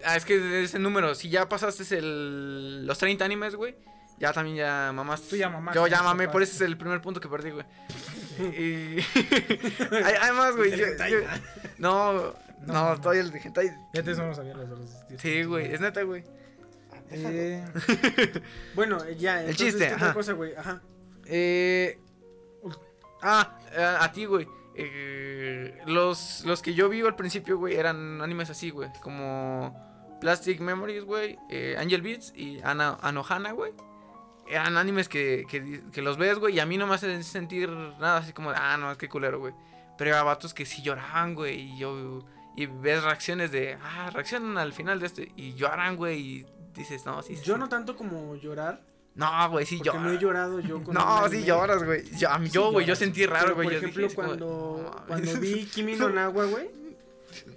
[0.05, 3.75] Ah, es que ese número, si ya pasaste el, los 30 animes, güey,
[4.19, 5.21] ya también ya mamás.
[5.23, 7.65] Tú ya mamaste, Yo ya mamé, por ese es el primer punto que perdí, güey.
[8.57, 8.97] y...
[10.21, 11.19] Además, güey, yo- yo-
[11.77, 12.33] no,
[12.65, 13.71] no, todavía el de hentai.
[13.93, 16.23] Ya te no sabía los los 10 Sí, güey, es neta, güey.
[17.11, 17.63] Eh,
[18.75, 19.41] Bueno, ya.
[19.41, 20.13] El entonces, chiste, ¿qué otra ajá.
[20.13, 20.53] cosa, güey?
[20.55, 20.81] Ajá.
[21.25, 21.99] Eh,
[23.21, 24.47] ah, a, a ti, güey.
[24.75, 28.89] Eh, los, los que yo vi al principio, güey, eran animes así, güey.
[29.01, 29.86] Como
[30.19, 31.37] Plastic Memories, güey.
[31.49, 33.73] eh, Angel Beats y Ana, Anohana, güey.
[34.49, 35.45] Eran animes que,
[35.91, 36.55] que, los ves, güey.
[36.55, 39.39] Y a mí no me hacen sentir nada así como, ah, no, es que culero,
[39.39, 39.53] güey.
[39.97, 41.59] Pero había vatos que sí lloraban, güey.
[41.73, 42.23] Y yo.
[42.55, 47.05] y ves reacciones de, ah, reaccionan al final de este y lloran, güey, y dices,
[47.05, 47.43] no, sí, sí.
[47.43, 47.59] Yo sí".
[47.59, 48.81] no tanto como llorar,
[49.15, 50.01] No, güey, sí lloras.
[50.01, 52.03] no he llorado yo con No, sí lloras, güey.
[52.17, 53.65] Yo, a mí- Sí yo, güey, yo sentí raro, güey.
[53.67, 56.69] Por yo ejemplo, dije, es como, cuando, cuando vi Kimi no Nawa, güey,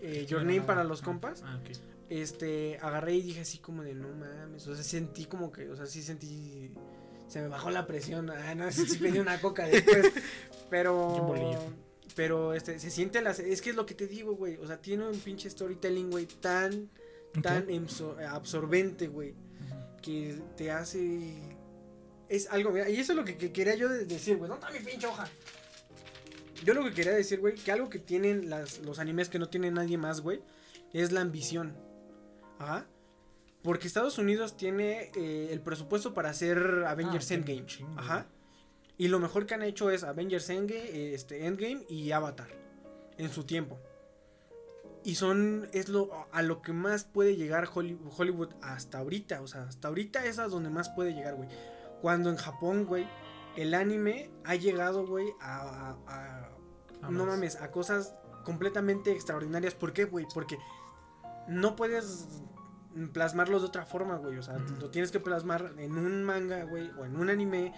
[0.03, 1.71] eh, Your Name para los compas, Ah, ok.
[2.11, 5.77] Este, agarré y dije así como de no mames, o sea, sentí como que, o
[5.77, 6.73] sea, sí sentí,
[7.29, 10.13] se me bajó la presión, ah, no sé si pedí una coca después,
[10.69, 11.73] pero,
[12.17, 14.83] pero, este, se siente la, es que es lo que te digo, güey, o sea,
[14.83, 16.91] tiene un pinche storytelling, güey, tan,
[17.43, 17.67] tan
[18.29, 19.35] absorbente, güey,
[20.03, 21.35] que te hace,
[22.29, 24.79] es algo, y eso es lo que, que quería yo de- decir, güey, ¿dónde está
[24.79, 25.29] mi pinche hoja?
[26.65, 29.49] Yo lo que quería decir, güey, que algo que tienen las, los animes que no
[29.49, 30.43] tiene nadie más, güey,
[30.93, 31.75] es la ambición.
[32.61, 32.87] Ajá.
[33.63, 37.67] Porque Estados Unidos tiene eh, el presupuesto para hacer Avengers Ah, Endgame.
[37.67, 38.27] chingo, Ajá.
[38.97, 42.49] Y lo mejor que han hecho es Avengers Endgame, este, Endgame y Avatar.
[43.19, 43.79] En su tiempo.
[45.05, 45.69] Y son.
[45.73, 46.11] Es lo.
[46.33, 49.41] A lo que más puede llegar Holly- Hollywood hasta ahorita.
[49.43, 51.49] O sea, hasta ahorita es a donde más puede llegar, güey.
[52.03, 53.07] Cuando en Japón, güey.
[53.57, 58.15] El anime ha llegado, güey, a, a- no mames, a cosas
[58.45, 59.75] completamente extraordinarias.
[59.75, 60.27] ¿Por qué, güey?
[60.33, 60.57] Porque
[61.49, 62.29] no puedes
[63.13, 64.39] plasmarlo de otra forma, güey.
[64.39, 67.73] O sea, lo tienes que plasmar en un manga, güey, o en un anime.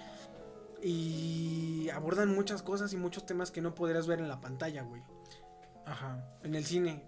[0.83, 5.03] Y abordan muchas cosas y muchos temas que no podrás ver en la pantalla, güey.
[5.87, 6.25] Ajá.
[6.43, 7.05] En el cine.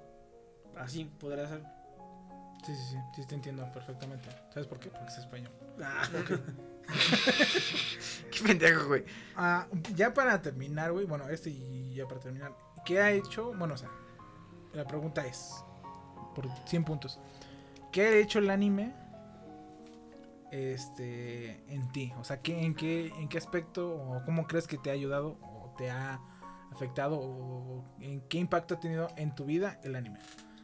[0.77, 1.63] Así podrás ser.
[2.65, 2.97] Sí, sí, sí.
[3.17, 4.29] Sí, te entiendo perfectamente.
[4.53, 4.91] ¿Sabes por qué?
[4.91, 5.53] Porque es español.
[5.83, 6.09] Ah,
[8.31, 9.05] Qué pendejo, güey.
[9.37, 11.05] Ah, ya para terminar, güey.
[11.05, 12.57] Bueno, este y ya para terminar.
[12.85, 13.53] ¿Qué ha hecho?
[13.55, 13.91] Bueno, o sea,
[14.73, 15.53] la pregunta es:
[16.35, 17.19] por 100 puntos.
[17.93, 18.93] ¿Qué ha hecho el anime?
[20.51, 22.13] Este, en ti.
[22.19, 25.37] O sea, ¿qué, en, qué, ¿en qué aspecto o cómo crees que te ha ayudado
[25.43, 26.21] o te ha
[26.73, 30.19] afectado o en qué impacto ha tenido en tu vida el anime?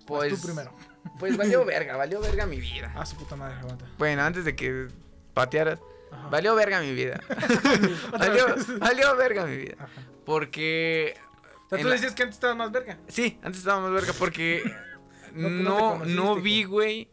[0.06, 0.72] Pues, tú primero.
[1.18, 2.92] pues valió verga, valió verga mi vida.
[2.96, 3.86] Ah, su puta madre, aguanta.
[3.98, 4.88] Bueno, antes de que
[5.34, 5.80] patearas,
[6.12, 6.28] Ajá.
[6.28, 7.20] valió verga mi vida.
[8.18, 8.46] Valió,
[8.80, 9.74] valió verga mi vida.
[9.78, 10.02] Ajá.
[10.24, 11.14] Porque.
[11.66, 12.98] O sea, tú la- decías que antes estabas más verga.
[13.08, 14.62] Sí, antes estaba más verga porque
[15.34, 17.08] No, no vi, güey,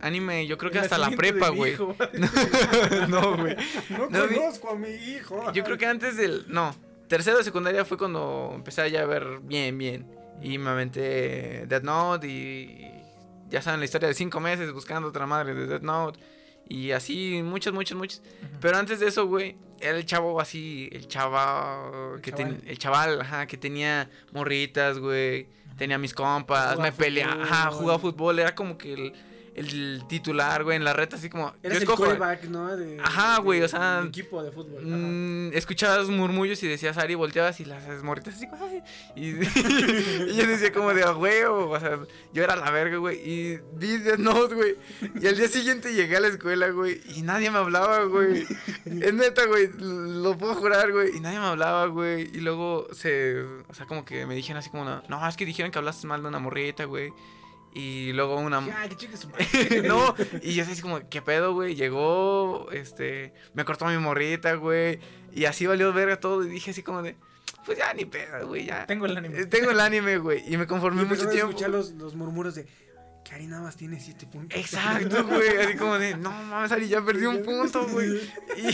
[0.00, 1.76] anime, yo creo que El hasta la prepa, güey.
[3.08, 3.56] no, güey.
[3.90, 5.52] no, No vi- conozco a mi hijo.
[5.52, 6.44] Yo creo que antes del.
[6.48, 6.74] No,
[7.08, 10.06] tercero de secundaria fue cuando empecé ya a ver bien, bien.
[10.42, 12.90] Y me aventé Death Note y.
[13.50, 16.18] Ya saben la historia de cinco meses buscando otra madre de Death Note.
[16.68, 18.22] Y así, muchos, muchos, muchos.
[18.60, 22.16] Pero antes de eso, güey, era el chavo así, el chava.
[22.22, 22.56] Que chaval.
[22.58, 25.46] ten- el chaval, ajá, que tenía morritas, güey.
[25.76, 27.78] Tenía mis compas, Jugaba me peleaba, fútbol.
[27.78, 28.38] jugaba fútbol.
[28.38, 29.12] Era como que el,
[29.54, 31.54] el titular, güey, en la reta, así como.
[31.62, 32.76] Eres el escojo- quarterback, ¿no?
[32.76, 34.78] De, Ajá, güey, de- o sea, del equipo de fútbol.
[34.78, 34.96] ajá.
[34.96, 38.82] Mm, escuchabas murmullos y decías Ari, volteabas y las morritas así, "Ay",
[39.16, 39.28] y,
[40.30, 41.98] y yo decía como de huevo, o sea,
[42.32, 44.76] yo era la verga, güey, y vi Death Note, güey,
[45.20, 48.44] y al día siguiente llegué a la escuela, güey, y nadie me hablaba, güey,
[48.86, 53.40] es neta, güey, lo puedo jurar, güey, y nadie me hablaba, güey, y luego se,
[53.68, 56.22] o sea, como que me dijeron así como, no, es que dijeron que hablaste mal
[56.22, 57.12] de una morrita, güey,
[57.74, 58.64] y luego una...
[58.66, 59.82] Ya, que chique su madre.
[59.88, 61.74] no, y yo así como, ¿qué pedo, güey?
[61.74, 65.00] Llegó, este, me cortó mi morrita, güey.
[65.32, 66.44] Y así valió verga todo.
[66.44, 67.16] Y dije así como de,
[67.66, 68.86] pues ya ni pedo, güey, ya.
[68.86, 69.40] Tengo el anime.
[69.40, 70.42] Eh, Tengo el anime, güey.
[70.46, 71.50] Y me Y conformé mucho tiempo.
[71.50, 72.66] escuchar los, los murmuros de
[73.34, 74.58] Ari nada más tiene siete puntos.
[74.58, 75.56] Exacto, güey.
[75.58, 78.08] Así como de, no mames, Ari, ya perdí un punto, güey.
[78.56, 78.68] Y,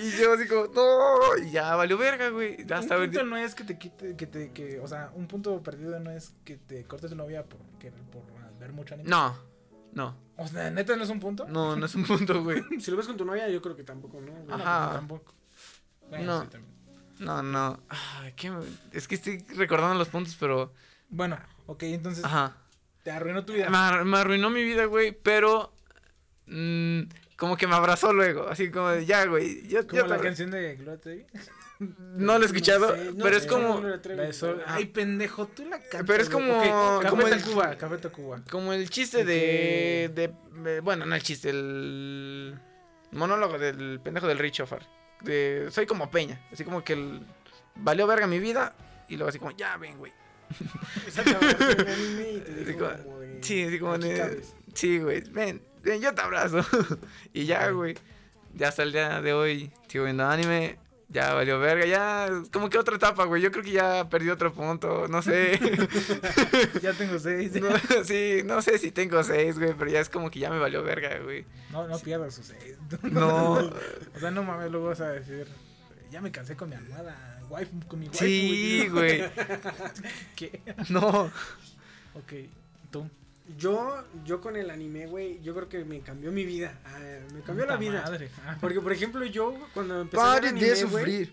[0.00, 2.64] y yo así como, no, y ya valió verga, güey.
[2.66, 5.62] Ya un punto no es que te quite, que te, que, o sea, un punto
[5.62, 8.22] perdido no es que te cortes tu novia por, que- por
[8.58, 9.08] ver mucho anime.
[9.10, 9.36] No,
[9.92, 11.46] no, O sea, neta no es un punto.
[11.48, 12.62] no, no es un punto, güey.
[12.80, 14.32] Si lo ves con tu novia, yo creo que tampoco, ¿no?
[14.32, 14.60] güey?
[14.60, 14.92] Ajá.
[14.94, 15.34] tampoco.
[16.08, 16.42] Bueno, No.
[16.42, 16.74] sí, también.
[17.18, 17.80] No, no.
[17.88, 20.72] Ay, ¿qué me- Es que estoy recordando los puntos, pero.
[21.08, 22.56] Bueno, ok, entonces Ajá.
[23.06, 23.70] Te arruinó tu vida.
[23.70, 25.72] Me, ar- me arruinó mi vida, güey, pero.
[26.46, 27.02] mm,
[27.36, 28.48] como que me abrazó luego.
[28.48, 29.64] Así como de, ya, güey.
[29.68, 31.24] Yo, Como yo la canción de Gloria Trevi.
[31.78, 33.80] No lo he escuchado, No sé, no, pero es como.
[33.80, 36.02] La Sol- Ay, pendejo, tú la cantas.
[36.04, 38.42] Pero es como- Ok, Café como Tacuba, Café Tacuba.
[38.50, 42.58] Como el chiste de, de, de- Bueno, no el chiste, el.
[43.12, 44.82] Monólogo del pendejo del Rich Offer.
[45.20, 45.68] De.
[45.70, 46.40] Soy como Peña.
[46.52, 47.20] Así como que el.
[47.76, 48.74] Valió verga mi vida.
[49.08, 50.12] Y luego así como, ya ven, güey.
[53.40, 53.96] Sí, así como.
[54.74, 55.22] Sí, güey.
[55.30, 56.64] Ven, ven, yo te abrazo.
[57.32, 57.96] y ya, güey.
[58.54, 60.78] Ya hasta el día de hoy sigo viendo anime.
[61.08, 62.28] Ya valió verga, ya.
[62.52, 63.40] Como que otra etapa, güey.
[63.40, 65.06] Yo creo que ya perdí otro punto.
[65.08, 65.58] No sé.
[66.82, 67.52] Ya tengo seis.
[67.60, 69.72] No, sí, no sé si tengo seis, güey.
[69.74, 71.44] Pero ya es como que ya me valió verga, güey.
[71.70, 72.76] No, no pierdas sus seis.
[73.02, 73.52] No.
[73.52, 75.46] O sea, no mames, luego vas a decir.
[76.10, 77.35] Ya me cansé con mi almohada.
[77.48, 78.18] Wife, con mi wife.
[78.18, 79.22] Sí, güey.
[80.36, 80.60] ¿Qué?
[80.88, 81.30] No.
[82.14, 82.32] Ok,
[82.90, 83.08] tú.
[83.56, 86.80] Yo, yo con el anime, güey, yo creo que me cambió mi vida.
[86.84, 86.98] Ah,
[87.32, 88.02] me cambió la vida.
[88.02, 88.28] madre.
[88.44, 91.32] Ah, Porque, por ejemplo, yo cuando empecé a ver anime, de sufrir.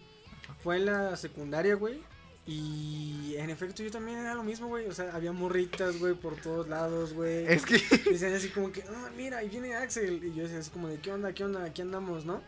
[0.64, 2.02] fue en la secundaria, güey.
[2.46, 4.86] Y en efecto yo también era lo mismo, güey.
[4.88, 7.48] O sea, había morritas, güey, por todos lados, güey.
[7.48, 7.76] Es que.
[8.12, 10.24] Decían así como que, ah, mira, ahí viene Axel.
[10.24, 11.64] Y yo decía así como de, ¿qué onda, qué onda?
[11.64, 12.42] Aquí andamos, ¿no?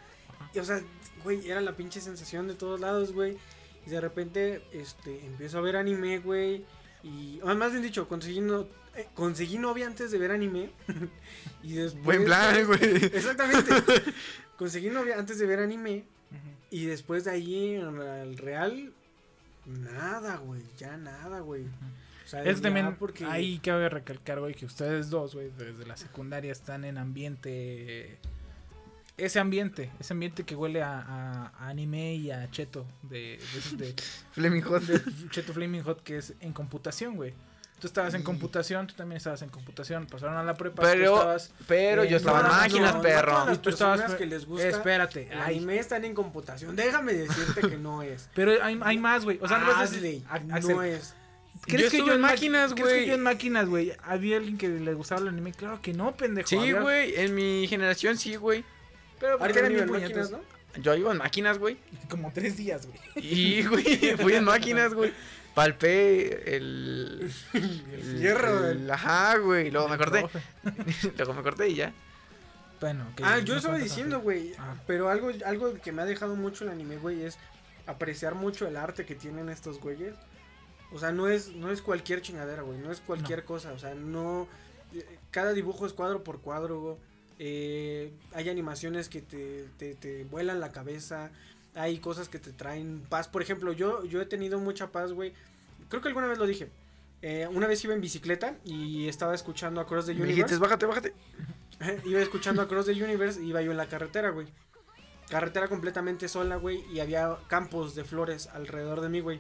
[0.53, 0.81] Y, o sea,
[1.23, 3.37] güey, era la pinche sensación de todos lados, güey.
[3.85, 6.65] Y de repente, este, empiezo a ver anime, güey.
[7.03, 10.71] Y, ah, más bien dicho, conseguí, no, eh, conseguí novia antes de ver anime.
[11.63, 12.03] y después...
[12.03, 12.95] Buen plan, güey.
[12.95, 13.71] Exactamente.
[14.57, 16.05] conseguí novia antes de ver anime.
[16.71, 18.91] Y después de ahí, en el real,
[19.65, 20.61] nada, güey.
[20.77, 21.63] Ya nada, güey.
[21.63, 23.23] O sea, Es también, porque...
[23.25, 28.17] ahí cabe recalcar, güey, que ustedes dos, güey, desde la secundaria están en ambiente...
[29.17, 33.39] Ese ambiente, ese ambiente que huele a, a- a anime y a cheto, de,
[33.77, 33.95] de,
[34.33, 34.83] Fleming Hot.
[34.83, 37.33] de cheto flaming hot, que es en computación, güey.
[37.79, 41.15] Tú estabas en computación, tú también estabas en computación, pasaron a la prepa, tú Pero-
[41.15, 41.51] estabas...
[41.67, 43.31] Pero Eh, yo estaba en no, no, máquinas, no, perro.
[43.31, 46.13] no todas las Y tú estabas- que les gusta Espérate, el ay, anime están en
[46.13, 46.75] computación.
[46.75, 48.29] Déjame decirte que no es.
[48.33, 49.39] pero hay, hay más, güey.
[49.41, 49.93] O sea, no vas
[50.29, 51.13] a no es.
[51.67, 53.07] ¿Crees Yo que yo en máquinas, ¿crees que güey.
[53.07, 53.91] yo en máquinas, güey?
[54.03, 55.51] ¿Había alguien que le gustaba el anime?
[55.51, 56.47] Claro que no, pendejo.
[56.47, 57.15] Sí, güey.
[57.15, 58.63] En mi generación sí, güey.
[59.25, 60.45] Pero porque Ahorita eran iba bien en máquinas, puñetos.
[60.75, 60.81] ¿no?
[60.83, 61.77] Yo iba en máquinas, güey.
[62.09, 62.99] Como tres días, güey.
[63.15, 65.13] Y, güey, fui en máquinas, güey.
[65.53, 67.31] Palpé el.
[67.53, 69.71] El fierro, el- ajá, güey.
[69.71, 70.25] Luego me corté.
[71.17, 71.93] Luego me corté y ya.
[72.81, 74.51] Bueno, ok, Ah, no yo estaba diciendo, güey.
[74.59, 74.75] Ah.
[74.85, 77.37] Pero algo, algo que me ha dejado mucho el anime, güey, es
[77.87, 80.13] apreciar mucho el arte que tienen estos güeyes.
[80.91, 82.77] O sea, no es, no es cualquier chingadera, güey.
[82.77, 83.71] No es cualquier cosa.
[83.71, 84.47] O sea, no.
[84.93, 86.95] eh, Cada dibujo es cuadro por cuadro, güey.
[87.39, 91.31] Eh, hay animaciones que te, te, te vuelan la cabeza.
[91.73, 93.27] Hay cosas que te traen paz.
[93.27, 95.33] Por ejemplo, yo, yo he tenido mucha paz, güey.
[95.89, 96.69] Creo que alguna vez lo dije.
[97.21, 100.43] Eh, una vez iba en bicicleta y estaba escuchando Across the Me Universe.
[100.43, 101.13] dijiste, bájate, bájate.
[102.05, 104.47] iba escuchando Across the Universe y iba yo en la carretera, güey.
[105.29, 109.39] Carretera completamente sola, güey, y había campos de flores alrededor de mí, güey.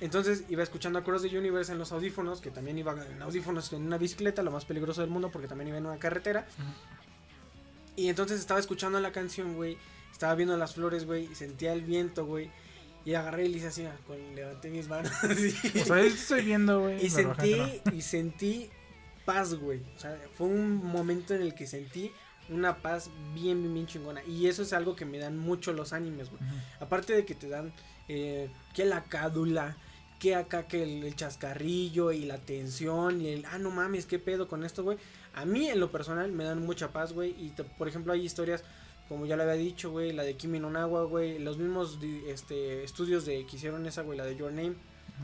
[0.00, 3.82] Entonces iba escuchando Across the Universe en los audífonos, que también iba en audífonos en
[3.82, 6.46] una bicicleta, lo más peligroso del mundo, porque también iba en una carretera.
[7.96, 9.76] Y entonces estaba escuchando la canción, güey.
[10.12, 12.50] Estaba viendo las flores, güey, y sentía el viento, güey.
[13.04, 15.12] Y agarré y le hice así, ah, con, levanté mis manos.
[15.24, 15.54] así.
[15.80, 17.04] O sea, estoy viendo, güey.
[17.04, 18.70] Y sentí, y sentí
[19.24, 19.82] paz, güey.
[19.96, 22.12] O sea, fue un momento en el que sentí
[22.50, 24.22] una paz bien, bien, bien chingona.
[24.24, 26.40] Y eso es algo que me dan mucho los animes, güey.
[26.80, 27.72] Aparte de que te dan
[28.08, 29.76] eh, que la cádula,
[30.18, 34.18] que acá que el, el chascarrillo y la tensión y el, ah, no mames, qué
[34.18, 34.98] pedo con esto, güey.
[35.34, 37.34] A mí en lo personal me dan mucha paz, güey.
[37.38, 38.64] Y te- por ejemplo hay historias,
[39.08, 41.38] como ya le había dicho, güey, la de Kimi no Nawa, güey.
[41.38, 44.74] Los mismos este, estudios de que hicieron esa, güey, la de Your Name.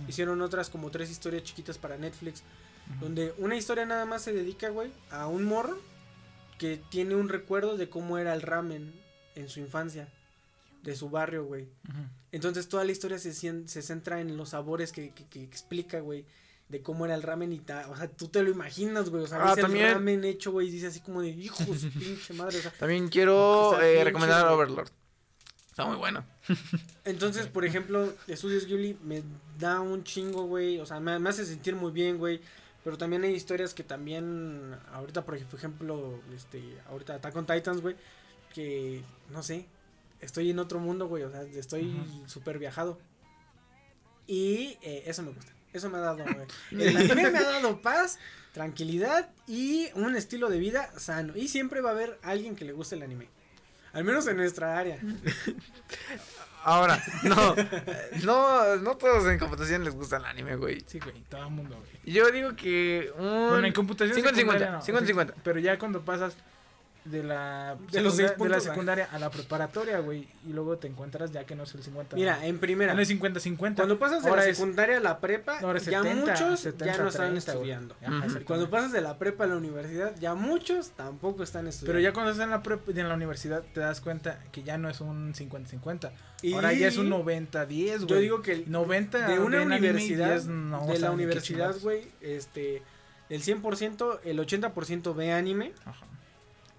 [0.08, 2.42] Hicieron otras como tres historias chiquitas para Netflix.
[3.00, 5.78] Donde una historia nada más se dedica, güey, a un morro
[6.58, 8.92] que tiene un recuerdo de cómo era el ramen
[9.34, 10.08] en su infancia.
[10.85, 11.69] De su barrio, güey.
[12.31, 16.24] Entonces toda la historia se, se centra en los sabores que, que, que explica, güey.
[16.69, 17.90] De cómo era el ramen y tal.
[17.90, 19.23] O sea, tú te lo imaginas, güey.
[19.24, 19.93] O sea, Ah, ves el también.
[19.93, 20.69] ramen hecho, güey.
[20.69, 22.59] Y dice así como de, hijo de su pinche madre.
[22.59, 24.55] O sea, También quiero eh, recomendar chido.
[24.55, 24.89] Overlord.
[25.70, 26.24] Está muy bueno.
[27.05, 29.23] Entonces, por ejemplo, Estudios Ghibli me
[29.59, 30.78] da un chingo, güey.
[30.81, 32.40] O sea, me, me hace sentir muy bien, güey.
[32.82, 37.97] Pero también hay historias que también, ahorita, por ejemplo, este, ahorita Attack on Titans, güey.
[38.52, 39.66] Que, no sé,
[40.24, 41.22] estoy en otro mundo, güey.
[41.24, 41.96] O sea, estoy
[42.26, 42.98] súper viajado.
[44.26, 45.52] Y eh, eso me gusta.
[45.72, 46.46] Eso me ha dado, güey.
[46.88, 48.18] El anime me ha dado paz,
[48.52, 51.36] tranquilidad y un estilo de vida sano.
[51.36, 53.28] Y siempre va a haber alguien que le guste el anime.
[53.92, 54.98] Al menos en nuestra área.
[56.64, 57.55] Ahora, no.
[57.56, 60.82] eh, no, no todos en computación les gusta el anime, güey.
[60.86, 62.14] Sí, güey, todo el mundo, güey.
[62.14, 63.51] Yo digo que un.
[63.51, 64.80] Bueno, en computación 50-50, secundaria no.
[64.80, 65.34] 50-50.
[65.44, 66.34] Pero ya cuando pasas
[67.05, 70.78] de la, De los seis de la puntos, secundaria a la preparatoria, güey, y luego
[70.78, 72.16] te encuentras ya que no es el 50.
[72.16, 72.94] Mira, en primera.
[72.94, 73.76] no es 50-50.
[73.76, 76.86] Cuando pasas de Ahora la es- secundaria a la prepa, ahora ya 70, muchos 70,
[76.86, 77.70] ya no están 30, güey.
[77.70, 77.97] estudiando.
[78.02, 78.40] Ajá.
[78.47, 81.93] Cuando pasas de la prepa a la universidad, ya muchos tampoco están estudiando.
[81.93, 84.78] Pero ya cuando estás en la, prep- en la universidad te das cuenta que ya
[84.78, 86.10] no es un 50-50.
[86.40, 88.06] Y Ahora ya es un 90-10, güey.
[88.06, 92.09] Yo digo que el- 90 de una y universidad, 10 no de la universidad, güey,
[92.22, 92.82] este,
[93.28, 96.06] el 100%, el 80% ve anime, Ajá.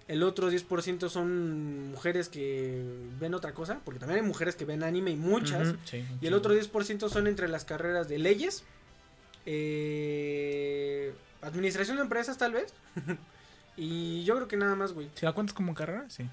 [0.08, 2.82] El otro 10% son mujeres que
[3.18, 5.74] ven otra cosa, porque también hay mujeres que ven anime y muchas.
[5.84, 8.64] Sí, Y el otro 10% son entre las carreras de leyes,
[9.46, 11.12] eh,
[11.42, 12.72] administración de empresas tal vez.
[13.76, 15.08] y yo creo que nada más, güey.
[15.14, 16.08] ¿Si la cuentas como carrera?
[16.08, 16.28] Sí.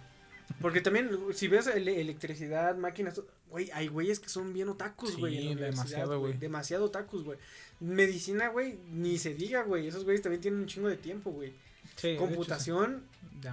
[0.61, 3.19] Porque también, si ves ele- electricidad, máquinas,
[3.49, 5.55] güey, hay güeyes que son bien otakus, güey.
[5.55, 6.33] demasiado, güey.
[6.33, 7.39] Demasiado otakus, güey.
[7.79, 9.87] Medicina, güey, ni se diga, güey.
[9.87, 11.53] Esos güeyes también tienen un chingo de tiempo, güey.
[11.95, 13.03] Sí, hecho, Computación,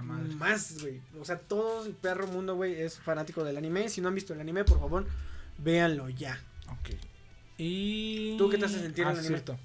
[0.03, 0.33] madre.
[0.35, 1.01] más, güey.
[1.19, 3.89] O sea, todo el perro mundo, güey, es fanático del anime.
[3.89, 5.05] Si no han visto el anime, por favor,
[5.57, 6.39] véanlo ya.
[6.67, 6.89] Ok.
[7.57, 8.35] Y.
[8.37, 9.27] ¿Tú qué te hace sentir ah, el anime?
[9.27, 9.59] cierto.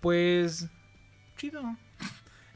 [0.00, 0.66] Pues.
[1.36, 1.62] Chido.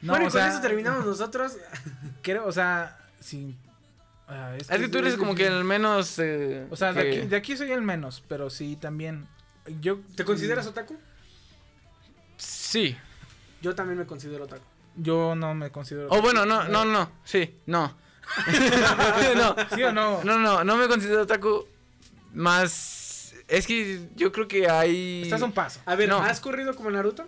[0.03, 1.57] No, bueno, y o con sea, eso terminamos nosotros.
[2.23, 3.55] Creo, o sea, sin.
[4.27, 6.17] ah, Es que tú eres como que el menos.
[6.17, 9.27] eh, O sea, de que- aquí, de aquí soy el menos, pero sí también.
[9.79, 9.99] Yo.
[10.15, 10.97] ¿Te consideras otaku?
[12.37, 12.97] Sí.
[13.61, 14.63] Yo también me considero otaku.
[14.95, 16.07] Yo no me considero.
[16.09, 17.11] O bueno, no, no, no.
[17.23, 17.95] Sí, no.
[19.35, 19.55] no.
[19.75, 20.23] ¿Sí o no?
[20.23, 21.65] No, no, no me considero otaku.
[22.33, 23.33] Más.
[23.47, 25.23] Es que yo creo que hay.
[25.23, 25.81] Estás a un paso.
[25.85, 26.19] A ver, No.
[26.19, 27.27] ¿has corrido como Naruto?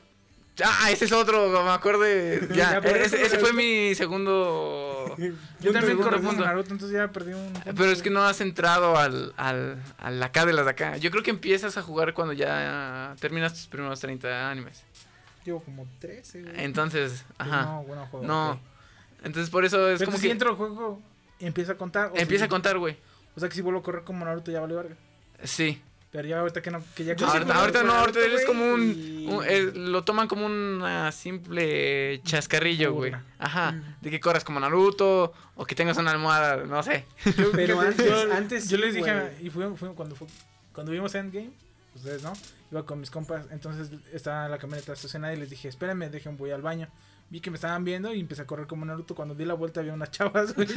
[0.63, 2.03] Ah, ese es otro, me acuerdo.
[2.53, 5.15] Ya, ese, fue mi segundo.
[5.59, 6.45] Yo también como punto.
[6.45, 7.51] Naruto, entonces ya perdí un.
[7.53, 10.97] punto, Pero es que no has entrado al, al, al acá de las de acá.
[10.97, 14.83] Yo creo que empiezas a jugar cuando ya terminas tus primeros 30 animes.
[15.45, 16.53] Llevo como 13, güey.
[16.63, 17.63] Entonces, ajá.
[17.63, 18.25] No, bueno, juego.
[18.25, 18.59] No.
[19.23, 21.01] Entonces por eso es Pero como si que entro al juego,
[21.39, 22.11] empieza a contar.
[22.13, 22.97] o empieza si- a contar, güey.
[23.35, 24.95] O sea que si vuelvo a correr como Naruto ya vale verga.
[25.43, 25.81] Sí.
[26.11, 28.81] Pero ya ahorita que no, que ya ahorita ahorita no, ahorita eres güey, como un,
[28.95, 33.13] y- un- eh, lo toman como una simple chascarrillo, güey.
[33.39, 37.05] Ajá, de que corras como Naruto o que tengas una almohada, no sé.
[37.53, 40.27] Pero antes, yo, antes yo les dije, y fue, fue cuando fue,
[40.71, 41.49] cuando vimos Endgame,
[41.95, 42.33] ustedes no,
[42.71, 46.37] iba con mis compas, entonces estaba en la camioneta estacionada y les dije, espérenme, dejen,
[46.37, 46.89] voy al baño.
[47.33, 49.15] Vi que me estaban viendo y empecé a correr como Naruto.
[49.15, 50.67] Cuando di la vuelta había unas chavas, güey.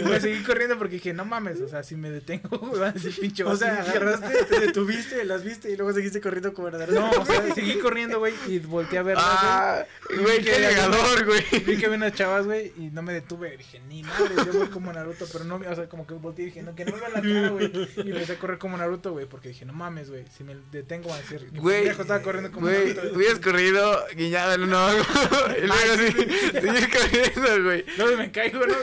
[0.00, 2.88] Y me seguí corriendo porque dije, no mames, o sea, si me detengo, güey, van
[2.88, 3.90] a decir pinche O sea, vato".
[3.90, 6.98] agarraste, te detuviste, las viste y luego seguiste corriendo como Naruto.
[6.98, 9.84] No, o sea, seguí corriendo, güey, y volteé a verlas, Ah,
[10.22, 10.42] güey.
[10.42, 11.42] qué llegador, güey.
[11.66, 13.58] Vi que había unas chavas, güey, y no me detuve.
[13.58, 16.46] Dije, ni madre, yo voy como Naruto, pero no, o sea, como que volteé y
[16.46, 17.70] dije, no, que no me vean la cara, güey.
[17.98, 21.10] Y empecé a correr como Naruto, güey, porque dije, no mames, güey, si me detengo
[21.10, 23.14] van a decir, Güey, estaba corriendo como güey, Naruto.
[23.14, 24.54] hubieras corrido guiñado
[25.58, 26.12] y luego así,
[26.52, 27.84] seguir corriendo, güey.
[27.98, 28.74] No, me caigo, no,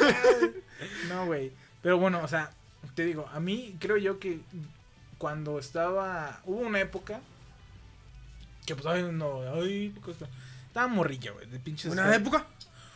[1.10, 1.52] no, güey.
[1.82, 2.52] Pero bueno, o sea,
[2.96, 4.40] te digo, a mí creo yo que
[5.18, 7.20] cuando estaba, hubo una época
[8.66, 10.28] que pues, ay, no, ay, qué cosa.
[10.68, 11.92] estaba morrillo, güey, de pinches.
[11.92, 12.46] ¿Una época?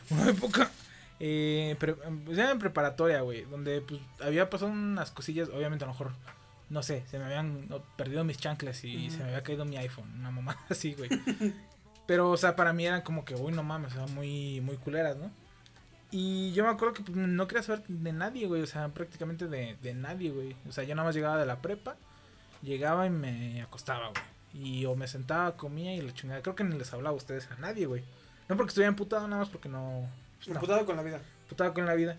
[0.09, 0.71] Una época.
[1.19, 1.93] Eh, pre-
[2.25, 6.11] pues, en preparatoria, güey, donde pues había pasado unas cosillas, obviamente a lo mejor,
[6.69, 7.67] no sé, se me habían
[7.97, 11.09] perdido mis chanclas y se me había caído mi iPhone, una mamá así, güey.
[12.09, 14.77] Pero, o sea, para mí eran como que, uy, no mames, o sea, muy, muy
[14.77, 15.29] culeras, ¿no?
[16.09, 19.47] Y yo me acuerdo que pues, no quería saber de nadie, güey, o sea, prácticamente
[19.47, 20.55] de, de nadie, güey.
[20.67, 21.97] O sea, yo nada más llegaba de la prepa,
[22.63, 24.23] llegaba y me acostaba, güey.
[24.51, 26.41] Y o me sentaba, comía y la chingada.
[26.41, 28.03] Creo que ni les hablaba a ustedes a nadie, güey.
[28.47, 30.09] No porque estuviera emputado, nada más porque no...
[30.37, 31.21] pues, no Imputado con la vida.
[31.47, 32.17] putado con la vida.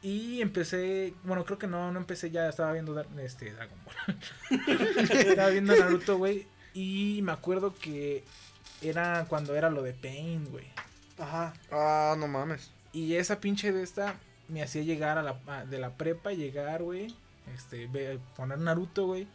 [0.00, 4.60] Y empecé, bueno, creo que no, no empecé ya, estaba viendo este Dragon Ball.
[5.10, 6.46] estaba viendo Naruto, güey.
[6.72, 8.22] Y me acuerdo que
[8.88, 10.66] era cuando era lo de Pain, güey.
[11.18, 11.52] Ajá.
[11.70, 12.70] Ah, no mames.
[12.92, 14.14] Y esa pinche de esta
[14.48, 17.14] me hacía llegar a la, a- de la prepa, llegar, güey.
[17.54, 19.26] Este, ve- poner Naruto, güey.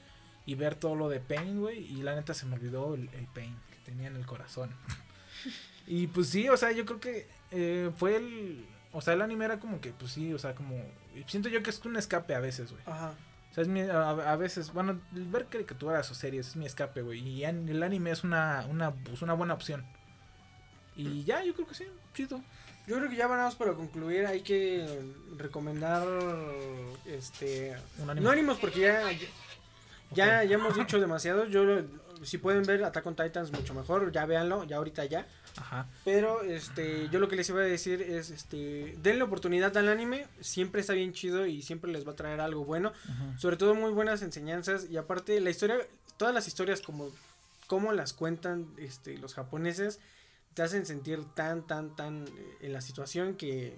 [0.45, 1.79] Y ver todo lo de Pain, güey.
[1.79, 4.71] Y la neta se me olvidó el, el Pain que tenía en el corazón.
[5.87, 8.65] y pues sí, o sea, yo creo que eh, fue el...
[8.91, 10.75] O sea, el anime era como que, pues sí, o sea, como...
[11.27, 12.81] Siento yo que es un escape a veces, güey.
[12.87, 13.13] Ajá.
[13.59, 17.19] Sea, es mi- a, a veces, bueno, ver caricaturas o series es mi escape, güey.
[17.27, 19.85] Y an- el anime es una, una, pues, una buena opción.
[20.95, 22.41] Y ya, yo creo que sí, chido.
[22.87, 24.25] Yo creo que ya vamos para concluir.
[24.25, 24.85] Hay que
[25.37, 26.07] recomendar
[27.05, 28.23] este Un anime.
[28.25, 29.03] no animos porque ya
[30.11, 31.45] ya, ya hemos dicho demasiado.
[31.45, 31.63] Yo
[32.23, 35.27] si pueden ver Attack on Titans mucho mejor, ya véanlo, ya ahorita ya.
[35.57, 35.87] Ajá.
[36.05, 40.27] Pero este yo lo que les iba a decir es este denle oportunidad al anime,
[40.41, 43.37] siempre está bien chido y siempre les va a traer algo bueno, Ajá.
[43.37, 45.77] sobre todo muy buenas enseñanzas y aparte la historia
[46.17, 47.09] todas las historias como
[47.67, 49.99] como las cuentan este los japoneses
[50.53, 53.73] te hacen sentir tan tan tan eh, en la situación que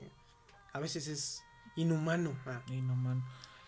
[0.73, 1.43] a veces es
[1.75, 2.35] inhumano.
[2.45, 2.61] ah.
[2.67, 3.23] Y no, man.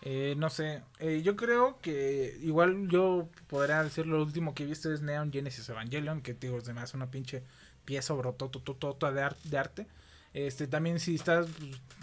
[0.06, 4.66] Eh, no sé, eh, yo creo que igual yo podría decir lo último que he
[4.66, 7.42] visto es Neon Genesis Evangelion, que digo, se me hace una pinche
[7.84, 9.86] pieza brotototota de, ar- de arte.
[10.32, 11.46] Este, también si estás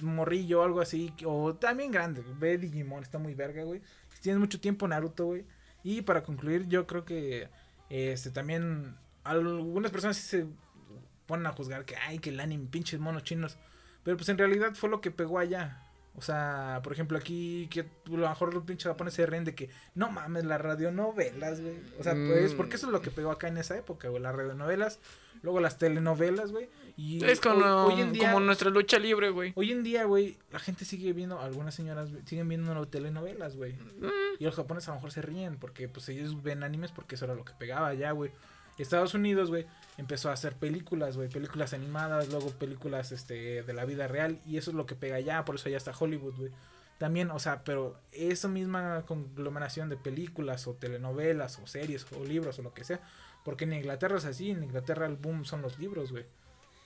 [0.01, 3.81] morrillo o algo así, o también grande, ve Digimon, está muy verga, güey.
[4.13, 5.45] Si tienes mucho tiempo, Naruto, güey.
[5.83, 7.49] Y para concluir, yo creo que
[7.89, 10.45] este también algunas personas sí se
[11.25, 13.57] ponen a juzgar que, ay, que el anime, pinches monos chinos.
[14.03, 15.83] Pero pues en realidad fue lo que pegó allá.
[16.13, 19.55] O sea, por ejemplo, aquí que a lo mejor los pinches japoneses se ríen de
[19.55, 21.75] que no mames, las radionovelas, güey.
[21.99, 24.21] O sea, pues, porque eso es lo que pegó acá en esa época, güey.
[24.21, 24.99] Las radionovelas,
[25.41, 26.69] luego las telenovelas, güey.
[26.97, 29.53] Y Es como, hoy, hoy en día, como nuestra lucha libre, güey.
[29.55, 33.73] hoy en día, güey, la gente sigue viendo, algunas señoras siguen viendo no- telenovelas, güey.
[33.73, 34.05] Mm.
[34.37, 37.23] Y los japoneses a lo mejor se ríen porque pues ellos ven animes porque eso
[37.25, 38.31] era lo que pegaba ya, güey.
[38.77, 39.65] Estados Unidos, güey,
[39.97, 44.57] empezó a hacer películas, güey, películas animadas, luego películas este de la vida real y
[44.57, 46.51] eso es lo que pega ya, por eso ya está Hollywood, güey.
[46.97, 52.59] También, o sea, pero esa misma conglomeración de películas o telenovelas o series o libros
[52.59, 52.99] o lo que sea,
[53.43, 56.25] porque en Inglaterra es así, en Inglaterra el boom son los libros, güey.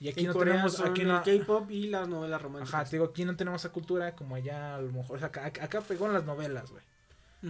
[0.00, 2.74] Y aquí no Corea tenemos aquí el no, K-pop y las novelas románticas.
[2.74, 5.28] Ajá, te digo, aquí no tenemos esa cultura como allá a lo mejor, o sea,
[5.28, 6.82] acá, acá pegó en las novelas, güey.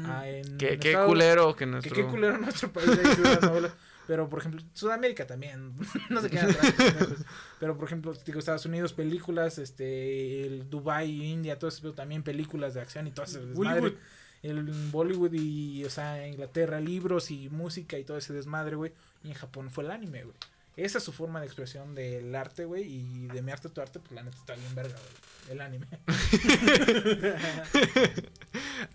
[0.05, 1.95] Ah, en Qué, qué Estados- culero que que nuestro...
[1.95, 3.73] qué culero nuestro país sí las novelas.
[4.07, 5.75] Pero, por ejemplo, Sudamérica también.
[6.11, 6.73] no se quedan atrás.
[6.77, 7.25] pendejos.
[7.59, 12.23] Pero, por ejemplo, digo, Estados Unidos, películas, este, el Dubai, India, todo eso, pero también
[12.23, 13.81] películas de acción y todo ese desmadre.
[13.81, 13.99] Bollywood.
[14.43, 14.63] El
[14.93, 18.93] Bollywood y, o sea, Inglaterra, libros y música y todo ese desmadre, güey.
[19.25, 20.37] Y en Japón fue el anime, güey.
[20.77, 22.85] Esa es su forma de expresión del arte, güey.
[22.85, 25.51] Y de mi arte, tu arte, pues la neta está bien verga, güey.
[25.51, 25.87] El anime.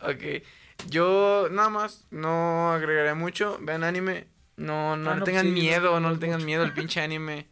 [0.01, 0.43] Ok.
[0.89, 3.57] Yo nada más no agregaré mucho.
[3.61, 4.27] Vean anime.
[4.57, 6.45] No, no Ah, le no, tengan sí, miedo, no, le tengan mucho.
[6.45, 7.47] miedo al pinche anime.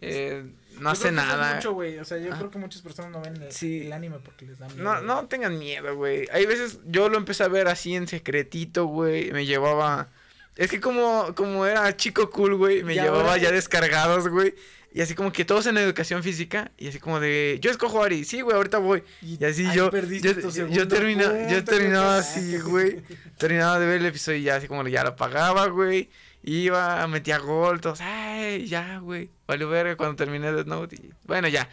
[0.00, 0.44] Eh,
[0.76, 1.54] no Yo hace creo que nada.
[1.56, 1.98] mucho, güey.
[1.98, 2.36] O sea, yo Ah.
[2.38, 3.82] creo que muchas personas no ven el, Sí.
[3.86, 4.82] el anime porque les da miedo.
[4.82, 6.26] No, no tengan miedo, güey.
[6.32, 9.30] Hay veces yo lo empecé a ver así en secretito, güey.
[9.32, 10.08] Me llevaba.
[10.56, 14.54] Es que como, como era chico cool, güey, me Ya llevaba ya descargados, güey.
[14.94, 16.70] Y así como que todos en educación física.
[16.76, 17.58] Y así como de.
[17.62, 18.24] Yo escojo Ari.
[18.24, 19.02] Sí, güey, ahorita voy.
[19.22, 19.90] Y así yo.
[19.90, 23.00] Yo, yo, termina- yo terminaba así, güey.
[23.38, 26.10] Terminaba de ver el episodio y ya así como ya lo pagaba, güey.
[26.42, 28.00] Iba, metía gol, todos.
[28.00, 29.30] Ay, ya, güey.
[29.46, 30.96] Vale, verga cuando terminé Death Note.
[30.96, 31.68] Y, bueno, ya.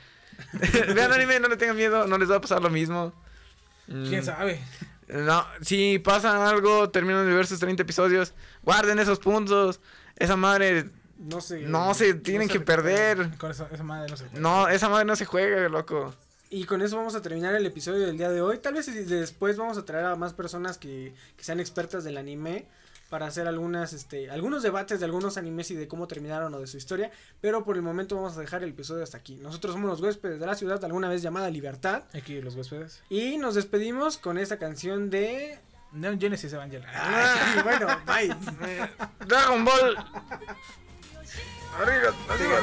[0.96, 2.08] Vean anime, no le tengan miedo.
[2.08, 3.14] No les va a pasar lo mismo.
[3.88, 4.60] ¿Quién Mm, sabe?
[5.08, 9.80] no, si pasa algo, terminan de ver sus 30 episodios, guarden esos puntos.
[10.16, 10.86] Esa madre,
[11.18, 11.62] No sé.
[11.62, 13.36] no se tienen se que perder.
[13.38, 14.40] Con esa, esa madre no se juega.
[14.40, 16.14] No, esa madre no se juega, loco.
[16.52, 18.60] Y con eso vamos a terminar el episodio del día de hoy.
[18.60, 22.68] Tal vez después vamos a traer a más personas que, que sean expertas del anime
[23.10, 26.68] para hacer algunas, este, algunos debates de algunos animes y de cómo terminaron o de
[26.68, 27.12] su historia,
[27.42, 29.36] pero por el momento vamos a dejar el episodio hasta aquí.
[29.36, 32.04] Nosotros somos los huéspedes de la ciudad, alguna vez llamada Libertad.
[32.14, 33.02] Aquí los huéspedes.
[33.10, 35.60] Y nos despedimos con esta canción de...
[35.92, 36.88] Neon Genesis Evangelion.
[36.94, 38.28] Ah, bueno, bye.
[39.28, 39.98] Dragon Ball.
[41.80, 42.60] arriba, arriba.